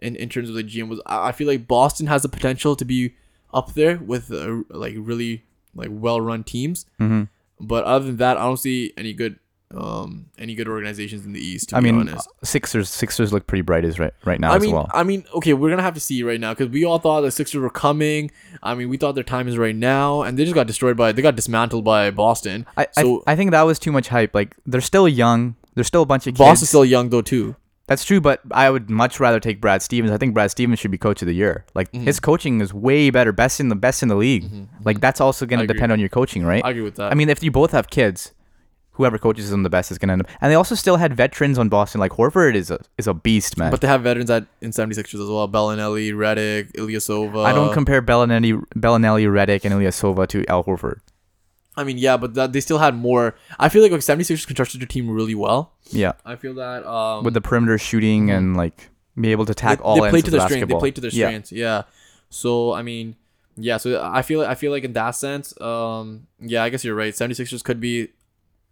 In 0.00 0.16
in 0.16 0.28
terms 0.28 0.48
of 0.48 0.54
the 0.54 0.64
GM 0.64 0.88
was, 0.88 1.00
I 1.06 1.28
I 1.28 1.32
feel 1.32 1.46
like 1.46 1.68
Boston 1.68 2.06
has 2.08 2.22
the 2.22 2.28
potential 2.28 2.74
to 2.74 2.84
be 2.84 3.14
up 3.54 3.74
there 3.74 3.98
with 3.98 4.32
uh, 4.32 4.62
like 4.70 4.94
really 4.96 5.44
like 5.74 5.88
well 5.90 6.20
run 6.20 6.44
teams. 6.44 6.86
hmm 6.98 7.24
But 7.60 7.84
other 7.84 8.06
than 8.06 8.16
that, 8.18 8.36
I 8.36 8.42
don't 8.42 8.56
see 8.58 8.92
any 8.96 9.12
good 9.12 9.38
um 9.74 10.26
any 10.38 10.54
good 10.54 10.68
organizations 10.68 11.24
in 11.24 11.32
the 11.32 11.40
East. 11.40 11.70
To 11.70 11.76
I 11.76 11.80
be 11.80 11.90
mean, 11.90 12.08
honest. 12.08 12.28
Sixers 12.44 12.90
Sixers 12.90 13.32
look 13.32 13.46
pretty 13.46 13.62
bright 13.62 13.84
as 13.84 13.98
right 13.98 14.12
right 14.24 14.38
now 14.38 14.52
I 14.52 14.56
as 14.56 14.62
mean, 14.62 14.72
well. 14.72 14.90
I 14.92 15.02
mean, 15.02 15.24
okay, 15.34 15.54
we're 15.54 15.70
gonna 15.70 15.82
have 15.82 15.94
to 15.94 16.00
see 16.00 16.22
right 16.22 16.38
now 16.40 16.52
because 16.52 16.68
we 16.68 16.84
all 16.84 16.98
thought 16.98 17.22
the 17.22 17.30
Sixers 17.30 17.60
were 17.60 17.70
coming. 17.70 18.30
I 18.62 18.74
mean, 18.74 18.88
we 18.88 18.96
thought 18.96 19.14
their 19.14 19.24
time 19.24 19.48
is 19.48 19.56
right 19.56 19.74
now, 19.74 20.22
and 20.22 20.38
they 20.38 20.44
just 20.44 20.54
got 20.54 20.66
destroyed 20.66 20.96
by 20.96 21.12
they 21.12 21.22
got 21.22 21.36
dismantled 21.36 21.84
by 21.84 22.10
Boston. 22.10 22.66
I, 22.76 22.88
so 22.92 23.22
I 23.26 23.32
I 23.32 23.36
think 23.36 23.52
that 23.52 23.62
was 23.62 23.78
too 23.78 23.92
much 23.92 24.08
hype. 24.08 24.34
Like 24.34 24.56
they're 24.66 24.80
still 24.82 25.08
young. 25.08 25.56
They're 25.74 25.84
still 25.84 26.02
a 26.02 26.06
bunch 26.06 26.26
of 26.26 26.32
kids. 26.34 26.38
Boston's 26.38 26.68
still 26.68 26.84
young 26.84 27.08
though 27.08 27.22
too. 27.22 27.56
That's 27.92 28.04
true, 28.04 28.20
but 28.20 28.40
I 28.50 28.70
would 28.70 28.88
much 28.88 29.20
rather 29.20 29.38
take 29.38 29.60
Brad 29.60 29.82
Stevens. 29.82 30.10
I 30.10 30.16
think 30.16 30.32
Brad 30.32 30.50
Stevens 30.50 30.78
should 30.78 30.90
be 30.90 30.98
coach 30.98 31.20
of 31.22 31.26
the 31.28 31.34
year. 31.34 31.64
Like 31.74 31.90
Mm-hmm. 31.92 32.04
his 32.06 32.20
coaching 32.20 32.60
is 32.62 32.72
way 32.72 33.10
better, 33.10 33.32
best 33.32 33.60
in 33.60 33.68
the 33.68 33.76
best 33.76 34.02
in 34.02 34.08
the 34.08 34.14
league. 34.16 34.44
Like 34.84 35.00
that's 35.00 35.20
also 35.20 35.44
going 35.46 35.60
to 35.60 35.66
depend 35.72 35.92
on 35.92 36.00
your 36.00 36.08
coaching, 36.08 36.42
right? 36.44 36.64
I 36.64 36.70
agree 36.70 36.82
with 36.82 36.96
that. 36.96 37.12
I 37.12 37.14
mean, 37.14 37.28
if 37.28 37.42
you 37.42 37.50
both 37.50 37.72
have 37.72 37.90
kids, 37.90 38.32
whoever 38.92 39.18
coaches 39.18 39.50
them 39.50 39.62
the 39.62 39.70
best 39.70 39.90
is 39.90 39.98
going 39.98 40.08
to 40.08 40.12
end 40.12 40.22
up. 40.22 40.28
And 40.40 40.50
they 40.50 40.54
also 40.54 40.74
still 40.74 40.96
had 40.96 41.14
veterans 41.14 41.58
on 41.58 41.68
Boston. 41.68 41.98
Like 42.00 42.12
Horford 42.12 42.54
is 42.54 42.70
a 42.70 42.78
is 42.98 43.06
a 43.06 43.14
beast, 43.14 43.56
man. 43.58 43.70
but 43.70 43.80
they 43.82 43.88
have 43.88 44.02
veterans 44.02 44.30
at 44.30 44.46
in 44.60 44.70
76ers 44.70 45.14
as 45.24 45.28
well. 45.28 45.48
Belinelli, 45.48 46.12
Redick, 46.12 46.72
Ilyasova. 46.72 47.44
I 47.44 47.52
don't 47.52 47.72
compare 47.74 48.00
Belinelli, 48.02 48.52
Belinelli, 48.76 49.26
Redick, 49.38 49.64
and 49.66 49.74
Ilyasova 49.74 50.26
to 50.28 50.44
Al 50.48 50.64
Horford. 50.64 51.00
I 51.76 51.84
mean, 51.84 51.96
yeah, 51.98 52.16
but 52.16 52.34
that, 52.34 52.52
they 52.52 52.60
still 52.60 52.78
had 52.78 52.94
more. 52.94 53.34
I 53.58 53.68
feel 53.68 53.82
like, 53.82 53.92
like 53.92 54.00
76ers 54.02 54.46
constructed 54.46 54.80
their 54.80 54.86
team 54.86 55.08
really 55.10 55.34
well. 55.34 55.72
Yeah, 55.90 56.12
I 56.24 56.36
feel 56.36 56.54
that 56.54 56.86
um, 56.86 57.24
with 57.24 57.34
the 57.34 57.40
perimeter 57.40 57.78
shooting 57.78 58.30
and 58.30 58.56
like 58.56 58.90
be 59.18 59.32
able 59.32 59.46
to 59.46 59.52
attack 59.52 59.78
they, 59.78 59.84
all 59.84 59.96
they 59.96 60.02
ends 60.02 60.10
played 60.12 60.20
of 60.20 60.24
to 60.26 60.30
the 60.32 60.38
their 60.38 60.48
strength. 60.48 60.68
They 60.68 60.74
played 60.78 60.94
to 60.96 61.00
their 61.00 61.10
Yeah. 61.10 61.28
strengths. 61.28 61.52
Yeah. 61.52 61.82
So 62.30 62.72
I 62.72 62.82
mean, 62.82 63.16
yeah. 63.56 63.76
So 63.78 64.02
I 64.02 64.22
feel 64.22 64.42
I 64.42 64.54
feel 64.54 64.70
like 64.70 64.84
in 64.84 64.92
that 64.94 65.12
sense, 65.12 65.58
um, 65.60 66.26
yeah, 66.40 66.62
I 66.62 66.68
guess 66.68 66.84
you're 66.84 66.94
right. 66.94 67.14
76ers 67.14 67.62
could 67.64 67.80
be. 67.80 68.08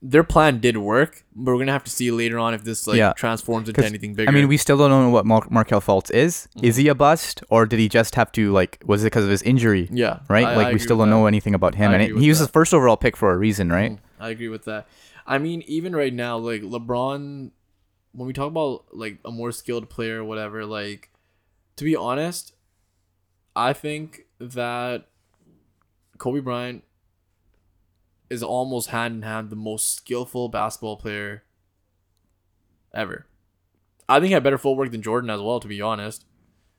Their 0.03 0.25
plan 0.25 0.61
did 0.61 0.79
work, 0.79 1.25
but 1.35 1.53
we're 1.53 1.59
gonna 1.59 1.73
have 1.73 1.85
to 1.85 1.91
see 1.91 2.11
later 2.11 2.39
on 2.39 2.55
if 2.55 2.65
this 2.65 2.87
like 2.87 2.97
Yeah. 2.97 3.13
transforms 3.13 3.69
into 3.69 3.85
anything 3.85 4.15
bigger. 4.15 4.31
I 4.31 4.33
mean, 4.33 4.49
we 4.49 4.57
still 4.57 4.79
don't 4.79 4.89
know 4.91 5.11
what 5.11 5.27
Mar- 5.27 5.47
Markelle 5.51 5.83
Fultz 5.83 6.11
is. 6.11 6.49
Mm-hmm. 6.57 6.67
Is 6.67 6.77
he 6.77 6.89
a 6.89 6.95
bust, 6.95 7.43
or 7.51 7.67
did 7.67 7.79
he 7.79 7.89
just 7.89 8.15
have 8.15 8.33
to 8.33 8.51
like? 8.51 8.83
Was 8.87 9.03
it 9.03 9.07
because 9.07 9.25
of 9.25 9.31
his 9.31 9.43
injury? 9.43 9.89
yeah, 9.93 10.21
Right, 10.29 10.47
I- 10.47 10.53
I 10.55 10.57
like 10.57 10.73
we 10.73 10.79
still 10.79 10.97
don't 10.97 11.11
that. 11.11 11.17
know 11.17 11.27
anything 11.27 11.55
about 11.55 11.75
him, 11.75 11.91
I 11.91 11.95
and 11.95 12.03
it, 12.03 12.17
he 12.19 12.29
was 12.31 12.39
that. 12.39 12.47
the 12.47 12.53
first 12.53 12.73
overall 12.73 12.97
pick 12.97 13.15
for 13.15 13.31
a 13.33 13.37
reason, 13.37 13.71
right? 13.71 13.93
Mm-hmm. 13.93 14.23
I 14.23 14.31
agree 14.31 14.49
with 14.49 14.65
that. 14.65 14.87
I 15.27 15.37
mean, 15.37 15.63
even 15.67 15.95
right 15.95 16.15
now, 16.15 16.39
like 16.39 16.63
LeBron, 16.63 17.51
when 18.13 18.27
we 18.27 18.33
talk 18.33 18.49
about 18.49 18.87
like 18.93 19.19
a 19.25 19.31
more 19.31 19.53
skilled 19.53 19.91
player, 19.91 20.21
or 20.23 20.25
whatever, 20.25 20.65
like 20.65 21.11
to 21.77 21.85
be 21.85 21.95
honest, 21.95 22.55
I 23.55 23.75
think 23.75 24.23
that 24.39 25.09
Kobe 26.17 26.41
Bryant 26.41 26.85
is 28.31 28.43
almost 28.43 28.91
hand 28.91 29.17
in 29.17 29.23
hand 29.23 29.51
the 29.51 29.57
most 29.57 29.97
skillful 29.97 30.49
basketball 30.49 30.97
player 30.97 31.43
ever. 32.95 33.27
I 34.09 34.19
think 34.19 34.29
he 34.29 34.33
had 34.33 34.43
better 34.43 34.59
footwork 34.59 34.91
than 34.93 35.03
Jordan 35.03 35.31
as 35.31 35.41
well, 35.41 35.61
to 35.61 35.69
be 35.69 35.83
honest. 35.83 36.25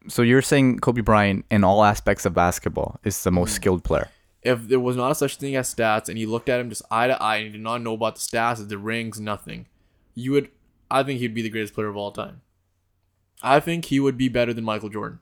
So 0.07 0.21
you're 0.21 0.41
saying 0.41 0.79
Kobe 0.79 1.01
Bryant 1.01 1.45
in 1.51 1.63
all 1.63 1.83
aspects 1.83 2.25
of 2.25 2.33
basketball 2.33 2.99
is 3.03 3.23
the 3.23 3.31
most 3.31 3.53
skilled 3.53 3.83
player? 3.83 4.09
If 4.41 4.67
there 4.67 4.79
was 4.79 4.95
not 4.95 5.13
such 5.13 5.35
thing 5.35 5.55
as 5.55 5.73
stats 5.73 6.09
and 6.09 6.17
you 6.17 6.29
looked 6.29 6.49
at 6.49 6.59
him 6.59 6.69
just 6.69 6.81
eye 6.89 7.07
to 7.07 7.21
eye 7.21 7.37
and 7.37 7.45
you 7.45 7.51
did 7.51 7.61
not 7.61 7.81
know 7.81 7.93
about 7.93 8.15
the 8.15 8.21
stats, 8.21 8.67
the 8.67 8.77
rings, 8.77 9.19
nothing, 9.19 9.67
you 10.15 10.31
would 10.31 10.49
I 10.89 11.03
think 11.03 11.19
he'd 11.19 11.33
be 11.33 11.41
the 11.41 11.49
greatest 11.49 11.73
player 11.73 11.87
of 11.87 11.95
all 11.95 12.11
time. 12.11 12.41
I 13.43 13.59
think 13.59 13.85
he 13.85 13.99
would 13.99 14.17
be 14.17 14.27
better 14.29 14.53
than 14.53 14.63
Michael 14.63 14.89
Jordan. 14.89 15.19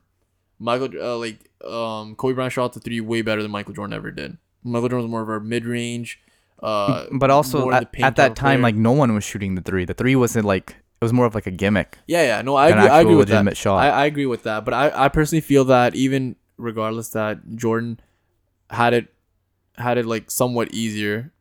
Michael 0.58 0.88
uh, 1.00 1.16
like 1.18 1.50
um 1.64 2.14
Kobe 2.16 2.34
Bryant 2.34 2.52
shot 2.52 2.72
the 2.72 2.80
three 2.80 3.00
way 3.00 3.22
better 3.22 3.42
than 3.42 3.50
Michael 3.50 3.74
Jordan 3.74 3.94
ever 3.94 4.10
did. 4.10 4.38
Jordan 4.64 4.98
was 4.98 5.06
more 5.06 5.22
of 5.22 5.28
a 5.28 5.40
mid 5.40 5.64
range. 5.64 6.20
Uh, 6.62 7.06
But 7.12 7.30
also 7.30 7.62
more 7.62 7.72
in 7.74 7.86
the 7.92 8.00
at, 8.02 8.06
at 8.08 8.16
that 8.16 8.36
time, 8.36 8.60
player. 8.60 8.62
like 8.62 8.74
no 8.74 8.92
one 8.92 9.14
was 9.14 9.24
shooting 9.24 9.54
the 9.54 9.62
three. 9.62 9.84
The 9.84 9.94
three 9.94 10.14
wasn't 10.16 10.44
like 10.44 10.76
it 11.00 11.04
was 11.04 11.12
more 11.12 11.24
of 11.24 11.34
like 11.34 11.46
a 11.46 11.50
gimmick. 11.50 11.96
Yeah, 12.06 12.22
yeah, 12.22 12.42
no, 12.42 12.54
I 12.56 12.68
agree. 12.68 12.82
I 12.88 13.00
agree 13.00 13.14
with 13.14 13.28
that. 13.28 13.56
shot. 13.56 13.78
I, 13.78 13.88
I 13.88 14.04
agree 14.04 14.26
with 14.26 14.42
that. 14.42 14.64
But 14.66 14.74
I, 14.74 14.92
I 15.06 15.08
personally 15.08 15.40
feel 15.40 15.64
that 15.66 15.94
even 15.94 16.36
regardless 16.58 17.08
that 17.10 17.56
Jordan 17.56 17.98
had 18.68 18.92
it 18.92 19.08
had 19.78 19.96
it 19.96 20.04
like 20.04 20.30
somewhat 20.30 20.74
easier 20.74 21.32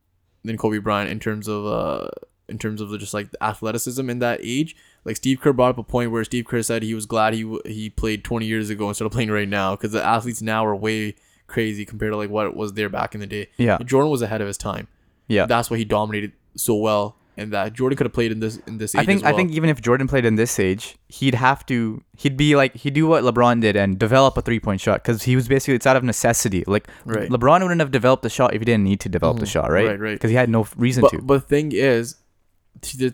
than 0.46 0.58
Kobe 0.58 0.78
Bryant 0.78 1.12
in 1.12 1.20
terms 1.20 1.50
of 1.50 1.66
uh 1.66 2.08
in 2.48 2.58
terms 2.58 2.80
of 2.80 2.98
just 2.98 3.14
like 3.14 3.32
the 3.32 3.44
athleticism 3.44 4.10
in 4.10 4.20
that 4.20 4.40
age. 4.42 4.76
Like 5.04 5.18
Steve 5.18 5.42
Kerr 5.42 5.52
brought 5.54 5.72
up 5.72 5.78
a 5.78 5.84
point 5.84 6.12
where 6.12 6.24
Steve 6.24 6.46
Kerr 6.46 6.62
said 6.64 6.82
he 6.82 6.94
was 6.94 7.06
glad 7.06 7.34
he 7.34 7.60
he 7.66 7.90
played 7.90 8.24
20 8.24 8.46
years 8.46 8.70
ago 8.70 8.88
instead 8.88 9.06
of 9.06 9.12
playing 9.12 9.32
right 9.32 9.50
now 9.50 9.76
because 9.76 9.92
the 9.92 10.04
athletes 10.04 10.42
now 10.42 10.66
are 10.66 10.76
way 10.76 11.16
crazy 11.50 11.86
compared 11.86 12.12
to 12.12 12.18
like 12.18 12.30
what 12.30 12.46
it 12.46 12.56
was 12.56 12.74
there 12.74 12.90
back 12.90 13.14
in 13.14 13.22
the 13.22 13.28
day. 13.28 13.50
Yeah. 13.58 13.78
Jordan 13.84 14.12
was 14.12 14.22
ahead 14.22 14.42
of 14.42 14.48
his 14.48 14.58
time. 14.58 14.88
Yeah. 15.28 15.46
That's 15.46 15.70
why 15.70 15.78
he 15.78 15.86
dominated 15.86 16.32
so 16.56 16.76
well. 16.76 17.16
And 17.38 17.54
that 17.54 17.72
Jordan 17.72 17.96
could 17.96 18.06
have 18.06 18.14
played 18.14 18.34
in 18.34 18.42
this 18.42 18.58
in 18.68 18.80
this 18.80 18.94
age 18.94 19.00
I 19.00 19.06
think 19.06 19.18
as 19.18 19.24
well. 19.24 19.34
I 19.34 19.38
think 19.38 19.52
even 19.52 19.70
if 19.70 19.82
Jordan 19.82 20.10
played 20.10 20.26
in 20.26 20.36
this 20.36 20.60
age, 20.60 20.98
he'd 21.08 21.36
have 21.36 21.66
to 21.68 22.04
he'd 22.18 22.36
be 22.36 22.58
like 22.58 22.76
he'd 22.76 22.94
do 22.94 23.08
what 23.08 23.24
LeBron 23.24 23.62
did 23.62 23.78
and 23.78 23.98
develop 23.98 24.38
a 24.38 24.42
three 24.42 24.60
point 24.60 24.82
shot 24.82 25.02
because 25.02 25.24
he 25.24 25.38
was 25.38 25.48
basically 25.48 25.76
it's 25.76 25.88
out 25.88 25.96
of 25.96 26.04
necessity. 26.04 26.66
Like 26.68 26.90
Right. 27.06 27.30
LeBron 27.30 27.62
wouldn't 27.62 27.80
have 27.80 27.92
developed 27.92 28.24
the 28.24 28.30
shot 28.30 28.54
if 28.54 28.60
he 28.60 28.66
didn't 28.66 28.84
need 28.84 29.00
to 29.02 29.10
develop 29.10 29.38
the 29.38 29.46
mm-hmm. 29.46 29.52
shot, 29.52 29.72
right? 29.72 29.88
Right, 29.88 30.00
right. 30.00 30.14
Because 30.16 30.32
he 30.32 30.36
had 30.36 30.50
no 30.50 30.68
reason 30.76 31.02
but, 31.02 31.12
to. 31.12 31.22
but 31.22 31.36
the 31.36 31.48
thing 31.48 31.72
is, 31.72 32.16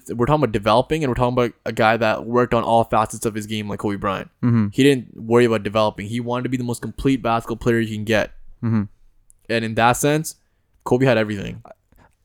we're 0.09 0.25
talking 0.25 0.43
about 0.43 0.51
developing, 0.51 1.03
and 1.03 1.09
we're 1.09 1.15
talking 1.15 1.33
about 1.33 1.53
a 1.65 1.71
guy 1.71 1.97
that 1.97 2.25
worked 2.25 2.53
on 2.53 2.63
all 2.63 2.83
facets 2.83 3.25
of 3.25 3.33
his 3.33 3.45
game, 3.47 3.67
like 3.67 3.79
Kobe 3.79 3.95
Bryant. 3.97 4.29
mm-hmm. 4.43 4.67
He 4.71 4.83
didn't 4.83 5.15
worry 5.15 5.45
about 5.45 5.63
developing. 5.63 6.07
He 6.07 6.19
wanted 6.19 6.43
to 6.43 6.49
be 6.49 6.57
the 6.57 6.63
most 6.63 6.81
complete 6.81 7.21
basketball 7.21 7.57
player 7.57 7.79
you 7.79 7.95
can 7.95 8.05
get, 8.05 8.31
Mm-hmm. 8.63 8.83
and 9.49 9.65
in 9.65 9.75
that 9.75 9.93
sense, 9.93 10.35
Kobe 10.83 11.05
had 11.05 11.17
everything. 11.17 11.63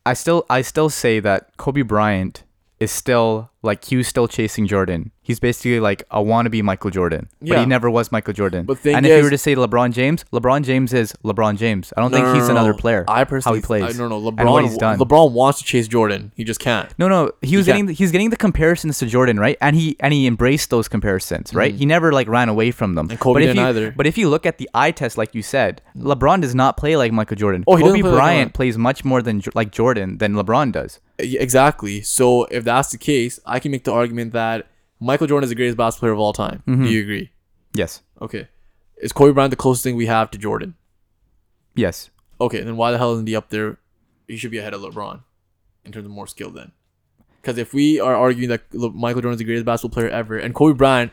I 0.06 0.14
still 0.14 0.44
I 0.50 0.62
still 0.62 0.88
say 0.90 1.20
that 1.20 1.56
Kobe 1.56 1.82
Bryant 1.82 2.44
is 2.78 2.90
still 2.90 3.50
like 3.62 3.84
was 3.90 4.08
still 4.08 4.28
chasing 4.28 4.66
Jordan. 4.66 5.10
He's 5.22 5.38
basically 5.38 5.78
like 5.80 6.02
a 6.10 6.18
wannabe 6.18 6.62
Michael 6.62 6.90
Jordan, 6.90 7.28
but 7.40 7.58
he 7.60 7.66
never 7.66 7.88
was 7.88 8.10
Michael 8.10 8.32
Jordan. 8.32 8.66
But 8.66 8.84
and 8.84 9.06
if 9.06 9.16
you 9.16 9.22
were 9.22 9.30
to 9.30 9.38
say 9.38 9.54
LeBron 9.54 9.92
James, 9.92 10.24
LeBron 10.32 10.64
James 10.64 10.92
is 10.92 11.12
LeBron 11.24 11.56
James. 11.56 11.92
I 11.96 12.00
don't 12.00 12.10
think 12.10 12.24
No, 12.24 12.32
no, 12.32 12.38
he's 12.38 12.48
no, 12.48 12.54
another 12.54 12.72
no. 12.72 12.78
player. 12.78 13.04
I 13.06 13.24
personally, 13.24 13.58
how 13.58 13.62
he 13.62 13.66
plays 13.66 14.00
I, 14.00 14.02
no, 14.02 14.08
no. 14.08 14.16
and 14.16 14.48
what 14.50 14.64
LeBron, 14.64 14.68
he's 14.68 14.78
done. 14.78 14.98
LeBron 14.98 15.32
wants 15.32 15.60
to 15.60 15.64
chase 15.64 15.86
Jordan. 15.86 16.32
He 16.34 16.42
just 16.42 16.58
can't. 16.58 16.92
No, 16.98 17.06
no, 17.06 17.30
he 17.42 17.56
was 17.56 17.66
He 17.66 17.72
getting 17.72 17.88
he's 17.88 18.10
getting 18.10 18.30
the 18.30 18.36
comparisons 18.36 18.98
to 18.98 19.06
Jordan, 19.06 19.38
right? 19.38 19.56
And 19.60 19.76
he 19.76 19.96
and 20.00 20.12
he 20.12 20.26
embraced 20.26 20.70
those 20.70 20.88
comparisons, 20.88 21.54
right? 21.54 21.72
Mm-hmm. 21.72 21.78
He 21.78 21.86
never 21.86 22.12
like 22.12 22.26
ran 22.28 22.48
away 22.48 22.70
from 22.72 22.94
them. 22.94 23.08
And 23.10 23.20
Kobe 23.20 23.34
but 23.34 23.42
if 23.42 23.48
didn't 23.50 23.62
you, 23.62 23.68
either. 23.68 23.90
But 23.92 24.06
if 24.06 24.18
you 24.18 24.28
look 24.28 24.46
at 24.46 24.58
the 24.58 24.68
eye 24.74 24.90
test, 24.90 25.16
like 25.16 25.34
you 25.34 25.42
said, 25.42 25.80
LeBron 25.96 26.40
does 26.40 26.54
not 26.54 26.76
play 26.76 26.96
like 26.96 27.12
Michael 27.12 27.36
Jordan. 27.36 27.62
Oh, 27.68 27.76
Kobe 27.76 28.00
play 28.00 28.02
like 28.02 28.12
Bryant 28.12 28.50
LeBron. 28.50 28.54
plays 28.54 28.78
much 28.78 29.04
more 29.04 29.22
than 29.22 29.42
like 29.54 29.70
Jordan 29.70 30.18
than 30.18 30.32
LeBron 30.34 30.72
does. 30.72 30.98
Exactly. 31.18 32.00
So 32.00 32.44
if 32.44 32.64
that's 32.64 32.90
the 32.90 32.98
case, 32.98 33.38
I 33.50 33.58
can 33.60 33.70
make 33.72 33.84
the 33.84 33.92
argument 33.92 34.32
that 34.32 34.66
Michael 35.00 35.26
Jordan 35.26 35.44
is 35.44 35.50
the 35.50 35.54
greatest 35.56 35.76
basketball 35.76 36.00
player 36.06 36.12
of 36.12 36.18
all 36.20 36.32
time. 36.32 36.62
Mm-hmm. 36.66 36.84
Do 36.84 36.90
you 36.90 37.02
agree? 37.02 37.30
Yes, 37.74 38.02
Okay. 38.20 38.48
Is 38.98 39.12
Kobe 39.12 39.32
Bryant 39.32 39.50
the 39.50 39.56
closest 39.56 39.82
thing 39.84 39.96
we 39.96 40.06
have 40.06 40.30
to 40.32 40.38
Jordan? 40.38 40.74
yes. 41.74 42.10
Okay, 42.40 42.62
then 42.62 42.76
why 42.78 42.90
the 42.90 42.96
hell 42.98 43.12
isn't 43.14 43.26
he 43.28 43.36
up 43.36 43.50
there? 43.50 43.76
He 44.26 44.36
should 44.38 44.50
be 44.50 44.56
ahead 44.58 44.72
of 44.72 44.80
LeBron 44.80 45.20
in 45.84 45.92
terms 45.92 46.06
of 46.06 46.10
more 46.12 46.26
skill 46.26 46.50
then. 46.50 46.72
Because 47.40 47.58
if 47.58 47.74
we 47.74 48.00
are 48.00 48.14
arguing 48.16 48.48
that 48.48 48.62
Le- 48.72 48.90
Michael 48.92 49.20
Jordan 49.20 49.34
is 49.34 49.38
the 49.38 49.44
greatest 49.44 49.66
basketball 49.66 49.94
player 49.94 50.08
ever, 50.10 50.38
and 50.38 50.54
Kobe 50.54 50.74
Bryant 50.76 51.12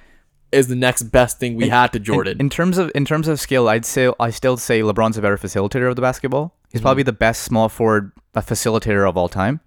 is 0.54 0.68
the 0.70 0.76
next 0.76 1.04
best 1.04 1.38
thing 1.40 1.56
we 1.56 1.66
In- 1.66 1.70
had 1.70 1.92
to 1.94 2.00
Jordan, 2.00 2.38
In, 2.40 2.50
terms 2.50 2.78
of 2.78 2.92
in 2.96 3.04
terms 3.04 3.28
of 3.28 3.40
skill, 3.42 3.68
I'd 3.68 3.84
say 3.86 4.10
I 4.22 4.30
still 4.30 4.56
say 4.56 4.80
LeBron's 4.82 5.18
a 5.18 5.22
better 5.22 5.38
facilitator 5.38 5.90
of 5.90 5.96
the 5.98 6.02
basketball. 6.02 6.46
Mm-hmm. 6.48 6.68
He's 6.72 6.82
probably 6.82 7.04
the 7.04 7.12
best 7.14 7.44
small 7.44 7.68
forward 7.68 8.12
facilitator 8.36 9.08
of 9.08 9.18
all 9.18 9.28
time. 9.30 9.60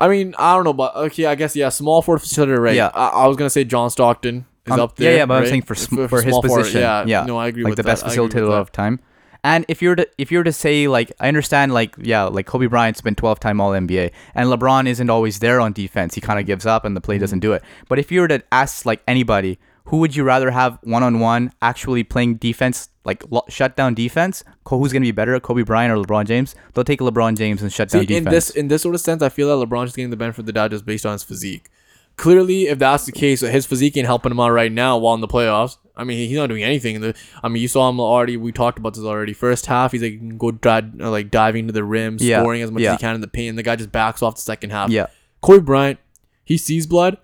I 0.00 0.08
mean, 0.08 0.34
I 0.38 0.54
don't 0.54 0.64
know, 0.64 0.72
but 0.72 0.94
okay, 0.96 1.26
I 1.26 1.34
guess 1.34 1.56
yeah, 1.56 1.68
small 1.70 2.02
forward 2.02 2.20
facilitator, 2.20 2.58
right? 2.58 2.76
Yeah. 2.76 2.90
I, 2.94 3.08
I 3.08 3.26
was 3.26 3.36
gonna 3.36 3.50
say 3.50 3.64
John 3.64 3.90
Stockton 3.90 4.46
is 4.66 4.72
Um, 4.72 4.80
up 4.80 4.96
there. 4.96 5.10
Yeah, 5.12 5.18
yeah, 5.18 5.26
but 5.26 5.42
I'm 5.42 5.48
saying 5.48 5.62
for 5.62 5.74
sm- 5.74 6.00
F- 6.02 6.10
for, 6.10 6.22
his 6.22 6.30
forward, 6.32 6.48
position, 6.60 6.80
yeah, 6.82 7.04
yeah, 7.06 7.24
no, 7.24 7.36
I 7.36 7.48
agree 7.48 7.64
like 7.64 7.70
with 7.70 7.76
the 7.78 7.82
that. 7.82 7.88
best 8.00 8.04
facilitator 8.04 8.50
of 8.52 8.70
time. 8.70 9.00
And 9.44 9.64
if 9.68 9.80
you're 9.82 9.94
to 9.96 10.06
if 10.18 10.30
you're 10.32 10.42
to 10.42 10.52
say 10.52 10.88
like 10.88 11.12
I 11.20 11.28
understand 11.28 11.72
like 11.72 11.94
yeah 12.00 12.24
like 12.24 12.46
Kobe 12.46 12.66
Bryant's 12.66 13.00
been 13.00 13.14
12 13.14 13.38
time 13.38 13.60
All 13.60 13.70
NBA 13.70 14.10
and 14.34 14.48
LeBron 14.50 14.88
isn't 14.88 15.08
always 15.10 15.38
there 15.38 15.60
on 15.60 15.72
defense. 15.72 16.14
He 16.14 16.20
kind 16.20 16.40
of 16.40 16.44
gives 16.46 16.66
up 16.66 16.84
and 16.84 16.96
the 16.96 17.00
play 17.00 17.14
Mm-hmm. 17.16 17.20
doesn't 17.22 17.38
do 17.40 17.52
it. 17.52 17.62
But 17.88 18.00
if 18.00 18.10
you 18.10 18.20
were 18.20 18.28
to 18.28 18.42
ask 18.50 18.84
like 18.84 19.00
anybody 19.06 19.58
who 19.88 19.98
would 19.98 20.14
you 20.16 20.22
rather 20.24 20.50
have 20.50 20.78
one 20.82 21.02
on 21.02 21.18
one 21.20 21.52
actually 21.62 22.04
playing 22.04 22.36
defense 22.36 22.88
like 23.04 23.22
lo- 23.30 23.44
shut 23.48 23.76
down 23.76 23.94
defense? 23.94 24.44
Who's 24.68 24.92
gonna 24.92 25.02
be 25.04 25.12
better, 25.12 25.38
Kobe 25.40 25.62
Bryant 25.62 25.92
or 25.92 26.02
LeBron 26.04 26.26
James? 26.26 26.54
They'll 26.74 26.84
take 26.84 27.00
LeBron 27.00 27.36
James 27.36 27.62
and 27.62 27.72
shut 27.72 27.90
See, 27.90 27.98
down 27.98 28.06
defense. 28.06 28.26
in 28.26 28.30
this 28.32 28.50
in 28.50 28.68
this 28.68 28.82
sort 28.82 28.94
of 28.94 29.00
sense, 29.00 29.22
I 29.22 29.28
feel 29.28 29.48
that 29.58 29.66
LeBron's 29.66 29.88
just 29.88 29.96
getting 29.96 30.10
the 30.10 30.16
benefit 30.16 30.40
of 30.40 30.46
the 30.46 30.52
doubt 30.52 30.70
just 30.72 30.84
based 30.86 31.04
on 31.06 31.12
his 31.12 31.22
physique. 31.22 31.68
Clearly, 32.16 32.66
if 32.66 32.78
that's 32.80 33.06
the 33.06 33.12
case, 33.12 33.40
his 33.42 33.64
physique 33.64 33.96
ain't 33.96 34.06
helping 34.06 34.32
him 34.32 34.40
out 34.40 34.50
right 34.50 34.72
now 34.72 34.98
while 34.98 35.14
in 35.14 35.20
the 35.20 35.28
playoffs. 35.28 35.76
I 35.96 36.02
mean, 36.04 36.18
he's 36.28 36.36
not 36.36 36.48
doing 36.48 36.64
anything. 36.64 36.96
In 36.96 37.00
the, 37.00 37.14
I 37.42 37.48
mean, 37.48 37.62
you 37.62 37.68
saw 37.68 37.88
him 37.88 38.00
already. 38.00 38.36
We 38.36 38.50
talked 38.52 38.78
about 38.78 38.94
this 38.94 39.04
already. 39.04 39.32
First 39.32 39.66
half, 39.66 39.92
he's 39.92 40.02
like 40.02 40.36
go 40.36 40.50
dri- 40.50 40.92
uh, 41.00 41.10
like 41.10 41.30
diving 41.30 41.68
to 41.68 41.72
the 41.72 41.84
rim, 41.84 42.16
Yeah, 42.20 42.40
scoring 42.40 42.60
as 42.62 42.70
much 42.72 42.82
yeah. 42.82 42.90
as 42.94 43.00
he 43.00 43.00
can 43.06 43.14
in 43.14 43.20
the 43.20 43.28
paint. 43.28 43.50
And 43.50 43.58
the 43.58 43.62
guy 43.62 43.76
just 43.76 43.92
backs 43.92 44.20
off 44.22 44.34
the 44.34 44.40
second 44.40 44.70
half. 44.70 44.90
yeah, 44.90 45.06
Kobe 45.40 45.64
Bryant, 45.64 45.98
he 46.44 46.56
sees 46.58 46.86
blood, 46.88 47.18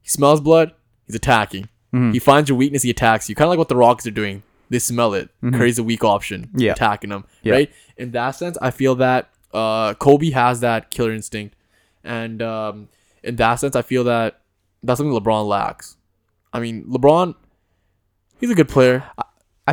he 0.00 0.08
smells 0.08 0.40
blood, 0.40 0.72
he's 1.06 1.14
attacking. 1.14 1.68
Mhm. 1.92 2.12
He 2.12 2.18
finds 2.18 2.48
your 2.48 2.58
weakness, 2.58 2.82
he 2.82 2.90
attacks 2.90 3.28
you. 3.28 3.34
Kind 3.34 3.46
of 3.46 3.50
like 3.50 3.58
what 3.58 3.68
the 3.68 3.76
Rockets 3.76 4.06
are 4.06 4.10
doing. 4.10 4.42
They 4.70 4.78
smell 4.78 5.14
it. 5.14 5.30
Curry's 5.42 5.78
a 5.78 5.82
weak 5.82 6.04
option. 6.04 6.42
Mm-hmm. 6.48 6.60
Yeah. 6.60 6.72
attacking 6.72 7.08
them. 7.10 7.24
Yeah. 7.42 7.54
Right. 7.54 7.72
In 7.96 8.10
that 8.12 8.32
sense, 8.32 8.58
I 8.60 8.70
feel 8.70 8.94
that 8.96 9.30
uh, 9.54 9.94
Kobe 9.94 10.30
has 10.30 10.60
that 10.60 10.90
killer 10.90 11.12
instinct, 11.12 11.56
and 12.04 12.42
um, 12.42 12.88
in 13.22 13.36
that 13.36 13.54
sense, 13.56 13.74
I 13.74 13.80
feel 13.82 14.04
that 14.04 14.40
that's 14.82 14.98
something 14.98 15.18
LeBron 15.18 15.46
lacks. 15.46 15.96
I 16.52 16.60
mean, 16.60 16.84
LeBron, 16.84 17.34
he's 18.40 18.50
a 18.50 18.54
good 18.54 18.68
player, 18.68 19.04
I 19.16 19.24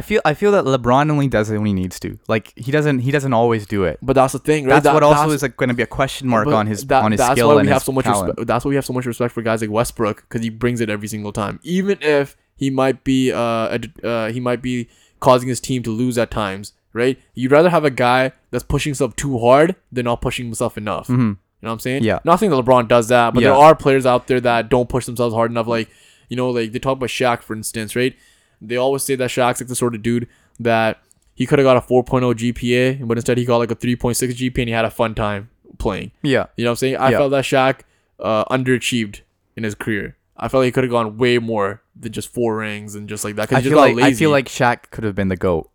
feel 0.01 0.21
I 0.25 0.33
feel 0.33 0.51
that 0.53 0.65
LeBron 0.65 1.09
only 1.11 1.27
does 1.27 1.49
it 1.49 1.57
when 1.57 1.67
he 1.67 1.73
needs 1.73 1.99
to. 2.01 2.17
Like 2.27 2.53
he 2.55 2.71
doesn't 2.71 2.99
he 2.99 3.11
doesn't 3.11 3.33
always 3.33 3.65
do 3.65 3.83
it. 3.83 3.99
but 4.01 4.13
that's 4.13 4.33
the 4.33 4.39
thing. 4.39 4.65
Right? 4.65 4.73
That's 4.75 4.83
That- 4.85 4.93
what 4.93 5.03
also 5.03 5.21
that's- 5.21 5.35
is 5.35 5.41
like 5.41 5.57
going 5.57 5.69
to 5.69 5.75
be 5.75 5.83
a 5.83 5.87
question 5.87 6.27
mark 6.27 6.47
on 6.47 6.67
his 6.67 6.85
that- 6.87 7.03
on 7.03 7.11
his 7.11 7.19
that's 7.19 7.31
skill 7.33 7.49
why 7.49 7.55
and 7.59 7.67
we 7.67 7.73
have 7.73 7.83
so 7.83 7.91
much 7.91 8.05
talent. 8.05 8.27
respect. 8.29 8.47
That's 8.47 8.65
why 8.65 8.69
we 8.69 8.75
have 8.75 8.85
so 8.85 8.93
much 8.93 9.05
respect 9.05 9.33
for 9.33 9.41
guys 9.41 9.61
like 9.61 9.69
Westbrook 9.71 10.21
because 10.27 10.41
he 10.43 10.49
brings 10.49 10.81
it 10.81 10.89
every 10.89 11.07
single 11.07 11.31
time, 11.31 11.59
even 11.63 11.97
if 12.01 12.35
he 12.55 12.69
might 12.69 13.03
be 13.03 13.31
uh, 13.31 13.77
a, 13.77 14.07
uh 14.07 14.31
he 14.31 14.39
might 14.39 14.61
be 14.61 14.87
causing 15.19 15.47
his 15.49 15.59
team 15.59 15.83
to 15.83 15.91
lose 15.91 16.17
at 16.17 16.31
times. 16.31 16.73
Right? 16.93 17.19
You'd 17.33 17.51
rather 17.51 17.69
have 17.69 17.83
a 17.83 17.89
guy 17.89 18.31
that's 18.51 18.63
pushing 18.63 18.91
himself 18.91 19.17
too 19.17 19.37
hard 19.39 19.75
than 19.91 20.05
not 20.05 20.21
pushing 20.21 20.45
himself 20.45 20.77
enough. 20.77 21.09
You 21.09 21.15
know 21.17 21.37
what 21.59 21.71
I'm 21.73 21.79
saying? 21.79 22.03
Yeah. 22.05 22.19
Not 22.23 22.39
saying 22.39 22.51
that 22.51 22.63
LeBron 22.63 22.87
does 22.87 23.09
that, 23.09 23.33
but 23.33 23.41
there 23.43 23.53
are 23.53 23.75
players 23.75 24.05
out 24.05 24.27
there 24.27 24.39
that 24.39 24.69
don't 24.69 24.87
push 24.87 25.05
themselves 25.05 25.35
hard 25.35 25.51
enough. 25.51 25.67
Like, 25.67 25.89
you 26.29 26.37
know, 26.37 26.49
like 26.51 26.71
they 26.71 26.79
talk 26.79 26.93
about 26.97 27.09
Shaq, 27.09 27.41
for 27.41 27.53
instance, 27.53 27.97
right? 27.97 28.15
They 28.61 28.75
always 28.77 29.03
say 29.03 29.15
that 29.15 29.29
Shaq's 29.29 29.61
like 29.61 29.67
the 29.67 29.75
sort 29.75 29.95
of 29.95 30.01
dude 30.03 30.27
that 30.59 30.99
he 31.33 31.45
could 31.45 31.59
have 31.59 31.65
got 31.65 31.77
a 31.77 31.81
4.0 31.81 32.33
GPA, 32.33 33.07
but 33.07 33.17
instead 33.17 33.37
he 33.37 33.45
got 33.45 33.57
like 33.57 33.71
a 33.71 33.75
3.6 33.75 34.15
GPA 34.33 34.59
and 34.59 34.69
he 34.69 34.73
had 34.73 34.85
a 34.85 34.89
fun 34.91 35.13
time 35.15 35.49
playing. 35.77 36.11
Yeah. 36.23 36.45
You 36.55 36.63
know 36.63 36.69
what 36.69 36.73
I'm 36.73 36.77
saying? 36.77 36.97
I 36.97 37.11
Yeah. 37.11 37.17
felt 37.17 37.31
that 37.31 37.43
Shaq 37.43 37.81
uh, 38.19 38.45
underachieved 38.45 39.21
in 39.57 39.63
his 39.63 39.75
career. 39.75 40.15
I 40.37 40.47
felt 40.47 40.61
like 40.61 40.67
he 40.67 40.71
could 40.71 40.83
have 40.85 40.91
gone 40.91 41.17
way 41.17 41.37
more 41.39 41.81
than 41.95 42.11
just 42.11 42.33
four 42.33 42.57
rings 42.57 42.95
and 42.95 43.07
just 43.09 43.23
like 43.25 43.35
that. 43.35 43.49
Cause 43.49 43.57
I 43.57 43.61
just 43.61 43.71
feel 43.73 43.79
like 43.81 43.97
I 44.03 44.13
feel 44.13 44.29
like 44.29 44.47
Shaq 44.47 44.89
could 44.91 45.03
have 45.03 45.15
been 45.15 45.27
the 45.29 45.37
goat. 45.37 45.69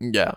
yeah, 0.00 0.32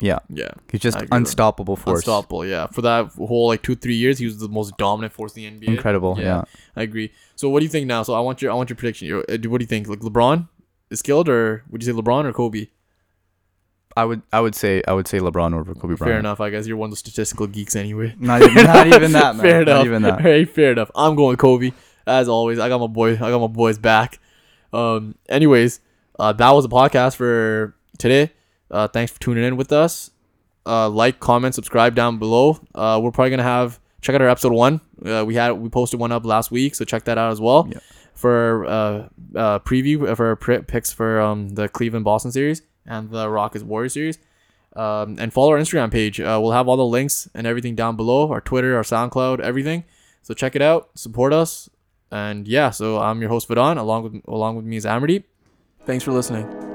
Yeah. 0.00 0.18
yeah, 0.30 0.50
He's 0.70 0.80
just 0.80 0.96
I 0.96 1.00
agree 1.00 1.04
with 1.06 1.10
that. 1.10 1.16
unstoppable 1.16 1.76
force. 1.76 1.98
unstoppable. 2.00 2.46
Yeah, 2.46 2.66
for 2.68 2.82
that 2.82 3.12
whole 3.16 3.48
like 3.48 3.62
two 3.62 3.74
three 3.76 3.94
years, 3.96 4.18
he 4.18 4.24
was 4.26 4.38
the 4.38 4.48
most 4.48 4.76
dominant 4.78 5.12
force 5.12 5.36
in 5.36 5.58
the 5.58 5.66
NBA. 5.66 5.68
Incredible. 5.74 6.16
Yeah. 6.18 6.44
I 6.76 6.82
agree. 6.82 7.12
So 7.36 7.48
what 7.48 7.60
do 7.60 7.64
you 7.64 7.70
think 7.70 7.86
now? 7.86 8.02
So 8.02 8.14
I 8.14 8.20
want 8.20 8.40
your 8.42 8.50
I 8.52 8.54
want 8.54 8.68
your 8.70 8.76
prediction. 8.76 9.10
Uh, 9.12 9.22
What 9.48 9.58
do 9.58 9.62
you 9.62 9.66
think? 9.66 9.88
Like 9.88 10.00
LeBron 10.00 10.48
is 10.90 11.00
skilled, 11.00 11.28
or 11.28 11.64
would 11.70 11.82
you 11.82 11.92
say 11.92 11.98
LeBron 11.98 12.24
or 12.24 12.32
Kobe? 12.32 12.66
I 13.96 14.04
would 14.04 14.22
I 14.32 14.40
would 14.40 14.54
say 14.54 14.82
I 14.86 14.92
would 14.92 15.08
say 15.08 15.18
LeBron 15.18 15.54
over 15.54 15.74
Kobe 15.74 15.96
Bryant. 15.96 15.98
Fair 15.98 16.18
enough. 16.18 16.40
I 16.40 16.50
guess 16.50 16.66
you're 16.66 16.76
one 16.76 16.88
of 16.88 16.92
the 16.92 16.96
statistical 16.96 17.46
geeks 17.48 17.74
anyway. 17.74 18.14
Not 18.18 18.42
even, 18.42 18.64
not 18.64 18.86
even 18.94 19.12
that, 19.12 19.36
man. 19.36 19.42
fair 19.44 19.64
Not 19.64 19.68
enough. 19.68 19.86
even 19.86 20.02
that. 20.02 20.48
Fair 20.54 20.72
enough. 20.72 20.90
I'm 20.94 21.16
going 21.16 21.36
Kobe 21.36 21.72
as 22.06 22.28
always. 22.28 22.58
I 22.58 22.68
got 22.68 22.78
my 22.80 22.86
boy. 22.86 23.14
I 23.14 23.30
got 23.30 23.40
my 23.40 23.46
boys 23.48 23.78
back. 23.78 24.20
Um. 24.72 25.16
Anyways, 25.28 25.80
uh, 26.18 26.32
that 26.34 26.50
was 26.50 26.64
the 26.64 26.68
podcast 26.70 27.16
for 27.16 27.74
today. 27.98 28.30
Uh, 28.70 28.86
thanks 28.86 29.10
for 29.12 29.18
tuning 29.20 29.44
in 29.44 29.56
with 29.56 29.72
us. 29.72 30.10
Uh, 30.66 30.88
like, 30.88 31.18
comment, 31.18 31.54
subscribe 31.54 31.94
down 31.94 32.18
below. 32.18 32.60
Uh, 32.74 33.00
we're 33.02 33.10
probably 33.10 33.30
gonna 33.30 33.42
have 33.42 33.80
check 34.00 34.14
out 34.14 34.20
our 34.22 34.28
episode 34.28 34.52
one. 34.52 34.80
Uh, 35.04 35.24
we 35.26 35.34
had 35.34 35.52
we 35.52 35.68
posted 35.70 35.98
one 35.98 36.12
up 36.12 36.24
last 36.24 36.50
week, 36.50 36.74
so 36.74 36.84
check 36.84 37.04
that 37.04 37.18
out 37.18 37.32
as 37.32 37.40
well. 37.40 37.66
Yeah. 37.68 37.78
For 38.18 38.66
uh, 38.66 39.08
uh 39.36 39.58
preview 39.60 40.16
for 40.16 40.26
our 40.26 40.36
pri- 40.36 40.62
picks 40.62 40.92
for 40.92 41.20
um 41.20 41.50
the 41.50 41.68
Cleveland 41.68 42.04
Boston 42.04 42.32
series 42.32 42.62
and 42.84 43.10
the 43.10 43.30
Rockets 43.30 43.64
Warriors 43.64 43.92
series. 43.92 44.18
Um, 44.74 45.16
and 45.18 45.32
follow 45.32 45.52
our 45.52 45.58
Instagram 45.58 45.90
page. 45.90 46.20
Uh, 46.20 46.38
we'll 46.42 46.52
have 46.52 46.68
all 46.68 46.76
the 46.76 46.84
links 46.84 47.28
and 47.34 47.46
everything 47.46 47.74
down 47.74 47.96
below. 47.96 48.30
Our 48.30 48.40
Twitter, 48.40 48.76
our 48.76 48.82
SoundCloud, 48.82 49.40
everything. 49.40 49.84
So 50.22 50.34
check 50.34 50.56
it 50.56 50.62
out. 50.62 50.90
Support 50.94 51.32
us. 51.32 51.68
And 52.10 52.48
yeah, 52.48 52.70
so 52.70 52.98
I'm 52.98 53.20
your 53.20 53.30
host 53.30 53.48
Vidon. 53.48 53.78
Along 53.78 54.02
with 54.02 54.22
along 54.26 54.56
with 54.56 54.64
me 54.64 54.76
is 54.76 54.84
Amardeep. 54.84 55.24
Thanks 55.84 56.04
for 56.04 56.12
listening. 56.12 56.67